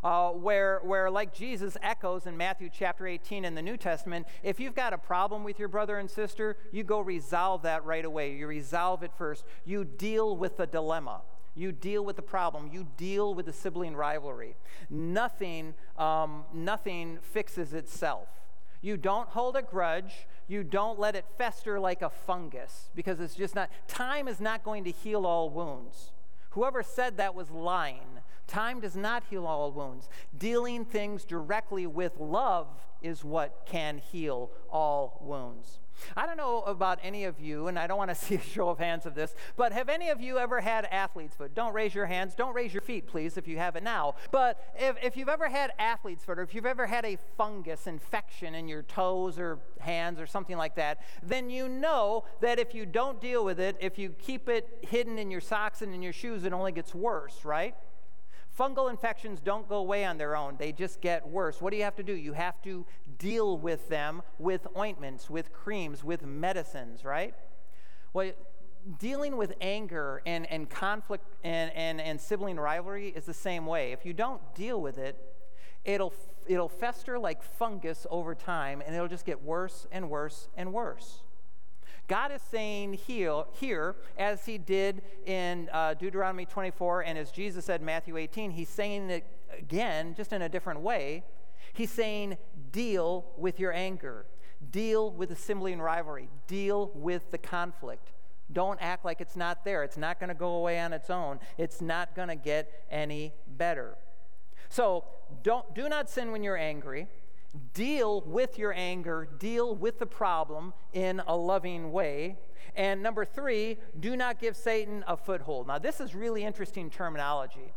uh, 0.04 0.30
where, 0.30 0.80
where, 0.84 1.10
like 1.10 1.34
Jesus 1.34 1.78
echoes 1.82 2.26
in 2.26 2.38
Matthew 2.38 2.70
chapter 2.72 3.08
18 3.08 3.45
in 3.45 3.56
the 3.56 3.62
New 3.62 3.78
Testament, 3.78 4.28
if 4.43 4.60
you've 4.60 4.76
got 4.76 4.93
a 4.93 4.97
problem 4.97 5.43
with 5.43 5.60
your 5.60 5.68
brother 5.68 5.97
and 5.97 6.10
sister, 6.10 6.58
you 6.72 6.84
go 6.84 7.00
resolve 7.00 7.64
that 7.64 7.84
right 7.86 8.06
away. 8.06 8.34
You 8.36 8.47
resolve 8.47 9.04
it 9.04 9.12
first. 9.18 9.43
You 9.66 9.84
deal 9.84 10.36
with 10.38 10.58
the 10.58 10.68
dilemma. 10.68 11.22
You 11.56 11.72
deal 11.72 12.06
with 12.06 12.16
the 12.16 12.22
problem. 12.22 12.70
You 12.72 12.88
deal 12.95 13.34
with 13.34 13.45
the 13.45 13.54
sibling 13.54 13.95
rivalry. 13.95 14.56
Nothing, 14.89 15.74
um, 15.97 16.45
nothing 16.54 17.20
fixes 17.22 17.74
itself. 17.74 18.30
You 18.82 18.95
don't 18.95 19.28
hold 19.30 19.58
a 19.58 19.62
grudge. 19.62 20.28
You 20.47 20.64
don't 20.64 21.00
let 21.00 21.16
it 21.16 21.26
fester 21.38 21.80
like 21.80 22.02
a 22.02 22.10
fungus 22.10 22.89
because 22.95 23.20
it's 23.20 23.36
just 23.36 23.56
not, 23.56 23.70
time 23.88 24.28
is 24.28 24.39
not 24.39 24.64
going 24.64 24.86
to 24.86 24.91
heal 24.91 25.26
all 25.26 25.50
wounds. 25.50 26.12
Whoever 26.52 26.84
said 26.84 27.18
that 27.18 27.36
was 27.36 27.52
lying. 27.52 28.20
Time 28.47 28.80
does 28.80 28.95
not 28.95 29.24
heal 29.30 29.45
all 29.45 29.72
wounds. 29.72 30.10
Dealing 30.38 30.84
things 30.84 31.24
directly 31.24 31.86
with 31.86 32.20
love 32.20 32.68
is 33.02 33.24
what 33.24 33.66
can 33.66 34.00
heal 34.00 34.50
all 34.72 35.20
wounds. 35.22 35.80
I 36.16 36.26
don't 36.26 36.38
know 36.38 36.62
about 36.62 37.00
any 37.04 37.26
of 37.26 37.39
you, 37.39 37.68
and 37.68 37.78
I 37.78 37.88
don't 37.88 37.97
want 37.97 38.10
to 38.10 38.16
see 38.26 38.36
a 38.36 38.41
show 38.41 38.70
of 38.70 38.80
hands 38.80 39.06
of 39.06 39.16
this, 39.16 39.36
but 39.56 39.72
have 39.72 39.89
any 39.89 40.10
of 40.10 40.22
you 40.22 40.38
ever 40.38 40.62
had 40.62 40.86
athlete's 40.86 41.36
foot? 41.36 41.54
Don't 41.54 41.74
raise 41.74 41.93
your 41.93 42.06
hands. 42.06 42.36
Don't 42.36 42.54
raise 42.54 42.74
your 42.74 42.82
feet, 42.82 43.08
please, 43.08 43.38
if 43.38 43.47
you 43.47 43.58
haven't 43.58 43.84
now. 43.84 44.16
But 44.32 44.74
if, 44.78 44.95
if 45.04 45.18
you've 45.18 45.30
ever 45.30 45.50
had 45.50 45.72
athlete's 45.80 46.24
foot, 46.24 46.39
or 46.39 46.43
if 46.43 46.54
you've 46.54 46.66
ever 46.66 46.86
had 46.88 47.06
a 47.06 47.18
fungus 47.38 47.88
infection 47.88 48.56
in 48.56 48.68
your 48.68 48.84
toes 48.84 49.39
or 49.39 49.60
hands 49.80 50.20
or 50.20 50.28
something 50.28 50.58
like 50.58 50.76
that, 50.76 51.02
then 51.24 51.50
you 51.50 51.68
know 51.68 52.24
that 52.41 52.60
if 52.60 52.74
you 52.74 52.86
don't 52.86 53.22
deal 53.22 53.43
with 53.43 53.60
it, 53.60 53.78
if 53.80 53.97
you 53.97 54.10
keep 54.10 54.50
it 54.50 54.80
hidden 54.82 55.18
in 55.18 55.32
your 55.32 55.41
socks 55.41 55.82
and 55.82 55.93
in 55.93 56.02
your 56.02 56.14
shoes, 56.14 56.43
it 56.43 56.54
only 56.54 56.72
gets 56.72 56.93
worse, 56.93 57.43
right? 57.43 57.76
Fungal 58.58 58.89
infections 58.89 59.39
don't 59.39 59.70
go 59.70 59.78
away 59.78 60.04
on 60.04 60.18
their 60.18 60.36
own, 60.36 60.56
they 60.58 60.72
just 60.74 61.00
get 61.00 61.26
worse. 61.26 61.62
What 61.62 61.72
do 61.72 61.78
you 61.78 61.84
have 61.84 61.95
to 61.95 62.04
do? 62.04 62.14
You 62.14 62.34
have 62.34 62.62
to 62.64 62.86
deal 63.20 63.57
with 63.57 63.89
them 63.89 64.24
with 64.39 64.65
ointments, 64.76 65.30
with 65.30 65.53
creams, 65.53 66.03
with 66.03 66.26
medicines, 66.26 67.05
right? 67.05 67.36
Well, 68.13 68.32
dealing 68.97 69.38
with 69.38 69.53
anger 69.61 70.22
and, 70.26 70.49
and 70.49 70.70
conflict 70.70 71.26
and, 71.43 71.72
and, 71.76 72.01
and 72.01 72.20
sibling 72.20 72.57
rivalry 72.57 73.09
is 73.09 73.26
the 73.26 73.34
same 73.34 73.65
way. 73.65 73.91
If 73.91 74.05
you 74.05 74.13
don't 74.13 74.41
deal 74.55 74.82
with 74.82 74.97
it, 74.97 75.17
it'll, 75.86 76.13
it'll 76.47 76.70
fester 76.70 77.20
like 77.20 77.43
fungus 77.43 78.07
over 78.09 78.34
time 78.34 78.82
and 78.84 78.95
it'll 78.95 79.07
just 79.07 79.26
get 79.26 79.43
worse 79.43 79.86
and 79.91 80.09
worse 80.09 80.47
and 80.55 80.74
worse. 80.74 81.22
God 82.07 82.32
is 82.32 82.41
saying 82.41 82.93
here, 82.93 83.43
here 83.51 83.95
as 84.17 84.43
he 84.45 84.57
did 84.57 85.03
in 85.28 85.70
uh, 85.72 85.93
Deuteronomy 85.93 86.45
24 86.45 87.01
and 87.01 87.17
as 87.20 87.30
Jesus 87.30 87.65
said 87.65 87.82
in 87.82 87.86
Matthew 87.86 88.17
18, 88.17 88.51
he's 88.51 88.70
saying 88.70 89.11
it 89.11 89.26
again, 89.55 90.15
just 90.15 90.34
in 90.34 90.41
a 90.41 90.49
different 90.49 90.80
way. 90.80 91.24
He's 91.74 91.91
saying, 91.91 92.38
deal 92.72 93.26
with 93.38 93.59
your 93.59 93.74
anger, 93.74 94.26
deal 94.72 95.11
with 95.11 95.30
the 95.30 95.36
sibling 95.36 95.82
rivalry, 95.82 96.30
deal 96.47 96.91
with 96.93 97.32
the 97.32 97.38
conflict. 97.38 98.11
Don't 98.51 98.80
act 98.82 99.05
like 99.05 99.22
it's 99.22 99.36
not 99.36 99.63
there. 99.63 99.84
It's 99.84 99.97
not 99.97 100.20
going 100.20 100.30
to 100.30 100.36
go 100.36 100.55
away 100.55 100.80
on 100.80 100.91
its 100.91 101.09
own. 101.09 101.39
It's 101.57 101.82
not 101.82 102.15
going 102.15 102.30
to 102.30 102.36
get 102.36 102.86
any 102.89 103.34
better. 103.47 103.95
So, 104.70 105.05
don't, 105.43 105.74
do 105.76 105.88
not 105.88 106.09
sin 106.09 106.32
when 106.32 106.43
you're 106.43 106.57
angry. 106.57 107.07
Deal 107.74 108.22
with 108.22 108.59
your 108.59 108.74
anger, 108.74 109.28
deal 109.39 109.76
with 109.76 109.97
the 109.97 110.05
problem 110.05 110.74
in 110.93 111.22
a 111.28 111.36
loving 111.36 111.91
way. 111.91 112.38
And 112.76 113.01
number 113.01 113.26
three, 113.26 113.78
do 113.99 114.15
not 114.15 114.39
give 114.39 114.55
Satan 114.55 115.03
a 115.07 115.17
foothold. 115.17 115.67
Now, 115.67 115.80
this 115.80 115.99
is 115.99 116.13
really 116.13 116.43
interesting 116.43 116.89
terminology. 116.89 117.74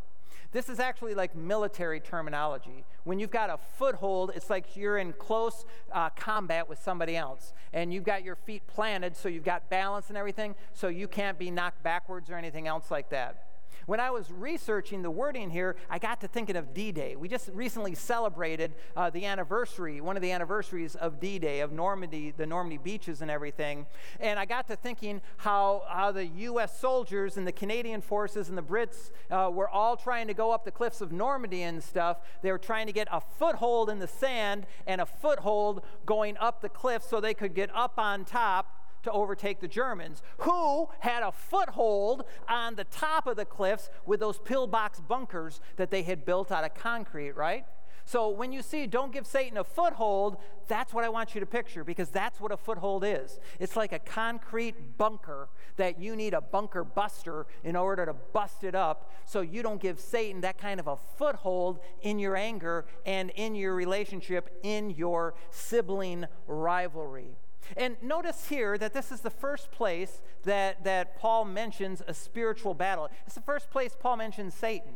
This 0.52 0.68
is 0.68 0.78
actually 0.78 1.14
like 1.14 1.34
military 1.34 1.98
terminology. 1.98 2.84
When 3.04 3.18
you've 3.18 3.30
got 3.30 3.48
a 3.48 3.58
foothold, 3.78 4.32
it's 4.34 4.50
like 4.50 4.76
you're 4.76 4.98
in 4.98 5.14
close 5.14 5.64
uh, 5.90 6.10
combat 6.10 6.68
with 6.68 6.78
somebody 6.78 7.16
else. 7.16 7.54
And 7.72 7.92
you've 7.92 8.04
got 8.04 8.22
your 8.22 8.36
feet 8.36 8.66
planted, 8.66 9.16
so 9.16 9.28
you've 9.28 9.44
got 9.44 9.70
balance 9.70 10.08
and 10.08 10.18
everything, 10.18 10.54
so 10.74 10.88
you 10.88 11.08
can't 11.08 11.38
be 11.38 11.50
knocked 11.50 11.82
backwards 11.82 12.28
or 12.28 12.36
anything 12.36 12.68
else 12.68 12.90
like 12.90 13.08
that. 13.10 13.51
When 13.86 14.00
I 14.00 14.10
was 14.10 14.30
researching 14.30 15.02
the 15.02 15.10
wording 15.10 15.50
here, 15.50 15.76
I 15.90 15.98
got 15.98 16.20
to 16.20 16.28
thinking 16.28 16.56
of 16.56 16.74
D 16.74 16.92
Day. 16.92 17.16
We 17.16 17.28
just 17.28 17.50
recently 17.52 17.94
celebrated 17.94 18.74
uh, 18.96 19.10
the 19.10 19.26
anniversary, 19.26 20.00
one 20.00 20.16
of 20.16 20.22
the 20.22 20.32
anniversaries 20.32 20.94
of 20.94 21.20
D 21.20 21.38
Day, 21.38 21.60
of 21.60 21.72
Normandy, 21.72 22.32
the 22.36 22.46
Normandy 22.46 22.78
beaches 22.78 23.22
and 23.22 23.30
everything. 23.30 23.86
And 24.20 24.38
I 24.38 24.44
got 24.44 24.66
to 24.68 24.76
thinking 24.76 25.20
how, 25.38 25.82
how 25.88 26.12
the 26.12 26.26
U.S. 26.26 26.78
soldiers 26.78 27.36
and 27.36 27.46
the 27.46 27.52
Canadian 27.52 28.00
forces 28.00 28.48
and 28.48 28.56
the 28.56 28.62
Brits 28.62 29.10
uh, 29.30 29.50
were 29.52 29.68
all 29.68 29.96
trying 29.96 30.26
to 30.28 30.34
go 30.34 30.50
up 30.50 30.64
the 30.64 30.70
cliffs 30.70 31.00
of 31.00 31.12
Normandy 31.12 31.62
and 31.62 31.82
stuff. 31.82 32.18
They 32.42 32.52
were 32.52 32.58
trying 32.58 32.86
to 32.86 32.92
get 32.92 33.08
a 33.10 33.20
foothold 33.20 33.90
in 33.90 33.98
the 33.98 34.08
sand 34.08 34.66
and 34.86 35.00
a 35.00 35.06
foothold 35.06 35.82
going 36.06 36.36
up 36.38 36.60
the 36.60 36.68
cliff 36.68 37.02
so 37.02 37.20
they 37.20 37.34
could 37.34 37.54
get 37.54 37.70
up 37.74 37.98
on 37.98 38.24
top 38.24 38.81
to 39.02 39.12
overtake 39.12 39.60
the 39.60 39.68
Germans, 39.68 40.22
who 40.38 40.88
had 41.00 41.22
a 41.22 41.32
foothold 41.32 42.24
on 42.48 42.74
the 42.74 42.84
top 42.84 43.26
of 43.26 43.36
the 43.36 43.44
cliffs 43.44 43.90
with 44.06 44.20
those 44.20 44.38
pillbox 44.38 45.00
bunkers 45.00 45.60
that 45.76 45.90
they 45.90 46.02
had 46.02 46.24
built 46.24 46.52
out 46.52 46.64
of 46.64 46.74
concrete, 46.74 47.32
right? 47.32 47.64
So 48.04 48.28
when 48.30 48.52
you 48.52 48.62
see 48.62 48.86
don't 48.86 49.12
give 49.12 49.26
Satan 49.26 49.56
a 49.56 49.64
foothold, 49.64 50.36
that's 50.68 50.92
what 50.92 51.04
I 51.04 51.08
want 51.08 51.34
you 51.34 51.40
to 51.40 51.46
picture 51.46 51.84
because 51.84 52.08
that's 52.08 52.40
what 52.40 52.52
a 52.52 52.56
foothold 52.56 53.04
is. 53.04 53.38
It's 53.60 53.76
like 53.76 53.92
a 53.92 53.98
concrete 53.98 54.98
bunker 54.98 55.48
that 55.76 56.00
you 56.00 56.16
need 56.16 56.34
a 56.34 56.40
bunker 56.40 56.84
buster 56.84 57.46
in 57.62 57.76
order 57.76 58.06
to 58.06 58.12
bust 58.12 58.64
it 58.64 58.74
up 58.74 59.10
so 59.24 59.40
you 59.40 59.62
don't 59.62 59.80
give 59.80 60.00
Satan 60.00 60.40
that 60.40 60.58
kind 60.58 60.80
of 60.80 60.88
a 60.88 60.96
foothold 61.16 61.80
in 62.02 62.18
your 62.18 62.36
anger 62.36 62.86
and 63.06 63.30
in 63.30 63.54
your 63.54 63.74
relationship, 63.74 64.58
in 64.62 64.90
your 64.90 65.34
sibling 65.50 66.26
rivalry. 66.46 67.36
And 67.76 67.96
notice 68.02 68.48
here 68.48 68.76
that 68.78 68.92
this 68.92 69.12
is 69.12 69.20
the 69.20 69.30
first 69.30 69.70
place 69.70 70.20
that, 70.44 70.84
that 70.84 71.18
Paul 71.18 71.44
mentions 71.44 72.02
a 72.06 72.14
spiritual 72.14 72.74
battle. 72.74 73.08
It's 73.26 73.34
the 73.34 73.40
first 73.40 73.70
place 73.70 73.96
Paul 73.98 74.16
mentions 74.16 74.54
Satan. 74.54 74.94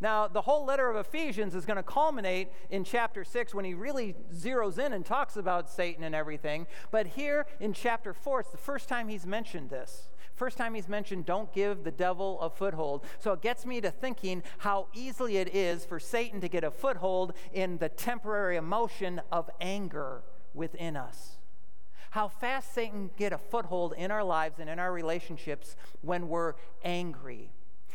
Now, 0.00 0.28
the 0.28 0.42
whole 0.42 0.64
letter 0.64 0.90
of 0.90 0.96
Ephesians 0.96 1.54
is 1.54 1.64
going 1.64 1.78
to 1.78 1.82
culminate 1.82 2.48
in 2.70 2.84
chapter 2.84 3.24
6 3.24 3.54
when 3.54 3.64
he 3.64 3.74
really 3.74 4.14
zeroes 4.34 4.78
in 4.78 4.92
and 4.92 5.04
talks 5.04 5.36
about 5.36 5.70
Satan 5.70 6.04
and 6.04 6.14
everything. 6.14 6.66
But 6.90 7.06
here 7.06 7.46
in 7.60 7.72
chapter 7.72 8.12
4, 8.12 8.40
it's 8.40 8.50
the 8.50 8.58
first 8.58 8.88
time 8.88 9.08
he's 9.08 9.26
mentioned 9.26 9.70
this. 9.70 10.08
First 10.34 10.58
time 10.58 10.74
he's 10.74 10.88
mentioned, 10.88 11.24
don't 11.24 11.50
give 11.54 11.82
the 11.82 11.90
devil 11.90 12.38
a 12.42 12.50
foothold. 12.50 13.06
So 13.18 13.32
it 13.32 13.40
gets 13.40 13.64
me 13.64 13.80
to 13.80 13.90
thinking 13.90 14.42
how 14.58 14.88
easily 14.92 15.38
it 15.38 15.54
is 15.54 15.86
for 15.86 15.98
Satan 15.98 16.42
to 16.42 16.48
get 16.48 16.62
a 16.62 16.70
foothold 16.70 17.32
in 17.54 17.78
the 17.78 17.88
temporary 17.88 18.56
emotion 18.56 19.22
of 19.32 19.48
anger 19.62 20.22
within 20.52 20.94
us 20.94 21.35
how 22.16 22.28
fast 22.28 22.72
Satan 22.72 23.10
get 23.18 23.34
a 23.34 23.36
foothold 23.36 23.92
in 23.98 24.10
our 24.10 24.24
lives 24.24 24.58
and 24.58 24.70
in 24.70 24.78
our 24.78 24.90
relationships 24.90 25.76
when 26.00 26.30
we're 26.30 26.54
angry. 26.82 27.50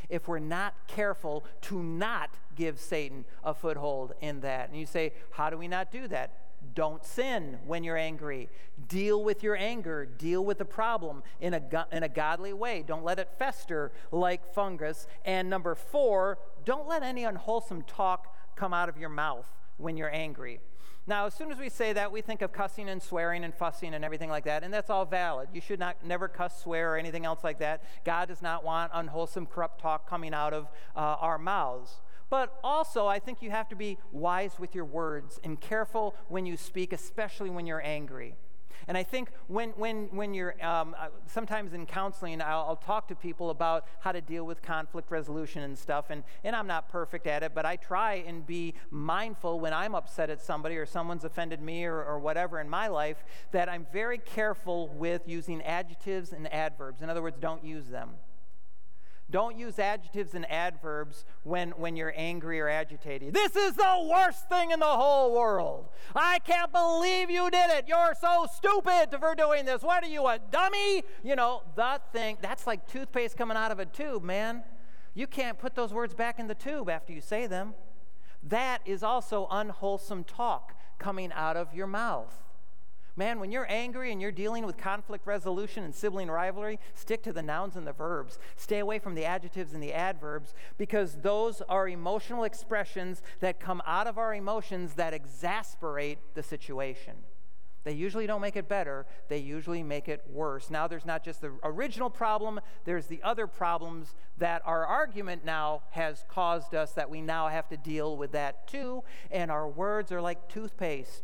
If 0.10 0.28
we're 0.28 0.38
not 0.38 0.76
careful 0.86 1.44
to 1.62 1.82
not 1.82 2.30
give 2.56 2.80
Satan 2.80 3.26
a 3.44 3.56
foothold 3.56 4.14
in 4.22 4.42
that. 4.42 4.70
And 4.70 4.80
you 4.80 4.86
say, 4.86 5.14
how 5.32 5.50
do 5.50 5.58
we 5.58 5.68
not 5.68 5.92
do 5.92 6.08
that? 6.10 6.38
Don't 6.76 7.04
sin 7.04 7.58
when 7.66 7.84
you're 7.84 7.98
angry. 7.98 8.48
Deal 8.88 9.24
with 9.24 9.42
your 9.42 9.56
anger. 9.56 10.06
Deal 10.06 10.46
with 10.46 10.60
the 10.60 10.66
problem 10.66 11.24
in 11.40 11.56
a, 11.56 11.88
in 11.92 12.04
a 12.04 12.10
godly 12.10 12.54
way. 12.54 12.84
Don't 12.86 13.04
let 13.04 13.18
it 13.18 13.28
fester 13.40 13.92
like 14.12 14.54
fungus. 14.54 15.08
And 15.26 15.50
number 15.50 15.74
four, 15.74 16.38
don't 16.64 16.88
let 16.88 17.02
any 17.02 17.24
unwholesome 17.24 17.82
talk 17.88 18.36
come 18.56 18.72
out 18.72 18.88
of 18.88 19.00
your 19.00 19.10
mouth 19.10 19.52
when 19.78 19.98
you're 19.98 20.14
angry. 20.14 20.60
Now, 21.08 21.26
as 21.26 21.34
soon 21.34 21.52
as 21.52 21.58
we 21.58 21.70
say 21.70 21.94
that, 21.94 22.12
we 22.12 22.22
think 22.22 22.44
of 22.44 22.52
cussing 22.52 22.88
and 22.88 23.02
swearing 23.02 23.44
and 23.44 23.56
fussing 23.56 23.96
and 23.96 24.06
everything 24.06 24.30
like 24.30 24.46
that, 24.46 24.64
and 24.64 24.72
that's 24.72 24.90
all 24.90 25.04
valid. 25.06 25.50
You 25.52 25.60
should 25.60 25.80
not 25.80 26.06
never 26.06 26.28
cuss, 26.28 26.62
swear, 26.62 26.94
or 26.94 26.98
anything 26.98 27.26
else 27.26 27.44
like 27.44 27.58
that. 27.60 27.84
God 28.06 28.28
does 28.28 28.42
not 28.42 28.64
want 28.64 28.92
unwholesome, 28.94 29.48
corrupt 29.48 29.82
talk 29.82 30.08
coming 30.08 30.34
out 30.34 30.54
of 30.54 30.70
uh, 30.96 31.18
our 31.20 31.40
mouths. 31.40 32.02
But 32.30 32.58
also, 32.64 33.08
I 33.08 33.20
think 33.20 33.42
you 33.42 33.50
have 33.50 33.68
to 33.70 33.76
be 33.76 33.98
wise 34.12 34.60
with 34.60 34.76
your 34.76 34.86
words 34.86 35.40
and 35.44 35.60
careful 35.60 36.16
when 36.30 36.46
you 36.46 36.56
speak, 36.56 36.94
especially 36.94 37.50
when 37.50 37.66
you're 37.66 37.84
angry. 37.84 38.36
And 38.88 38.98
I 38.98 39.04
think 39.04 39.30
when, 39.48 39.70
when, 39.72 40.08
when 40.12 40.34
you're, 40.34 40.56
um, 40.66 40.96
uh, 40.98 41.08
sometimes 41.26 41.74
in 41.74 41.86
counseling, 41.86 42.42
I'll, 42.42 42.66
I'll, 42.68 42.82
talk 42.82 43.08
to 43.10 43.16
people 43.16 43.52
about 43.52 43.86
how 44.00 44.12
to 44.12 44.22
deal 44.22 44.44
with 44.46 44.62
conflict 44.62 45.12
resolution 45.12 45.62
and 45.64 45.78
stuff. 45.78 46.06
And, 46.10 46.24
and 46.44 46.56
I'm 46.56 46.68
not 46.68 46.90
perfect 46.90 47.28
at 47.28 47.44
it, 47.44 47.54
but 47.54 47.66
I 47.66 47.76
try 47.76 48.24
and 48.26 48.46
be 48.46 48.74
mindful 48.90 49.60
when 49.60 49.74
I'm 49.74 49.94
upset 49.94 50.30
at 50.30 50.42
somebody 50.42 50.78
or 50.78 50.86
someone's 50.86 51.24
offended 51.24 51.62
me 51.62 51.86
or, 51.86 52.04
or 52.04 52.20
whatever 52.20 52.60
in 52.60 52.68
my 52.70 52.88
life 52.88 53.24
that 53.52 53.70
I'm 53.70 53.86
very 53.94 54.18
careful 54.18 54.88
with 54.88 55.28
using 55.28 55.62
adjectives 55.62 56.34
and 56.34 56.52
adverbs. 56.52 57.02
In 57.02 57.10
other 57.10 57.22
words, 57.22 57.38
don't 57.40 57.64
use 57.64 57.88
them. 57.88 58.12
Don't 59.32 59.58
use 59.58 59.80
adjectives 59.80 60.34
and 60.36 60.50
adverbs 60.52 61.26
when, 61.44 61.72
when 61.72 61.96
you're 61.96 62.14
angry 62.16 62.60
or 62.60 62.68
agitated. 62.68 63.34
This 63.34 63.56
is 63.56 63.76
the 63.76 64.10
worst 64.12 64.50
thing 64.50 64.72
in 64.72 64.80
the 64.80 64.86
whole 64.86 65.34
world. 65.34 65.88
I 66.14 66.40
can't 66.40 66.72
believe 66.72 67.30
you 67.30 67.50
did 67.50 67.70
it. 67.72 67.86
You're 67.88 68.14
so 68.20 68.46
stupid 68.54 69.18
for 69.20 69.34
doing 69.34 69.66
this. 69.66 69.82
What 69.82 70.04
are 70.04 70.10
you, 70.10 70.28
a 70.28 70.38
dummy? 70.52 71.04
You 71.24 71.36
know, 71.36 71.64
the 71.76 72.02
thing, 72.12 72.38
that's 72.42 72.68
like 72.68 72.88
toothpaste 72.88 73.38
coming 73.38 73.58
out 73.58 73.72
of 73.72 73.80
a 73.80 73.86
tube, 73.86 74.24
man. 74.24 74.64
You 75.14 75.28
can't 75.28 75.58
put 75.58 75.76
those 75.76 75.94
words 75.94 76.14
back 76.14 76.38
in 76.38 76.48
the 76.48 76.56
tube 76.56 76.90
after 76.90 77.14
you 77.14 77.22
say 77.22 77.48
them. 77.48 77.74
That 78.44 78.82
is 78.86 79.02
also 79.04 79.48
unwholesome 79.50 80.26
talk 80.26 80.76
coming 81.00 81.32
out 81.34 81.58
of 81.58 81.74
your 81.74 81.88
mouth. 81.88 82.38
Man, 83.18 83.40
when 83.40 83.52
you're 83.52 83.68
angry 83.70 84.12
and 84.12 84.22
you're 84.22 84.32
dealing 84.32 84.66
with 84.66 84.78
conflict 84.78 85.28
resolution 85.28 85.84
and 85.84 85.94
sibling 85.94 86.30
rivalry, 86.30 86.80
stick 86.94 87.22
to 87.24 87.34
the 87.34 87.42
nouns 87.42 87.76
and 87.76 87.86
the 87.86 87.92
verbs. 87.92 88.40
Stay 88.56 88.80
away 88.80 89.00
from 89.00 89.16
the 89.16 89.26
adjectives 89.26 89.74
and 89.74 89.84
the 89.84 89.94
adverbs 89.94 90.54
because 90.78 91.18
those 91.22 91.62
are 91.68 91.90
emotional 91.90 92.46
expressions 92.46 93.22
that 93.42 93.60
come 93.60 93.82
out 93.86 94.08
of 94.08 94.18
our 94.18 94.34
emotions 94.34 94.94
that 94.94 95.14
exasperate 95.14 96.20
the 96.36 96.44
situation. 96.44 97.16
They 97.84 97.94
usually 97.94 98.28
don't 98.28 98.42
make 98.42 98.56
it 98.56 98.70
better, 98.70 99.08
they 99.28 99.40
usually 99.40 99.82
make 99.82 100.08
it 100.08 100.24
worse. 100.32 100.70
Now, 100.70 100.88
there's 100.88 101.06
not 101.06 101.24
just 101.24 101.42
the 101.42 101.52
original 101.64 102.12
problem, 102.12 102.60
there's 102.86 103.08
the 103.08 103.22
other 103.24 103.48
problems 103.48 104.14
that 104.38 104.62
our 104.66 104.86
argument 104.86 105.44
now 105.44 105.82
has 105.90 106.24
caused 106.30 106.76
us 106.76 106.92
that 106.94 107.10
we 107.10 107.22
now 107.22 107.48
have 107.48 107.68
to 107.70 107.78
deal 107.78 108.16
with 108.18 108.34
that 108.34 108.68
too. 108.68 109.04
And 109.32 109.50
our 109.50 109.68
words 109.68 110.12
are 110.12 110.22
like 110.22 110.48
toothpaste. 110.48 111.24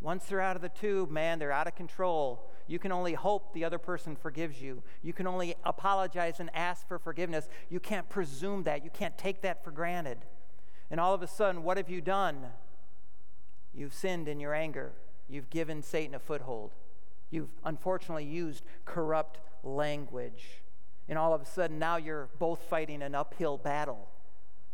Once 0.00 0.26
they're 0.26 0.40
out 0.40 0.54
of 0.54 0.62
the 0.62 0.68
tube, 0.68 1.10
man, 1.10 1.38
they're 1.38 1.52
out 1.52 1.66
of 1.66 1.74
control. 1.74 2.48
You 2.68 2.78
can 2.78 2.92
only 2.92 3.14
hope 3.14 3.52
the 3.52 3.64
other 3.64 3.78
person 3.78 4.14
forgives 4.14 4.60
you. 4.60 4.82
You 5.02 5.12
can 5.12 5.26
only 5.26 5.56
apologize 5.64 6.38
and 6.38 6.50
ask 6.54 6.86
for 6.86 6.98
forgiveness. 6.98 7.48
You 7.68 7.80
can't 7.80 8.08
presume 8.08 8.62
that. 8.64 8.84
You 8.84 8.90
can't 8.90 9.18
take 9.18 9.42
that 9.42 9.64
for 9.64 9.70
granted. 9.70 10.18
And 10.90 11.00
all 11.00 11.14
of 11.14 11.22
a 11.22 11.26
sudden, 11.26 11.64
what 11.64 11.76
have 11.78 11.90
you 11.90 12.00
done? 12.00 12.46
You've 13.74 13.94
sinned 13.94 14.28
in 14.28 14.38
your 14.38 14.54
anger. 14.54 14.92
You've 15.28 15.50
given 15.50 15.82
Satan 15.82 16.14
a 16.14 16.18
foothold. 16.18 16.74
You've 17.30 17.50
unfortunately 17.64 18.24
used 18.24 18.64
corrupt 18.84 19.40
language. 19.62 20.62
And 21.08 21.18
all 21.18 21.34
of 21.34 21.42
a 21.42 21.46
sudden, 21.46 21.78
now 21.78 21.96
you're 21.96 22.28
both 22.38 22.62
fighting 22.62 23.02
an 23.02 23.14
uphill 23.14 23.58
battle, 23.58 24.08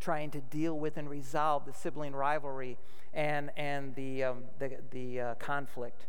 trying 0.04 0.30
to 0.30 0.40
deal 0.42 0.78
with 0.78 0.98
and 0.98 1.08
resolve 1.08 1.64
the 1.64 1.72
sibling 1.72 2.14
rivalry 2.14 2.76
and, 3.14 3.50
and 3.56 3.94
the, 3.94 4.22
um, 4.22 4.44
the, 4.58 4.76
the 4.90 5.18
uh, 5.18 5.34
conflict. 5.36 6.06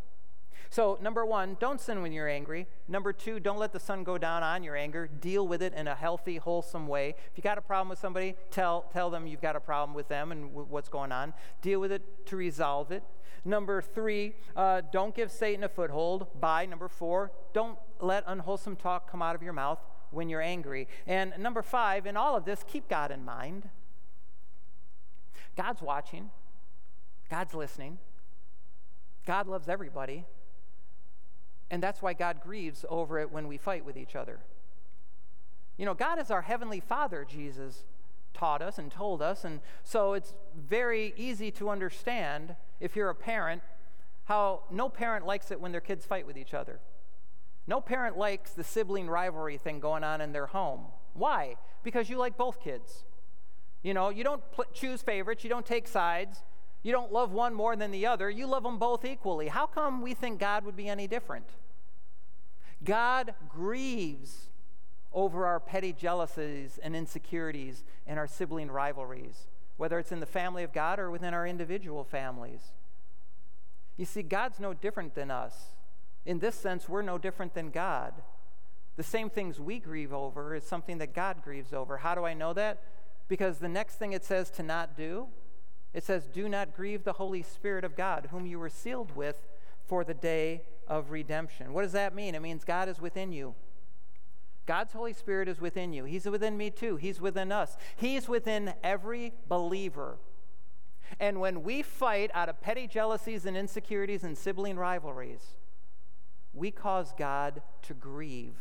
So, 0.69 0.97
number 1.01 1.25
one, 1.25 1.55
don't 1.61 1.79
sin 1.79 2.01
when 2.01 2.11
you're 2.11 2.27
angry. 2.27 2.67
Number 2.89 3.13
two, 3.13 3.39
don't 3.39 3.57
let 3.57 3.71
the 3.71 3.79
sun 3.79 4.03
go 4.03 4.17
down 4.17 4.43
on 4.43 4.63
your 4.63 4.75
anger. 4.75 5.07
Deal 5.07 5.47
with 5.47 5.61
it 5.61 5.73
in 5.73 5.87
a 5.87 5.95
healthy, 5.95 6.35
wholesome 6.35 6.89
way. 6.89 7.15
If 7.31 7.37
you 7.37 7.41
got 7.41 7.57
a 7.57 7.61
problem 7.61 7.87
with 7.87 7.99
somebody, 7.99 8.35
tell, 8.51 8.85
tell 8.91 9.09
them 9.09 9.27
you've 9.27 9.41
got 9.41 9.55
a 9.55 9.61
problem 9.61 9.95
with 9.95 10.09
them 10.09 10.33
and 10.33 10.49
w- 10.49 10.67
what's 10.69 10.89
going 10.89 11.13
on. 11.13 11.33
Deal 11.61 11.79
with 11.79 11.93
it 11.93 12.25
to 12.25 12.35
resolve 12.35 12.91
it. 12.91 13.03
Number 13.45 13.81
three, 13.81 14.33
uh, 14.57 14.81
don't 14.91 15.15
give 15.15 15.31
Satan 15.31 15.63
a 15.63 15.69
foothold. 15.69 16.27
By 16.41 16.65
number 16.65 16.89
four, 16.89 17.31
don't 17.53 17.77
let 18.01 18.25
unwholesome 18.27 18.75
talk 18.75 19.09
come 19.09 19.21
out 19.21 19.35
of 19.35 19.41
your 19.41 19.53
mouth 19.53 19.79
when 20.11 20.27
you're 20.27 20.41
angry. 20.41 20.89
And 21.07 21.33
number 21.39 21.61
five, 21.61 22.05
in 22.05 22.17
all 22.17 22.35
of 22.35 22.43
this, 22.43 22.65
keep 22.67 22.89
God 22.89 23.11
in 23.11 23.23
mind. 23.23 23.69
God's 25.55 25.81
watching, 25.81 26.29
God's 27.29 27.53
listening, 27.53 27.97
God 29.25 29.47
loves 29.47 29.67
everybody. 29.67 30.25
And 31.71 31.81
that's 31.81 32.01
why 32.01 32.13
God 32.13 32.41
grieves 32.43 32.85
over 32.89 33.19
it 33.19 33.31
when 33.31 33.47
we 33.47 33.57
fight 33.57 33.85
with 33.85 33.97
each 33.97 34.15
other. 34.15 34.39
You 35.77 35.85
know, 35.85 35.95
God 35.95 36.19
is 36.19 36.29
our 36.29 36.43
heavenly 36.43 36.79
Father, 36.79 37.25
Jesus 37.27 37.85
taught 38.33 38.61
us 38.61 38.77
and 38.77 38.91
told 38.91 39.21
us. 39.21 39.43
And 39.43 39.61
so 39.83 40.13
it's 40.13 40.33
very 40.55 41.13
easy 41.17 41.51
to 41.51 41.69
understand, 41.69 42.55
if 42.79 42.95
you're 42.95 43.09
a 43.09 43.15
parent, 43.15 43.63
how 44.25 44.63
no 44.69 44.89
parent 44.89 45.25
likes 45.25 45.51
it 45.51 45.59
when 45.59 45.71
their 45.71 45.81
kids 45.81 46.05
fight 46.05 46.27
with 46.27 46.37
each 46.37 46.53
other. 46.53 46.79
No 47.67 47.81
parent 47.81 48.17
likes 48.17 48.51
the 48.51 48.63
sibling 48.63 49.07
rivalry 49.07 49.57
thing 49.57 49.79
going 49.79 50.03
on 50.03 50.21
in 50.21 50.33
their 50.33 50.47
home. 50.47 50.85
Why? 51.13 51.55
Because 51.83 52.09
you 52.09 52.17
like 52.17 52.37
both 52.37 52.61
kids. 52.61 53.05
You 53.85 53.93
know, 53.93 54.09
you 54.09 54.23
don't 54.23 54.41
pl- 54.51 54.65
choose 54.73 55.03
favorites, 55.03 55.43
you 55.43 55.49
don't 55.51 55.65
take 55.65 55.87
sides, 55.87 56.41
you 56.81 56.91
don't 56.91 57.13
love 57.13 57.31
one 57.31 57.53
more 57.53 57.75
than 57.75 57.91
the 57.91 58.07
other, 58.07 58.31
you 58.31 58.47
love 58.47 58.63
them 58.63 58.79
both 58.79 59.05
equally. 59.05 59.47
How 59.47 59.67
come 59.67 60.01
we 60.01 60.15
think 60.15 60.39
God 60.39 60.65
would 60.65 60.75
be 60.75 60.89
any 60.89 61.05
different? 61.05 61.45
God 62.83 63.35
grieves 63.47 64.49
over 65.13 65.45
our 65.45 65.59
petty 65.59 65.93
jealousies 65.93 66.79
and 66.81 66.95
insecurities 66.95 67.83
and 68.07 68.17
our 68.17 68.25
sibling 68.25 68.71
rivalries, 68.71 69.45
whether 69.77 69.99
it's 69.99 70.11
in 70.11 70.19
the 70.19 70.25
family 70.25 70.63
of 70.63 70.73
God 70.73 70.97
or 70.97 71.11
within 71.11 71.35
our 71.35 71.45
individual 71.45 72.03
families. 72.03 72.61
You 73.97 74.05
see, 74.05 74.23
God's 74.23 74.59
no 74.59 74.73
different 74.73 75.13
than 75.13 75.29
us. 75.29 75.53
In 76.25 76.39
this 76.39 76.55
sense, 76.55 76.89
we're 76.89 77.03
no 77.03 77.19
different 77.19 77.53
than 77.53 77.69
God. 77.69 78.15
The 78.95 79.03
same 79.03 79.29
things 79.29 79.59
we 79.59 79.77
grieve 79.77 80.11
over 80.11 80.55
is 80.55 80.63
something 80.63 80.97
that 80.97 81.13
God 81.13 81.43
grieves 81.43 81.71
over. 81.71 81.97
How 81.97 82.15
do 82.15 82.25
I 82.25 82.33
know 82.33 82.51
that? 82.53 82.81
Because 83.27 83.57
the 83.57 83.69
next 83.69 83.95
thing 83.95 84.13
it 84.13 84.23
says 84.23 84.49
to 84.51 84.63
not 84.63 84.95
do, 84.95 85.27
it 85.93 86.03
says, 86.03 86.27
Do 86.27 86.47
not 86.47 86.75
grieve 86.75 87.03
the 87.03 87.13
Holy 87.13 87.41
Spirit 87.41 87.83
of 87.83 87.95
God, 87.95 88.27
whom 88.31 88.45
you 88.45 88.59
were 88.59 88.69
sealed 88.69 89.15
with 89.15 89.47
for 89.87 90.03
the 90.03 90.13
day 90.13 90.63
of 90.87 91.11
redemption. 91.11 91.73
What 91.73 91.83
does 91.83 91.93
that 91.93 92.13
mean? 92.13 92.35
It 92.35 92.41
means 92.41 92.63
God 92.63 92.89
is 92.89 92.99
within 92.99 93.31
you. 93.31 93.55
God's 94.65 94.93
Holy 94.93 95.13
Spirit 95.13 95.47
is 95.47 95.61
within 95.61 95.93
you. 95.93 96.05
He's 96.05 96.25
within 96.25 96.57
me 96.57 96.69
too. 96.71 96.95
He's 96.95 97.21
within 97.21 97.51
us. 97.51 97.77
He's 97.95 98.27
within 98.27 98.73
every 98.83 99.33
believer. 99.47 100.17
And 101.19 101.39
when 101.39 101.63
we 101.63 101.83
fight 101.83 102.31
out 102.33 102.49
of 102.49 102.61
petty 102.61 102.87
jealousies 102.87 103.45
and 103.45 103.55
insecurities 103.55 104.23
and 104.23 104.37
sibling 104.37 104.75
rivalries, 104.75 105.57
we 106.53 106.71
cause 106.71 107.13
God 107.17 107.61
to 107.83 107.93
grieve 107.93 108.55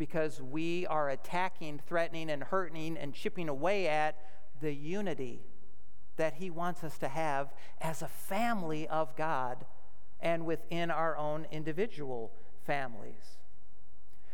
because 0.00 0.40
we 0.40 0.86
are 0.86 1.10
attacking, 1.10 1.78
threatening, 1.86 2.30
and 2.30 2.42
hurting 2.42 2.96
and 2.96 3.12
chipping 3.12 3.50
away 3.50 3.86
at 3.86 4.16
the 4.62 4.72
unity 4.72 5.42
that 6.16 6.34
He 6.34 6.48
wants 6.48 6.82
us 6.82 6.96
to 6.98 7.08
have 7.08 7.52
as 7.82 8.00
a 8.00 8.08
family 8.08 8.88
of 8.88 9.14
God 9.14 9.66
and 10.18 10.46
within 10.46 10.90
our 10.90 11.18
own 11.18 11.46
individual 11.52 12.32
families. 12.64 13.36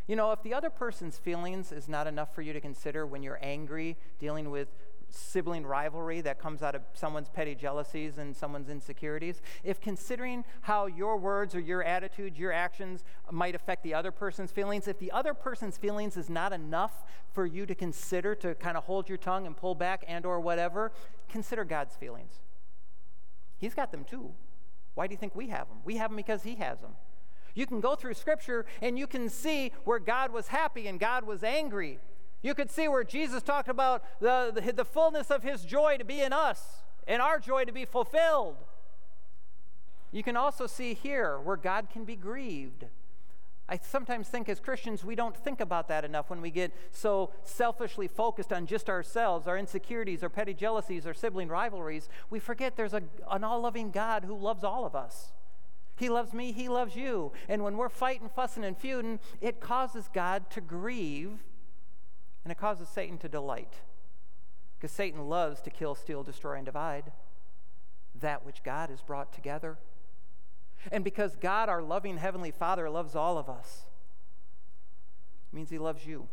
You 0.06 0.14
know, 0.14 0.30
if 0.30 0.40
the 0.44 0.54
other 0.54 0.70
person's 0.70 1.18
feelings 1.18 1.72
is 1.72 1.88
not 1.88 2.06
enough 2.06 2.32
for 2.32 2.42
you 2.42 2.52
to 2.52 2.60
consider 2.60 3.04
when 3.04 3.24
you're 3.24 3.40
angry, 3.42 3.96
dealing 4.20 4.52
with 4.52 4.68
sibling 5.08 5.64
rivalry 5.64 6.20
that 6.20 6.38
comes 6.38 6.62
out 6.62 6.74
of 6.74 6.82
someone's 6.94 7.28
petty 7.28 7.54
jealousies 7.54 8.18
and 8.18 8.36
someone's 8.36 8.68
insecurities, 8.68 9.40
if 9.64 9.80
considering 9.80 10.44
how 10.62 10.86
your 10.86 11.16
words 11.16 11.54
or 11.54 11.60
your 11.60 11.82
attitudes, 11.82 12.38
your 12.38 12.52
actions 12.52 13.04
might 13.30 13.54
affect 13.54 13.82
the 13.82 13.94
other 13.94 14.10
person's 14.10 14.50
feelings, 14.50 14.88
if 14.88 14.98
the 14.98 15.12
other 15.12 15.34
person's 15.34 15.76
feelings 15.76 16.16
is 16.16 16.28
not 16.28 16.52
enough 16.52 17.04
for 17.32 17.46
you 17.46 17.66
to 17.66 17.74
consider 17.74 18.34
to 18.34 18.54
kind 18.54 18.76
of 18.76 18.84
hold 18.84 19.08
your 19.08 19.18
tongue 19.18 19.46
and 19.46 19.56
pull 19.56 19.74
back 19.74 20.04
and 20.08 20.26
or 20.26 20.40
whatever, 20.40 20.92
consider 21.28 21.64
God's 21.64 21.94
feelings. 21.96 22.40
He's 23.58 23.74
got 23.74 23.90
them 23.90 24.04
too. 24.04 24.32
Why 24.94 25.06
do 25.06 25.12
you 25.12 25.18
think 25.18 25.34
we 25.34 25.48
have 25.48 25.68
them? 25.68 25.78
We 25.84 25.96
have 25.96 26.10
them 26.10 26.16
because 26.16 26.42
he 26.42 26.56
has 26.56 26.80
them. 26.80 26.92
You 27.54 27.66
can 27.66 27.80
go 27.80 27.94
through 27.94 28.14
Scripture 28.14 28.66
and 28.82 28.98
you 28.98 29.06
can 29.06 29.28
see 29.28 29.72
where 29.84 29.98
God 29.98 30.30
was 30.30 30.48
happy 30.48 30.88
and 30.88 31.00
God 31.00 31.24
was 31.24 31.42
angry. 31.42 31.98
You 32.46 32.54
could 32.54 32.70
see 32.70 32.86
where 32.86 33.02
Jesus 33.02 33.42
talked 33.42 33.68
about 33.68 34.04
the, 34.20 34.52
the, 34.54 34.72
the 34.72 34.84
fullness 34.84 35.32
of 35.32 35.42
his 35.42 35.64
joy 35.64 35.96
to 35.98 36.04
be 36.04 36.20
in 36.20 36.32
us 36.32 36.84
and 37.08 37.20
our 37.20 37.40
joy 37.40 37.64
to 37.64 37.72
be 37.72 37.84
fulfilled. 37.84 38.54
You 40.12 40.22
can 40.22 40.36
also 40.36 40.68
see 40.68 40.94
here 40.94 41.40
where 41.40 41.56
God 41.56 41.88
can 41.90 42.04
be 42.04 42.14
grieved. 42.14 42.84
I 43.68 43.78
sometimes 43.78 44.28
think 44.28 44.48
as 44.48 44.60
Christians, 44.60 45.04
we 45.04 45.16
don't 45.16 45.36
think 45.36 45.60
about 45.60 45.88
that 45.88 46.04
enough 46.04 46.30
when 46.30 46.40
we 46.40 46.52
get 46.52 46.72
so 46.92 47.32
selfishly 47.42 48.06
focused 48.06 48.52
on 48.52 48.66
just 48.66 48.88
ourselves, 48.88 49.48
our 49.48 49.58
insecurities, 49.58 50.22
our 50.22 50.28
petty 50.28 50.54
jealousies, 50.54 51.04
our 51.04 51.14
sibling 51.14 51.48
rivalries. 51.48 52.08
We 52.30 52.38
forget 52.38 52.76
there's 52.76 52.94
a, 52.94 53.02
an 53.28 53.42
all 53.42 53.60
loving 53.60 53.90
God 53.90 54.22
who 54.24 54.36
loves 54.36 54.62
all 54.62 54.84
of 54.84 54.94
us. 54.94 55.32
He 55.96 56.08
loves 56.08 56.32
me, 56.32 56.52
He 56.52 56.68
loves 56.68 56.94
you. 56.94 57.32
And 57.48 57.64
when 57.64 57.76
we're 57.76 57.88
fighting, 57.88 58.28
fussing, 58.28 58.64
and 58.64 58.78
feuding, 58.78 59.18
it 59.40 59.58
causes 59.58 60.08
God 60.14 60.48
to 60.50 60.60
grieve 60.60 61.40
and 62.46 62.52
it 62.52 62.58
causes 62.58 62.88
Satan 62.88 63.18
to 63.18 63.28
delight. 63.28 63.80
Because 64.78 64.92
Satan 64.92 65.28
loves 65.28 65.60
to 65.62 65.68
kill, 65.68 65.96
steal, 65.96 66.22
destroy, 66.22 66.54
and 66.54 66.64
divide 66.64 67.10
that 68.20 68.46
which 68.46 68.62
God 68.62 68.88
has 68.88 69.02
brought 69.02 69.32
together. 69.32 69.78
And 70.92 71.02
because 71.02 71.34
God, 71.34 71.68
our 71.68 71.82
loving 71.82 72.18
Heavenly 72.18 72.52
Father, 72.52 72.88
loves 72.88 73.16
all 73.16 73.36
of 73.36 73.48
us, 73.48 73.86
means 75.52 75.70
He 75.70 75.78
loves 75.78 76.06
you 76.06 76.28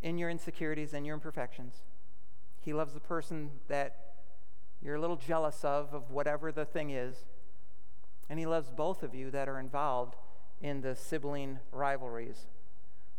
in 0.00 0.16
your 0.16 0.30
insecurities 0.30 0.94
and 0.94 1.04
your 1.04 1.14
imperfections. 1.14 1.82
He 2.60 2.72
loves 2.72 2.94
the 2.94 3.00
person 3.00 3.50
that 3.66 3.96
you're 4.80 4.94
a 4.94 5.00
little 5.00 5.16
jealous 5.16 5.64
of, 5.64 5.92
of 5.92 6.12
whatever 6.12 6.52
the 6.52 6.64
thing 6.64 6.90
is. 6.90 7.16
And 8.30 8.38
he 8.38 8.46
loves 8.46 8.70
both 8.70 9.02
of 9.02 9.12
you 9.12 9.28
that 9.32 9.48
are 9.48 9.58
involved 9.58 10.14
in 10.60 10.82
the 10.82 10.94
sibling 10.94 11.58
rivalries, 11.72 12.46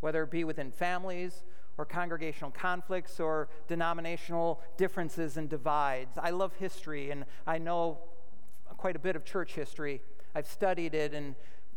whether 0.04 0.24
it 0.24 0.30
be 0.30 0.44
within 0.44 0.70
families 0.70 1.44
or 1.78 1.86
congregational 1.86 2.52
conflicts 2.52 3.20
or 3.20 3.48
denominational 3.68 4.60
differences 4.78 5.38
and 5.38 5.50
divides. 5.50 6.18
I 6.22 6.32
love 6.32 6.54
history 6.60 7.10
and 7.10 7.26
I 7.48 7.58
know 7.58 8.00
quite 8.78 8.98
a 8.98 9.00
bit 9.00 9.16
of 9.16 9.24
church 9.24 9.54
history. 9.54 10.02
I've 10.36 10.48
studied 10.48 10.94
it 10.94 11.14
and 11.14 11.36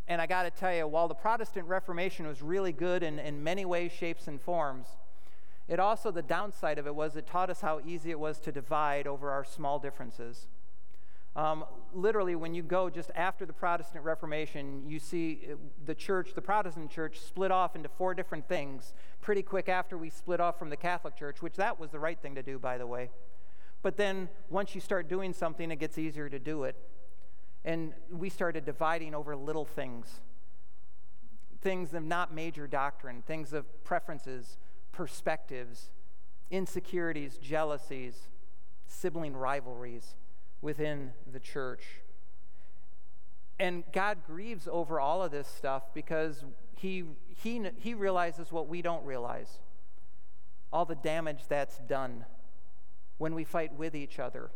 and 0.08 0.20
I 0.20 0.26
got 0.26 0.44
to 0.44 0.50
tell 0.50 0.72
you, 0.72 0.86
while 0.86 1.08
the 1.08 1.14
Protestant 1.14 1.66
Reformation 1.66 2.28
was 2.28 2.40
really 2.40 2.72
good 2.72 3.02
in, 3.02 3.18
in 3.18 3.42
many 3.42 3.64
ways, 3.64 3.90
shapes, 3.90 4.28
and 4.28 4.40
forms, 4.40 4.86
it 5.66 5.80
also, 5.80 6.12
the 6.12 6.22
downside 6.22 6.78
of 6.78 6.86
it 6.86 6.94
was 6.94 7.16
it 7.16 7.26
taught 7.26 7.50
us 7.50 7.60
how 7.60 7.80
easy 7.84 8.12
it 8.12 8.20
was 8.20 8.38
to 8.40 8.52
divide 8.52 9.08
over 9.08 9.32
our 9.32 9.44
small 9.44 9.80
differences. 9.80 10.46
Um, 11.36 11.66
literally, 11.92 12.34
when 12.34 12.54
you 12.54 12.62
go 12.62 12.88
just 12.88 13.10
after 13.14 13.44
the 13.44 13.52
Protestant 13.52 14.02
Reformation, 14.02 14.88
you 14.88 14.98
see 14.98 15.48
uh, 15.52 15.56
the 15.84 15.94
church, 15.94 16.30
the 16.34 16.40
Protestant 16.40 16.90
church, 16.90 17.20
split 17.20 17.50
off 17.50 17.76
into 17.76 17.90
four 17.90 18.14
different 18.14 18.48
things 18.48 18.94
pretty 19.20 19.42
quick 19.42 19.68
after 19.68 19.98
we 19.98 20.08
split 20.08 20.40
off 20.40 20.58
from 20.58 20.70
the 20.70 20.78
Catholic 20.78 21.14
Church, 21.14 21.42
which 21.42 21.56
that 21.56 21.78
was 21.78 21.90
the 21.90 21.98
right 21.98 22.18
thing 22.18 22.34
to 22.36 22.42
do, 22.42 22.58
by 22.58 22.78
the 22.78 22.86
way. 22.86 23.10
But 23.82 23.98
then 23.98 24.30
once 24.48 24.74
you 24.74 24.80
start 24.80 25.10
doing 25.10 25.34
something, 25.34 25.70
it 25.70 25.76
gets 25.76 25.98
easier 25.98 26.30
to 26.30 26.38
do 26.38 26.64
it. 26.64 26.74
And 27.66 27.92
we 28.10 28.30
started 28.30 28.64
dividing 28.64 29.14
over 29.14 29.36
little 29.36 29.66
things 29.66 30.20
things 31.62 31.94
of 31.94 32.04
not 32.04 32.32
major 32.32 32.68
doctrine, 32.68 33.22
things 33.26 33.52
of 33.52 33.64
preferences, 33.82 34.56
perspectives, 34.92 35.90
insecurities, 36.48 37.38
jealousies, 37.38 38.28
sibling 38.86 39.34
rivalries 39.34 40.14
within 40.60 41.12
the 41.30 41.40
church. 41.40 41.82
And 43.58 43.84
God 43.92 44.18
grieves 44.26 44.68
over 44.70 45.00
all 45.00 45.22
of 45.22 45.30
this 45.30 45.48
stuff 45.48 45.94
because 45.94 46.44
he, 46.76 47.04
he, 47.28 47.62
he 47.76 47.94
realizes 47.94 48.52
what 48.52 48.68
we 48.68 48.82
don't 48.82 49.04
realize 49.04 49.58
all 50.72 50.84
the 50.84 50.94
damage 50.94 51.44
that's 51.48 51.78
done 51.78 52.24
when 53.18 53.34
we 53.34 53.44
fight 53.44 53.72
with 53.74 53.94
each 53.94 54.18
other 54.18 54.50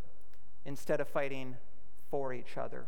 instead 0.66 1.00
of 1.00 1.08
fighting 1.08 1.56
for 2.10 2.34
each 2.34 2.58
other. 2.58 2.86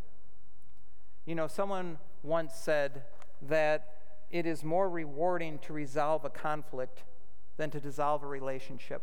You 1.25 1.35
know, 1.35 1.47
someone 1.47 1.99
once 2.23 2.53
said 2.55 3.05
that 3.41 3.95
it 4.31 4.45
is 4.45 4.65
more 4.65 4.91
rewarding 4.91 5.59
to 5.61 5.73
resolve 5.73 6.25
a 6.25 6.31
conflict 6.31 7.05
than 7.57 7.71
to 7.71 7.81
dissolve 7.81 8.23
a 8.23 8.27
relationship. 8.27 9.03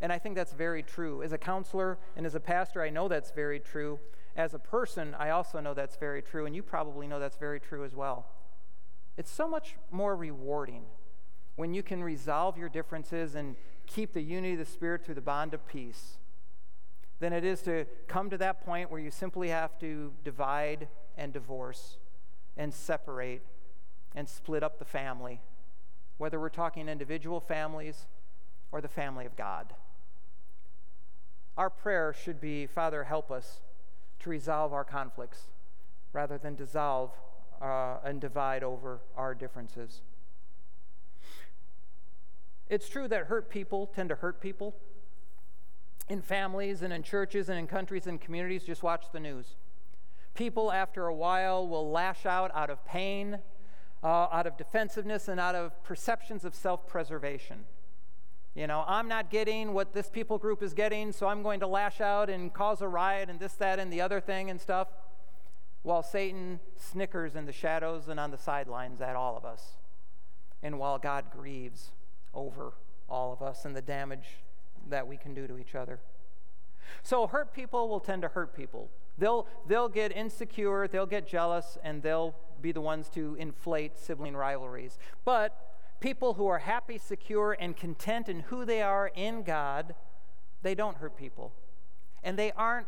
And 0.00 0.12
I 0.12 0.18
think 0.18 0.34
that's 0.34 0.52
very 0.52 0.82
true. 0.82 1.22
As 1.22 1.32
a 1.32 1.38
counselor 1.38 1.98
and 2.16 2.26
as 2.26 2.34
a 2.34 2.40
pastor, 2.40 2.82
I 2.82 2.90
know 2.90 3.08
that's 3.08 3.30
very 3.30 3.60
true. 3.60 3.98
As 4.36 4.52
a 4.52 4.58
person, 4.58 5.14
I 5.18 5.30
also 5.30 5.60
know 5.60 5.72
that's 5.72 5.96
very 5.96 6.20
true, 6.20 6.44
and 6.44 6.54
you 6.54 6.62
probably 6.62 7.06
know 7.06 7.18
that's 7.18 7.38
very 7.38 7.58
true 7.58 7.84
as 7.84 7.94
well. 7.94 8.26
It's 9.16 9.30
so 9.30 9.48
much 9.48 9.76
more 9.90 10.14
rewarding 10.14 10.84
when 11.56 11.72
you 11.72 11.82
can 11.82 12.04
resolve 12.04 12.58
your 12.58 12.68
differences 12.68 13.34
and 13.34 13.56
keep 13.86 14.12
the 14.12 14.20
unity 14.20 14.52
of 14.52 14.58
the 14.58 14.66
Spirit 14.66 15.04
through 15.04 15.14
the 15.14 15.22
bond 15.22 15.54
of 15.54 15.66
peace 15.66 16.18
than 17.18 17.32
it 17.32 17.44
is 17.44 17.62
to 17.62 17.86
come 18.08 18.28
to 18.28 18.36
that 18.36 18.64
point 18.64 18.90
where 18.90 19.00
you 19.00 19.10
simply 19.10 19.48
have 19.48 19.78
to 19.78 20.12
divide 20.22 20.88
and 21.16 21.32
divorce 21.32 21.96
and 22.58 22.74
separate 22.74 23.42
and 24.14 24.28
split 24.28 24.62
up 24.62 24.78
the 24.78 24.84
family, 24.84 25.40
whether 26.18 26.38
we're 26.38 26.50
talking 26.50 26.88
individual 26.88 27.40
families 27.40 28.06
or 28.70 28.82
the 28.82 28.88
family 28.88 29.24
of 29.24 29.34
God. 29.34 29.72
Our 31.56 31.70
prayer 31.70 32.12
should 32.12 32.40
be 32.40 32.66
Father, 32.66 33.04
help 33.04 33.30
us 33.30 33.60
to 34.20 34.30
resolve 34.30 34.72
our 34.72 34.84
conflicts 34.84 35.44
rather 36.12 36.38
than 36.38 36.54
dissolve 36.54 37.12
uh, 37.62 37.96
and 38.04 38.20
divide 38.20 38.62
over 38.62 39.00
our 39.16 39.34
differences. 39.34 40.02
It's 42.68 42.88
true 42.88 43.08
that 43.08 43.26
hurt 43.26 43.48
people 43.48 43.86
tend 43.86 44.08
to 44.10 44.16
hurt 44.16 44.40
people. 44.40 44.74
In 46.08 46.22
families 46.22 46.82
and 46.82 46.92
in 46.92 47.02
churches 47.02 47.48
and 47.48 47.58
in 47.58 47.66
countries 47.66 48.06
and 48.06 48.20
communities, 48.20 48.64
just 48.64 48.82
watch 48.82 49.06
the 49.12 49.20
news. 49.20 49.56
People, 50.34 50.70
after 50.70 51.06
a 51.06 51.14
while, 51.14 51.66
will 51.66 51.90
lash 51.90 52.26
out 52.26 52.50
out 52.54 52.70
of 52.70 52.84
pain, 52.84 53.38
uh, 54.04 54.28
out 54.30 54.46
of 54.46 54.56
defensiveness, 54.56 55.28
and 55.28 55.40
out 55.40 55.54
of 55.54 55.82
perceptions 55.82 56.44
of 56.44 56.54
self 56.54 56.86
preservation. 56.86 57.64
You 58.56 58.66
know, 58.66 58.84
I'm 58.86 59.06
not 59.06 59.30
getting 59.30 59.74
what 59.74 59.92
this 59.92 60.08
people 60.08 60.38
group 60.38 60.62
is 60.62 60.72
getting, 60.72 61.12
so 61.12 61.26
I'm 61.26 61.42
going 61.42 61.60
to 61.60 61.66
lash 61.66 62.00
out 62.00 62.30
and 62.30 62.50
cause 62.50 62.80
a 62.80 62.88
riot 62.88 63.28
and 63.28 63.38
this, 63.38 63.52
that, 63.54 63.78
and 63.78 63.92
the 63.92 64.00
other 64.00 64.18
thing 64.18 64.48
and 64.48 64.58
stuff, 64.58 64.88
while 65.82 66.02
Satan 66.02 66.60
snickers 66.74 67.36
in 67.36 67.44
the 67.44 67.52
shadows 67.52 68.08
and 68.08 68.18
on 68.18 68.30
the 68.30 68.38
sidelines 68.38 69.02
at 69.02 69.14
all 69.14 69.36
of 69.36 69.44
us, 69.44 69.76
and 70.62 70.78
while 70.78 70.98
God 70.98 71.26
grieves 71.30 71.90
over 72.32 72.72
all 73.10 73.30
of 73.30 73.42
us 73.42 73.66
and 73.66 73.76
the 73.76 73.82
damage 73.82 74.38
that 74.88 75.06
we 75.06 75.18
can 75.18 75.34
do 75.34 75.46
to 75.46 75.58
each 75.58 75.74
other. 75.74 76.00
So, 77.02 77.26
hurt 77.26 77.52
people 77.52 77.90
will 77.90 78.00
tend 78.00 78.22
to 78.22 78.28
hurt 78.28 78.56
people. 78.56 78.88
They'll, 79.18 79.46
they'll 79.66 79.90
get 79.90 80.16
insecure, 80.16 80.88
they'll 80.88 81.04
get 81.04 81.28
jealous, 81.28 81.76
and 81.84 82.02
they'll 82.02 82.34
be 82.62 82.72
the 82.72 82.80
ones 82.80 83.10
to 83.10 83.36
inflate 83.38 83.98
sibling 83.98 84.34
rivalries. 84.34 84.98
But 85.26 85.65
people 86.00 86.34
who 86.34 86.46
are 86.46 86.58
happy, 86.58 86.98
secure, 86.98 87.56
and 87.58 87.76
content 87.76 88.28
in 88.28 88.40
who 88.40 88.64
they 88.64 88.82
are 88.82 89.10
in 89.14 89.42
God, 89.42 89.94
they 90.62 90.74
don't 90.74 90.96
hurt 90.98 91.16
people. 91.16 91.52
And 92.22 92.38
they 92.38 92.52
aren't 92.52 92.86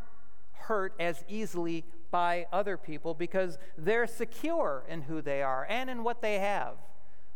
hurt 0.52 0.94
as 0.98 1.24
easily 1.28 1.84
by 2.10 2.46
other 2.52 2.76
people 2.76 3.14
because 3.14 3.58
they're 3.76 4.06
secure 4.06 4.84
in 4.88 5.02
who 5.02 5.20
they 5.20 5.42
are 5.42 5.66
and 5.68 5.88
in 5.88 6.02
what 6.02 6.22
they 6.22 6.38
have. 6.38 6.74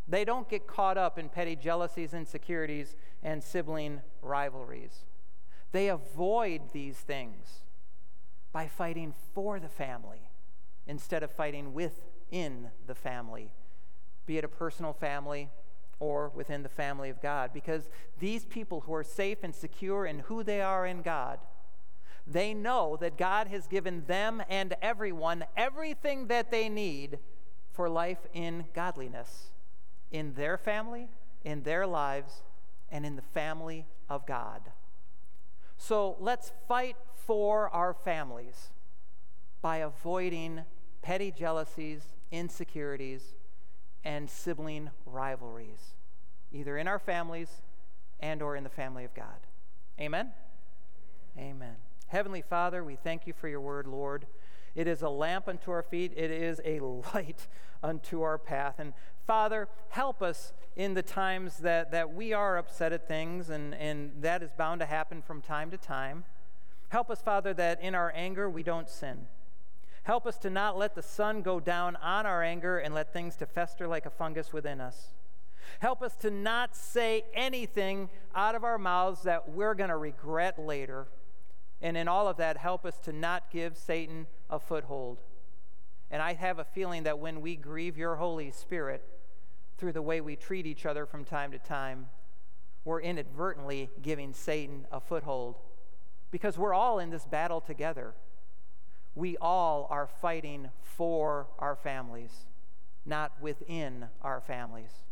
They 0.08 0.24
don't 0.24 0.48
get 0.48 0.66
caught 0.66 0.98
up 0.98 1.18
in 1.18 1.28
petty 1.28 1.56
jealousies, 1.56 2.12
insecurities, 2.12 2.96
and 3.22 3.42
sibling 3.42 4.00
rivalries. 4.20 5.04
They 5.70 5.88
avoid 5.88 6.72
these 6.72 6.96
things 6.96 7.64
by 8.52 8.66
fighting 8.66 9.14
for 9.34 9.60
the 9.60 9.68
family 9.68 10.28
instead 10.86 11.22
of 11.22 11.30
fighting 11.30 11.72
within 11.72 12.68
the 12.86 12.94
family, 12.94 13.52
be 14.26 14.36
it 14.38 14.44
a 14.44 14.48
personal 14.48 14.92
family 14.92 15.48
or 16.02 16.32
within 16.34 16.64
the 16.64 16.68
family 16.68 17.10
of 17.10 17.22
God. 17.22 17.52
Because 17.54 17.88
these 18.18 18.44
people 18.44 18.80
who 18.80 18.92
are 18.92 19.04
safe 19.04 19.38
and 19.44 19.54
secure 19.54 20.04
in 20.04 20.18
who 20.18 20.42
they 20.42 20.60
are 20.60 20.84
in 20.84 21.00
God, 21.00 21.38
they 22.26 22.52
know 22.52 22.96
that 23.00 23.16
God 23.16 23.46
has 23.46 23.68
given 23.68 24.04
them 24.06 24.42
and 24.48 24.74
everyone 24.82 25.44
everything 25.56 26.26
that 26.26 26.50
they 26.50 26.68
need 26.68 27.20
for 27.72 27.88
life 27.88 28.26
in 28.34 28.64
godliness 28.74 29.52
in 30.10 30.34
their 30.34 30.58
family, 30.58 31.08
in 31.42 31.62
their 31.62 31.86
lives, 31.86 32.42
and 32.90 33.06
in 33.06 33.16
the 33.16 33.22
family 33.22 33.86
of 34.08 34.26
God. 34.26 34.60
So 35.78 36.16
let's 36.20 36.52
fight 36.68 36.96
for 37.14 37.70
our 37.70 37.94
families 37.94 38.70
by 39.62 39.78
avoiding 39.78 40.64
petty 41.00 41.32
jealousies, 41.32 42.02
insecurities, 42.30 43.34
and 44.04 44.28
sibling 44.28 44.90
rivalries, 45.06 45.94
either 46.52 46.76
in 46.76 46.88
our 46.88 46.98
families 46.98 47.62
and 48.20 48.42
or 48.42 48.56
in 48.56 48.64
the 48.64 48.70
family 48.70 49.04
of 49.04 49.14
God. 49.14 49.46
Amen. 50.00 50.32
Amen. 51.38 51.76
Heavenly 52.08 52.42
Father, 52.42 52.84
we 52.84 52.96
thank 52.96 53.26
you 53.26 53.32
for 53.32 53.48
your 53.48 53.60
word, 53.60 53.86
Lord. 53.86 54.26
It 54.74 54.86
is 54.86 55.02
a 55.02 55.08
lamp 55.08 55.48
unto 55.48 55.70
our 55.70 55.82
feet, 55.82 56.12
it 56.16 56.30
is 56.30 56.60
a 56.64 56.80
light 57.14 57.46
unto 57.82 58.22
our 58.22 58.38
path. 58.38 58.76
And 58.78 58.92
Father, 59.26 59.68
help 59.90 60.22
us 60.22 60.52
in 60.76 60.94
the 60.94 61.02
times 61.02 61.58
that, 61.58 61.90
that 61.90 62.12
we 62.14 62.32
are 62.32 62.56
upset 62.56 62.92
at 62.92 63.06
things, 63.06 63.50
and, 63.50 63.74
and 63.74 64.12
that 64.20 64.42
is 64.42 64.50
bound 64.52 64.80
to 64.80 64.86
happen 64.86 65.22
from 65.22 65.42
time 65.42 65.70
to 65.70 65.76
time. 65.76 66.24
Help 66.88 67.10
us, 67.10 67.22
Father, 67.22 67.54
that 67.54 67.80
in 67.80 67.94
our 67.94 68.12
anger 68.14 68.48
we 68.48 68.62
don't 68.62 68.88
sin. 68.88 69.26
Help 70.04 70.26
us 70.26 70.36
to 70.38 70.50
not 70.50 70.76
let 70.76 70.94
the 70.94 71.02
sun 71.02 71.42
go 71.42 71.60
down 71.60 71.96
on 71.96 72.26
our 72.26 72.42
anger 72.42 72.78
and 72.78 72.94
let 72.94 73.12
things 73.12 73.36
to 73.36 73.46
fester 73.46 73.86
like 73.86 74.04
a 74.04 74.10
fungus 74.10 74.52
within 74.52 74.80
us. 74.80 75.14
Help 75.78 76.02
us 76.02 76.16
to 76.16 76.30
not 76.30 76.76
say 76.76 77.24
anything 77.34 78.08
out 78.34 78.54
of 78.54 78.64
our 78.64 78.78
mouths 78.78 79.22
that 79.22 79.48
we're 79.50 79.74
going 79.74 79.90
to 79.90 79.96
regret 79.96 80.58
later. 80.58 81.06
And 81.80 81.96
in 81.96 82.08
all 82.08 82.28
of 82.28 82.36
that, 82.38 82.56
help 82.56 82.84
us 82.84 82.98
to 83.00 83.12
not 83.12 83.50
give 83.50 83.76
Satan 83.76 84.26
a 84.50 84.58
foothold. 84.58 85.18
And 86.10 86.20
I 86.20 86.34
have 86.34 86.58
a 86.58 86.64
feeling 86.64 87.04
that 87.04 87.18
when 87.18 87.40
we 87.40 87.56
grieve 87.56 87.96
your 87.96 88.16
Holy 88.16 88.50
Spirit 88.50 89.02
through 89.78 89.92
the 89.92 90.02
way 90.02 90.20
we 90.20 90.36
treat 90.36 90.66
each 90.66 90.84
other 90.84 91.06
from 91.06 91.24
time 91.24 91.52
to 91.52 91.58
time, 91.58 92.08
we're 92.84 93.00
inadvertently 93.00 93.90
giving 94.02 94.32
Satan 94.32 94.86
a 94.90 95.00
foothold 95.00 95.56
because 96.30 96.58
we're 96.58 96.74
all 96.74 96.98
in 96.98 97.10
this 97.10 97.24
battle 97.24 97.60
together. 97.60 98.14
We 99.14 99.36
all 99.38 99.86
are 99.90 100.06
fighting 100.06 100.70
for 100.80 101.48
our 101.58 101.76
families, 101.76 102.46
not 103.04 103.32
within 103.40 104.06
our 104.22 104.40
families. 104.40 105.04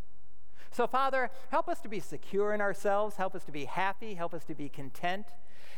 So, 0.71 0.87
Father, 0.87 1.31
help 1.51 1.69
us 1.69 1.81
to 1.81 1.89
be 1.89 2.01
secure 2.01 2.55
in 2.55 2.61
ourselves, 2.61 3.17
help 3.17 3.35
us 3.35 3.45
to 3.45 3.53
be 3.53 3.65
happy, 3.65 4.15
help 4.15 4.33
us 4.33 4.45
to 4.45 4.55
be 4.55 4.69
content, 4.69 5.27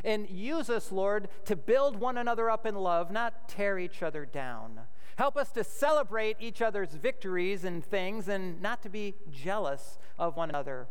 and 0.05 0.29
use 0.29 0.69
us, 0.69 0.93
Lord, 0.93 1.29
to 1.47 1.57
build 1.57 1.97
one 1.97 2.19
another 2.19 2.51
up 2.51 2.67
in 2.67 2.75
love, 2.75 3.11
not 3.11 3.49
tear 3.49 3.79
each 3.79 4.03
other 4.03 4.27
down. 4.27 4.81
Help 5.17 5.37
us 5.37 5.51
to 5.53 5.65
celebrate 5.65 6.37
each 6.41 6.61
other's 6.63 6.95
victories 6.95 7.65
and 7.65 7.85
things 7.85 8.29
and 8.29 8.61
not 8.61 8.83
to 8.83 8.89
be 8.89 9.15
jealous 9.31 9.99
of 10.19 10.37
one 10.37 10.49
another. 10.49 10.89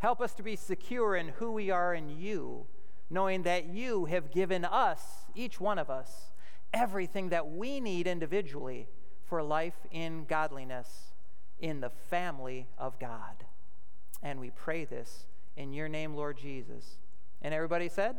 Help 0.00 0.20
us 0.20 0.34
to 0.34 0.42
be 0.42 0.56
secure 0.56 1.16
in 1.16 1.28
who 1.28 1.52
we 1.52 1.70
are 1.70 1.94
in 1.94 2.08
you, 2.08 2.66
knowing 3.10 3.42
that 3.42 3.66
you 3.66 4.06
have 4.06 4.30
given 4.30 4.64
us, 4.64 5.26
each 5.34 5.60
one 5.60 5.78
of 5.78 5.90
us, 5.90 6.27
everything 6.72 7.30
that 7.30 7.48
we 7.48 7.80
need 7.80 8.06
individually 8.06 8.88
for 9.24 9.42
life 9.42 9.86
in 9.90 10.24
godliness 10.24 11.12
in 11.60 11.80
the 11.80 11.90
family 11.90 12.68
of 12.78 12.98
God. 12.98 13.44
And 14.22 14.40
we 14.40 14.50
pray 14.50 14.84
this 14.84 15.26
in 15.56 15.72
your 15.72 15.88
name, 15.88 16.14
Lord 16.14 16.38
Jesus. 16.38 16.98
And 17.42 17.52
everybody 17.52 17.88
said? 17.88 18.16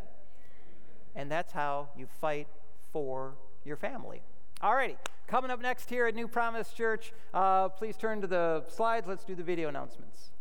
And 1.15 1.31
that's 1.31 1.51
how 1.51 1.89
you 1.97 2.07
fight 2.21 2.47
for 2.91 3.35
your 3.65 3.76
family. 3.76 4.21
Alrighty, 4.61 4.97
coming 5.27 5.51
up 5.51 5.61
next 5.61 5.89
here 5.89 6.05
at 6.07 6.15
New 6.15 6.27
Promise 6.27 6.73
Church, 6.73 7.13
uh, 7.34 7.69
please 7.69 7.95
turn 7.97 8.21
to 8.21 8.27
the 8.27 8.65
slides. 8.67 9.07
Let's 9.07 9.23
do 9.23 9.35
the 9.35 9.43
video 9.43 9.69
announcements. 9.69 10.31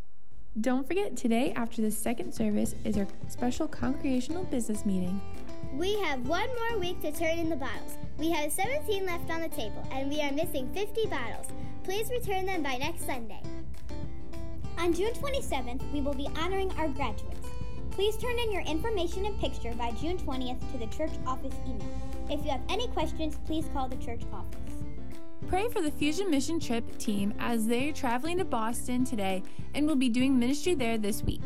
Don't 0.60 0.84
forget, 0.88 1.16
today 1.16 1.52
after 1.54 1.82
the 1.82 1.90
second 1.90 2.32
service 2.32 2.74
is 2.84 2.96
our 2.96 3.06
special 3.28 3.68
congregational 3.68 4.42
business 4.44 4.84
meeting. 4.84 5.20
We 5.74 5.96
have 6.00 6.26
one 6.26 6.48
more 6.48 6.80
week 6.80 7.00
to 7.02 7.12
turn 7.12 7.38
in 7.38 7.48
the 7.48 7.54
bottles. 7.54 7.96
We 8.18 8.30
have 8.30 8.50
17 8.50 9.06
left 9.06 9.30
on 9.30 9.42
the 9.42 9.50
table, 9.50 9.86
and 9.92 10.10
we 10.10 10.20
are 10.20 10.32
missing 10.32 10.68
50 10.72 11.06
bottles. 11.06 11.46
Please 11.84 12.10
return 12.10 12.46
them 12.46 12.64
by 12.64 12.76
next 12.76 13.06
Sunday. 13.06 13.40
On 14.78 14.92
June 14.92 15.12
27th, 15.12 15.92
we 15.92 16.00
will 16.00 16.14
be 16.14 16.28
honoring 16.36 16.72
our 16.72 16.88
graduates. 16.88 17.46
Please 17.92 18.16
turn 18.16 18.36
in 18.38 18.50
your 18.50 18.62
information 18.62 19.26
and 19.26 19.38
picture 19.38 19.74
by 19.74 19.92
June 19.92 20.18
20th 20.18 20.72
to 20.72 20.78
the 20.78 20.86
church 20.86 21.12
office 21.24 21.54
email. 21.66 21.86
If 22.30 22.44
you 22.44 22.50
have 22.50 22.62
any 22.68 22.88
questions, 22.88 23.38
please 23.46 23.66
call 23.72 23.88
the 23.88 23.96
church 23.96 24.22
office. 24.32 24.77
Pray 25.46 25.68
for 25.68 25.80
the 25.80 25.90
Fusion 25.90 26.28
Mission 26.30 26.60
Trip 26.60 26.98
team 26.98 27.32
as 27.38 27.66
they're 27.66 27.92
traveling 27.92 28.38
to 28.38 28.44
Boston 28.44 29.04
today 29.04 29.42
and 29.74 29.86
will 29.86 29.96
be 29.96 30.10
doing 30.10 30.38
ministry 30.38 30.74
there 30.74 30.98
this 30.98 31.22
week. 31.22 31.40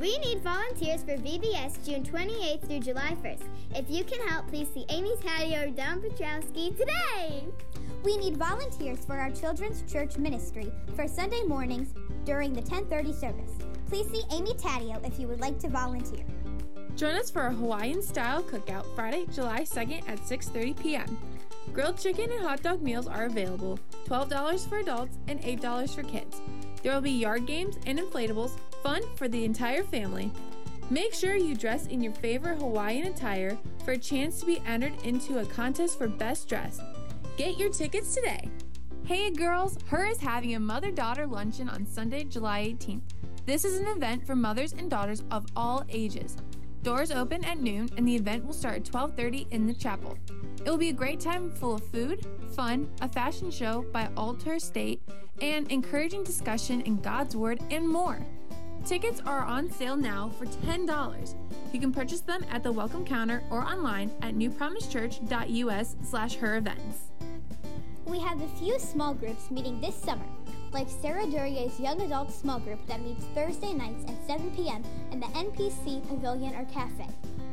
We 0.00 0.16
need 0.18 0.42
volunteers 0.42 1.02
for 1.02 1.16
VBS 1.16 1.84
June 1.84 2.02
28th 2.02 2.66
through 2.66 2.80
July 2.80 3.16
1st. 3.22 3.42
If 3.74 3.90
you 3.90 4.04
can 4.04 4.26
help, 4.28 4.48
please 4.48 4.68
see 4.72 4.86
Amy 4.88 5.14
Taddeo 5.16 5.68
or 5.68 5.70
Don 5.70 6.00
Petrowski 6.00 6.76
today. 6.76 7.44
We 8.04 8.16
need 8.16 8.36
volunteers 8.36 9.04
for 9.04 9.16
our 9.16 9.30
children's 9.30 9.90
church 9.90 10.16
ministry 10.16 10.72
for 10.94 11.06
Sunday 11.08 11.42
mornings 11.42 11.92
during 12.24 12.52
the 12.52 12.60
1030 12.60 13.12
service. 13.12 13.52
Please 13.88 14.08
see 14.10 14.22
Amy 14.32 14.54
Taddeo 14.54 15.04
if 15.06 15.18
you 15.18 15.28
would 15.28 15.40
like 15.40 15.58
to 15.58 15.68
volunteer. 15.68 16.24
Join 16.94 17.16
us 17.16 17.30
for 17.30 17.46
a 17.46 17.52
Hawaiian-style 17.52 18.44
cookout 18.44 18.86
Friday, 18.94 19.26
July 19.32 19.60
2nd 19.62 20.08
at 20.08 20.18
6:30 20.20 20.80
p.m. 20.80 21.18
Grilled 21.72 21.98
chicken 21.98 22.30
and 22.30 22.42
hot 22.42 22.62
dog 22.62 22.82
meals 22.82 23.06
are 23.06 23.26
available, 23.26 23.78
$12 24.06 24.68
for 24.68 24.78
adults 24.78 25.18
and 25.28 25.40
$8 25.42 25.94
for 25.94 26.02
kids. 26.02 26.40
There 26.82 26.94
will 26.94 27.00
be 27.00 27.10
yard 27.10 27.46
games 27.46 27.76
and 27.86 27.98
inflatables, 27.98 28.52
fun 28.82 29.02
for 29.16 29.28
the 29.28 29.44
entire 29.44 29.82
family. 29.82 30.30
Make 30.88 31.14
sure 31.14 31.34
you 31.34 31.56
dress 31.56 31.86
in 31.86 32.00
your 32.00 32.12
favorite 32.12 32.58
Hawaiian 32.58 33.08
attire 33.08 33.58
for 33.84 33.92
a 33.92 33.98
chance 33.98 34.40
to 34.40 34.46
be 34.46 34.62
entered 34.64 34.94
into 35.02 35.40
a 35.40 35.44
contest 35.46 35.98
for 35.98 36.06
best 36.06 36.48
dress. 36.48 36.80
Get 37.36 37.58
your 37.58 37.70
tickets 37.70 38.14
today. 38.14 38.48
Hey 39.04 39.30
girls, 39.30 39.78
Her 39.86 40.06
is 40.06 40.20
having 40.20 40.54
a 40.54 40.60
mother 40.60 40.90
daughter 40.90 41.26
luncheon 41.26 41.68
on 41.68 41.86
Sunday, 41.86 42.24
July 42.24 42.74
18th. 42.78 43.02
This 43.46 43.64
is 43.64 43.78
an 43.78 43.86
event 43.86 44.26
for 44.26 44.34
mothers 44.34 44.72
and 44.72 44.90
daughters 44.90 45.22
of 45.30 45.46
all 45.54 45.84
ages. 45.88 46.36
Doors 46.86 47.10
open 47.10 47.44
at 47.44 47.58
noon 47.58 47.90
and 47.96 48.06
the 48.06 48.14
event 48.14 48.46
will 48.46 48.52
start 48.52 48.76
at 48.76 48.84
12:30 48.84 49.48
in 49.50 49.66
the 49.66 49.74
chapel. 49.74 50.16
It 50.64 50.70
will 50.70 50.76
be 50.76 50.90
a 50.90 50.92
great 50.92 51.18
time 51.18 51.50
full 51.50 51.74
of 51.74 51.84
food, 51.88 52.24
fun, 52.52 52.88
a 53.00 53.08
fashion 53.08 53.50
show 53.50 53.84
by 53.92 54.08
Alter 54.16 54.60
State, 54.60 55.02
and 55.42 55.66
encouraging 55.72 56.22
discussion 56.22 56.82
in 56.82 56.98
God's 56.98 57.34
Word 57.34 57.58
and 57.72 57.88
more. 57.88 58.24
Tickets 58.84 59.20
are 59.26 59.42
on 59.42 59.68
sale 59.68 59.96
now 59.96 60.30
for 60.38 60.46
$10. 60.46 61.34
You 61.72 61.80
can 61.80 61.90
purchase 61.90 62.20
them 62.20 62.46
at 62.52 62.62
the 62.62 62.70
welcome 62.70 63.04
counter 63.04 63.42
or 63.50 63.64
online 63.64 64.12
at 64.22 64.36
newpromisechurch.us 64.36 65.96
slash 66.04 66.36
her 66.36 66.56
events. 66.56 67.10
We 68.04 68.20
have 68.20 68.40
a 68.40 68.48
few 68.60 68.78
small 68.78 69.12
groups 69.12 69.50
meeting 69.50 69.80
this 69.80 69.96
summer, 69.96 70.28
like 70.72 70.88
Sarah 70.88 71.24
Duryea's 71.24 71.78
Young 71.80 72.00
Adult 72.02 72.32
Small 72.32 72.58
Group 72.58 72.84
that 72.86 73.00
meets 73.00 73.24
Thursday 73.34 73.72
nights 73.72 74.04
at 74.10 74.26
7 74.26 74.50
p.m. 74.52 74.82
in 75.10 75.20
the 75.20 75.26
NPC 75.26 76.06
Pavilion 76.08 76.54
or 76.54 76.64
Cafe. 76.66 77.06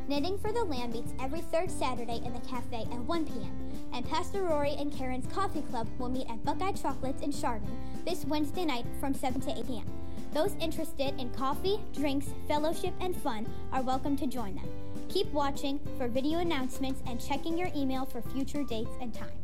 Knitting 0.06 0.38
for 0.38 0.52
the 0.52 0.62
Lamb 0.62 0.92
meets 0.92 1.12
every 1.18 1.40
third 1.40 1.70
Saturday 1.70 2.20
in 2.24 2.34
the 2.34 2.40
cafe 2.40 2.82
at 2.82 2.98
1 2.98 3.24
p.m. 3.24 3.70
And 3.94 4.06
Pastor 4.08 4.42
Rory 4.42 4.74
and 4.78 4.92
Karen's 4.92 5.26
Coffee 5.32 5.62
Club 5.62 5.88
will 5.98 6.10
meet 6.10 6.28
at 6.28 6.44
Buckeye 6.44 6.72
Chocolates 6.72 7.22
in 7.22 7.32
Chardon 7.32 7.78
this 8.04 8.24
Wednesday 8.26 8.66
night 8.66 8.84
from 9.00 9.14
7 9.14 9.40
to 9.40 9.58
8 9.58 9.66
p.m. 9.66 9.90
Those 10.34 10.56
interested 10.60 11.18
in 11.18 11.30
coffee, 11.30 11.80
drinks, 11.94 12.28
fellowship, 12.48 12.92
and 13.00 13.16
fun 13.16 13.46
are 13.72 13.82
welcome 13.82 14.16
to 14.18 14.26
join 14.26 14.56
them. 14.56 14.68
Keep 15.08 15.32
watching 15.32 15.80
for 15.96 16.08
video 16.08 16.40
announcements 16.40 17.00
and 17.06 17.20
checking 17.20 17.56
your 17.56 17.70
email 17.74 18.04
for 18.04 18.20
future 18.20 18.64
dates 18.64 18.90
and 19.00 19.14
times. 19.14 19.43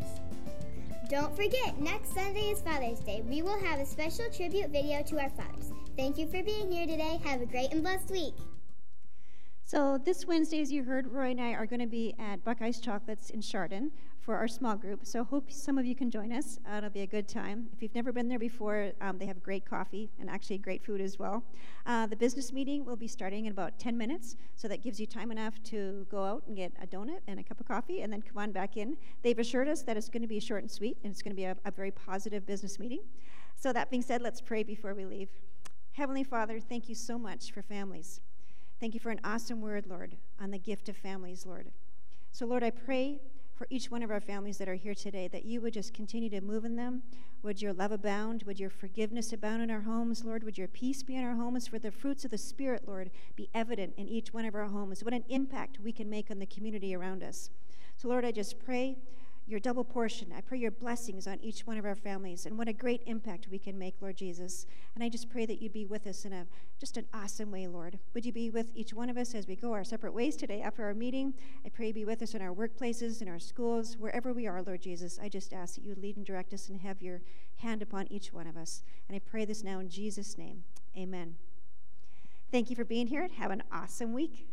Don't 1.11 1.35
forget, 1.35 1.77
next 1.81 2.15
Sunday 2.15 2.53
is 2.53 2.61
Father's 2.61 3.01
Day. 3.01 3.24
We 3.28 3.43
will 3.43 3.59
have 3.65 3.81
a 3.81 3.85
special 3.85 4.31
tribute 4.31 4.70
video 4.70 5.03
to 5.03 5.20
our 5.20 5.31
fathers. 5.31 5.73
Thank 5.97 6.16
you 6.19 6.27
for 6.28 6.41
being 6.41 6.70
here 6.70 6.87
today. 6.87 7.19
Have 7.24 7.43
a 7.43 7.47
great 7.47 7.73
and 7.73 7.82
blessed 7.82 8.12
week. 8.12 8.35
So 9.70 9.98
this 10.05 10.26
Wednesday, 10.26 10.60
as 10.60 10.72
you 10.72 10.82
heard, 10.82 11.06
Roy 11.12 11.30
and 11.30 11.40
I 11.40 11.52
are 11.52 11.64
going 11.64 11.78
to 11.78 11.86
be 11.86 12.12
at 12.18 12.42
Buckeyes 12.42 12.80
Chocolates 12.80 13.30
in 13.30 13.40
Chardon 13.40 13.92
for 14.20 14.34
our 14.34 14.48
small 14.48 14.74
group. 14.74 15.06
So 15.06 15.22
hope 15.22 15.52
some 15.52 15.78
of 15.78 15.86
you 15.86 15.94
can 15.94 16.10
join 16.10 16.32
us. 16.32 16.59
Uh, 16.68 16.78
it'll 16.78 16.90
be 16.90 17.02
a 17.02 17.06
good 17.06 17.28
time. 17.28 17.68
If 17.72 17.80
you've 17.80 17.94
never 17.94 18.12
been 18.12 18.26
there 18.26 18.40
before, 18.40 18.90
um, 19.01 19.16
they 19.18 19.26
have 19.26 19.40
great 19.44 19.64
coffee 19.64 20.10
and 20.18 20.28
actually 20.28 20.59
great 20.59 20.84
food 20.84 21.01
as 21.01 21.20
well. 21.20 21.44
Uh, 21.86 22.09
the 22.09 22.16
business 22.16 22.52
meeting 22.52 22.84
will 22.84 22.97
be 22.97 23.06
starting 23.06 23.47
in 23.47 23.52
about 23.52 23.78
10 23.78 23.97
minutes, 23.97 24.34
so 24.56 24.66
that 24.66 24.82
gives 24.82 24.98
you 24.98 25.06
time 25.06 25.30
enough 25.30 25.62
to 25.66 26.05
go 26.10 26.24
out 26.24 26.42
and 26.48 26.56
get 26.56 26.72
a 26.82 26.86
donut 26.88 27.20
and 27.28 27.38
a 27.38 27.44
cup 27.44 27.60
of 27.60 27.68
coffee, 27.68 28.02
and 28.02 28.12
then 28.12 28.22
come 28.22 28.38
on 28.38 28.51
back 28.51 28.76
in. 28.76 28.97
They've 29.22 29.38
assured 29.38 29.68
us 29.68 29.82
that 29.82 29.97
it's 29.97 30.09
going 30.09 30.22
to 30.22 30.26
be 30.26 30.40
short 30.40 30.62
and 30.62 30.70
sweet, 30.70 30.98
and 31.05 31.12
it's 31.12 31.22
going 31.22 31.30
to 31.30 31.40
be 31.40 31.44
a, 31.44 31.56
a 31.64 31.70
very 31.70 31.92
positive 31.92 32.44
business 32.44 32.80
meeting. 32.80 33.02
So 33.55 33.72
that 33.72 33.88
being 33.88 34.02
said, 34.02 34.20
let's 34.20 34.40
pray 34.40 34.64
before 34.64 34.94
we 34.94 35.05
leave. 35.05 35.28
Heavenly 35.92 36.24
Father, 36.24 36.59
thank 36.59 36.88
you 36.88 36.97
so 36.97 37.16
much 37.16 37.52
for 37.52 37.62
families. 37.62 38.20
Thank 38.81 38.94
you 38.94 39.01
for 39.01 39.11
an 39.11 39.20
awesome 39.23 39.61
word, 39.61 39.86
Lord, 39.86 40.16
on 40.40 40.51
the 40.51 40.59
gift 40.59 40.89
of 40.89 40.97
families, 40.97 41.44
Lord. 41.44 41.70
So, 42.32 42.47
Lord, 42.47 42.62
I 42.65 42.70
pray 42.70 43.20
for 43.55 43.66
each 43.69 43.90
one 43.90 44.02
of 44.02 44.11
our 44.11 44.20
families 44.20 44.57
that 44.57 44.70
are 44.70 44.74
here 44.74 44.94
today 44.94 45.28
that 45.28 45.44
you 45.44 45.61
would 45.61 45.74
just 45.74 45.93
continue 45.93 46.31
to 46.31 46.40
move 46.40 46.65
in 46.65 46.77
them. 46.77 47.02
Would 47.43 47.61
your 47.61 47.74
love 47.74 47.93
abound? 47.93 48.43
Would 48.44 48.59
your 48.59 48.70
forgiveness 48.70 49.35
abound 49.35 49.61
in 49.61 49.70
our 49.70 49.82
homes, 49.82 50.24
Lord? 50.24 50.44
Would 50.44 50.57
your 50.57 50.66
peace 50.66 51.02
be 51.02 51.16
in 51.16 51.24
our 51.24 51.35
homes? 51.35 51.69
For 51.69 51.78
the 51.78 51.90
fruits 51.90 52.24
of 52.24 52.31
the 52.31 52.39
Spirit, 52.39 52.85
Lord, 52.89 53.11
be 53.36 53.51
evident 53.55 53.93
in 53.98 54.09
each 54.09 54.32
one 54.32 54.47
of 54.47 54.55
our 54.55 54.65
homes. 54.65 55.05
What 55.05 55.12
an 55.12 55.24
impact 55.28 55.78
we 55.85 55.93
can 55.93 56.09
make 56.09 56.31
on 56.31 56.39
the 56.39 56.47
community 56.47 56.94
around 56.94 57.23
us. 57.23 57.51
So, 57.98 58.09
Lord, 58.09 58.24
I 58.24 58.32
just 58.32 58.65
pray 58.65 58.97
your 59.51 59.60
double 59.60 59.85
portion. 59.85 60.32
I 60.36 60.40
pray 60.40 60.59
your 60.59 60.70
blessings 60.70 61.27
on 61.27 61.40
each 61.40 61.66
one 61.66 61.77
of 61.77 61.85
our 61.85 61.94
families 61.94 62.47
and 62.47 62.56
what 62.56 62.68
a 62.68 62.72
great 62.72 63.02
impact 63.06 63.48
we 63.51 63.59
can 63.59 63.78
make, 63.78 63.97
Lord 64.01 64.16
Jesus. 64.16 64.66
And 64.94 65.02
I 65.02 65.09
just 65.09 65.28
pray 65.28 65.44
that 65.47 65.60
you'd 65.60 65.72
be 65.72 65.86
with 65.86 66.06
us 66.06 66.24
in 66.24 66.32
a 66.32 66.47
just 66.78 66.97
an 66.97 67.06
awesome 67.12 67.51
way, 67.51 67.66
Lord. 67.66 67.98
Would 68.14 68.24
you 68.24 68.32
be 68.32 68.48
with 68.48 68.70
each 68.74 68.94
one 68.94 69.10
of 69.10 69.16
us 69.16 69.35
as 69.35 69.47
we 69.47 69.56
go 69.56 69.72
our 69.72 69.85
separate 69.85 70.14
ways 70.14 70.36
today 70.36 70.62
after 70.62 70.85
our 70.85 70.94
meeting? 70.94 71.35
I 71.66 71.68
pray 71.68 71.89
you 71.89 71.94
be 71.94 72.05
with 72.05 72.22
us 72.22 72.35
in 72.35 72.43
our 72.43 72.55
workplaces, 72.55 73.20
in 73.20 73.28
our 73.28 73.39
schools, 73.39 73.97
wherever 73.98 74.32
we 74.32 74.47
are, 74.47 74.62
Lord 74.62 74.81
Jesus. 74.81 75.18
I 75.20 75.28
just 75.28 75.52
ask 75.52 75.74
that 75.74 75.85
you 75.85 75.94
lead 75.94 76.16
and 76.16 76.24
direct 76.24 76.55
us 76.55 76.68
and 76.68 76.81
have 76.81 77.02
your 77.02 77.20
hand 77.56 77.82
upon 77.82 78.06
each 78.10 78.32
one 78.32 78.47
of 78.47 78.56
us. 78.56 78.82
And 79.09 79.16
I 79.16 79.18
pray 79.18 79.44
this 79.44 79.64
now 79.64 79.81
in 79.81 79.89
Jesus' 79.89 80.39
name. 80.39 80.64
Amen. 80.97 81.36
Thank 82.52 82.70
you 82.70 82.77
for 82.77 82.85
being 82.85 83.09
here. 83.09 83.28
Have 83.36 83.51
an 83.51 83.62
awesome 83.72 84.12
week. 84.12 84.47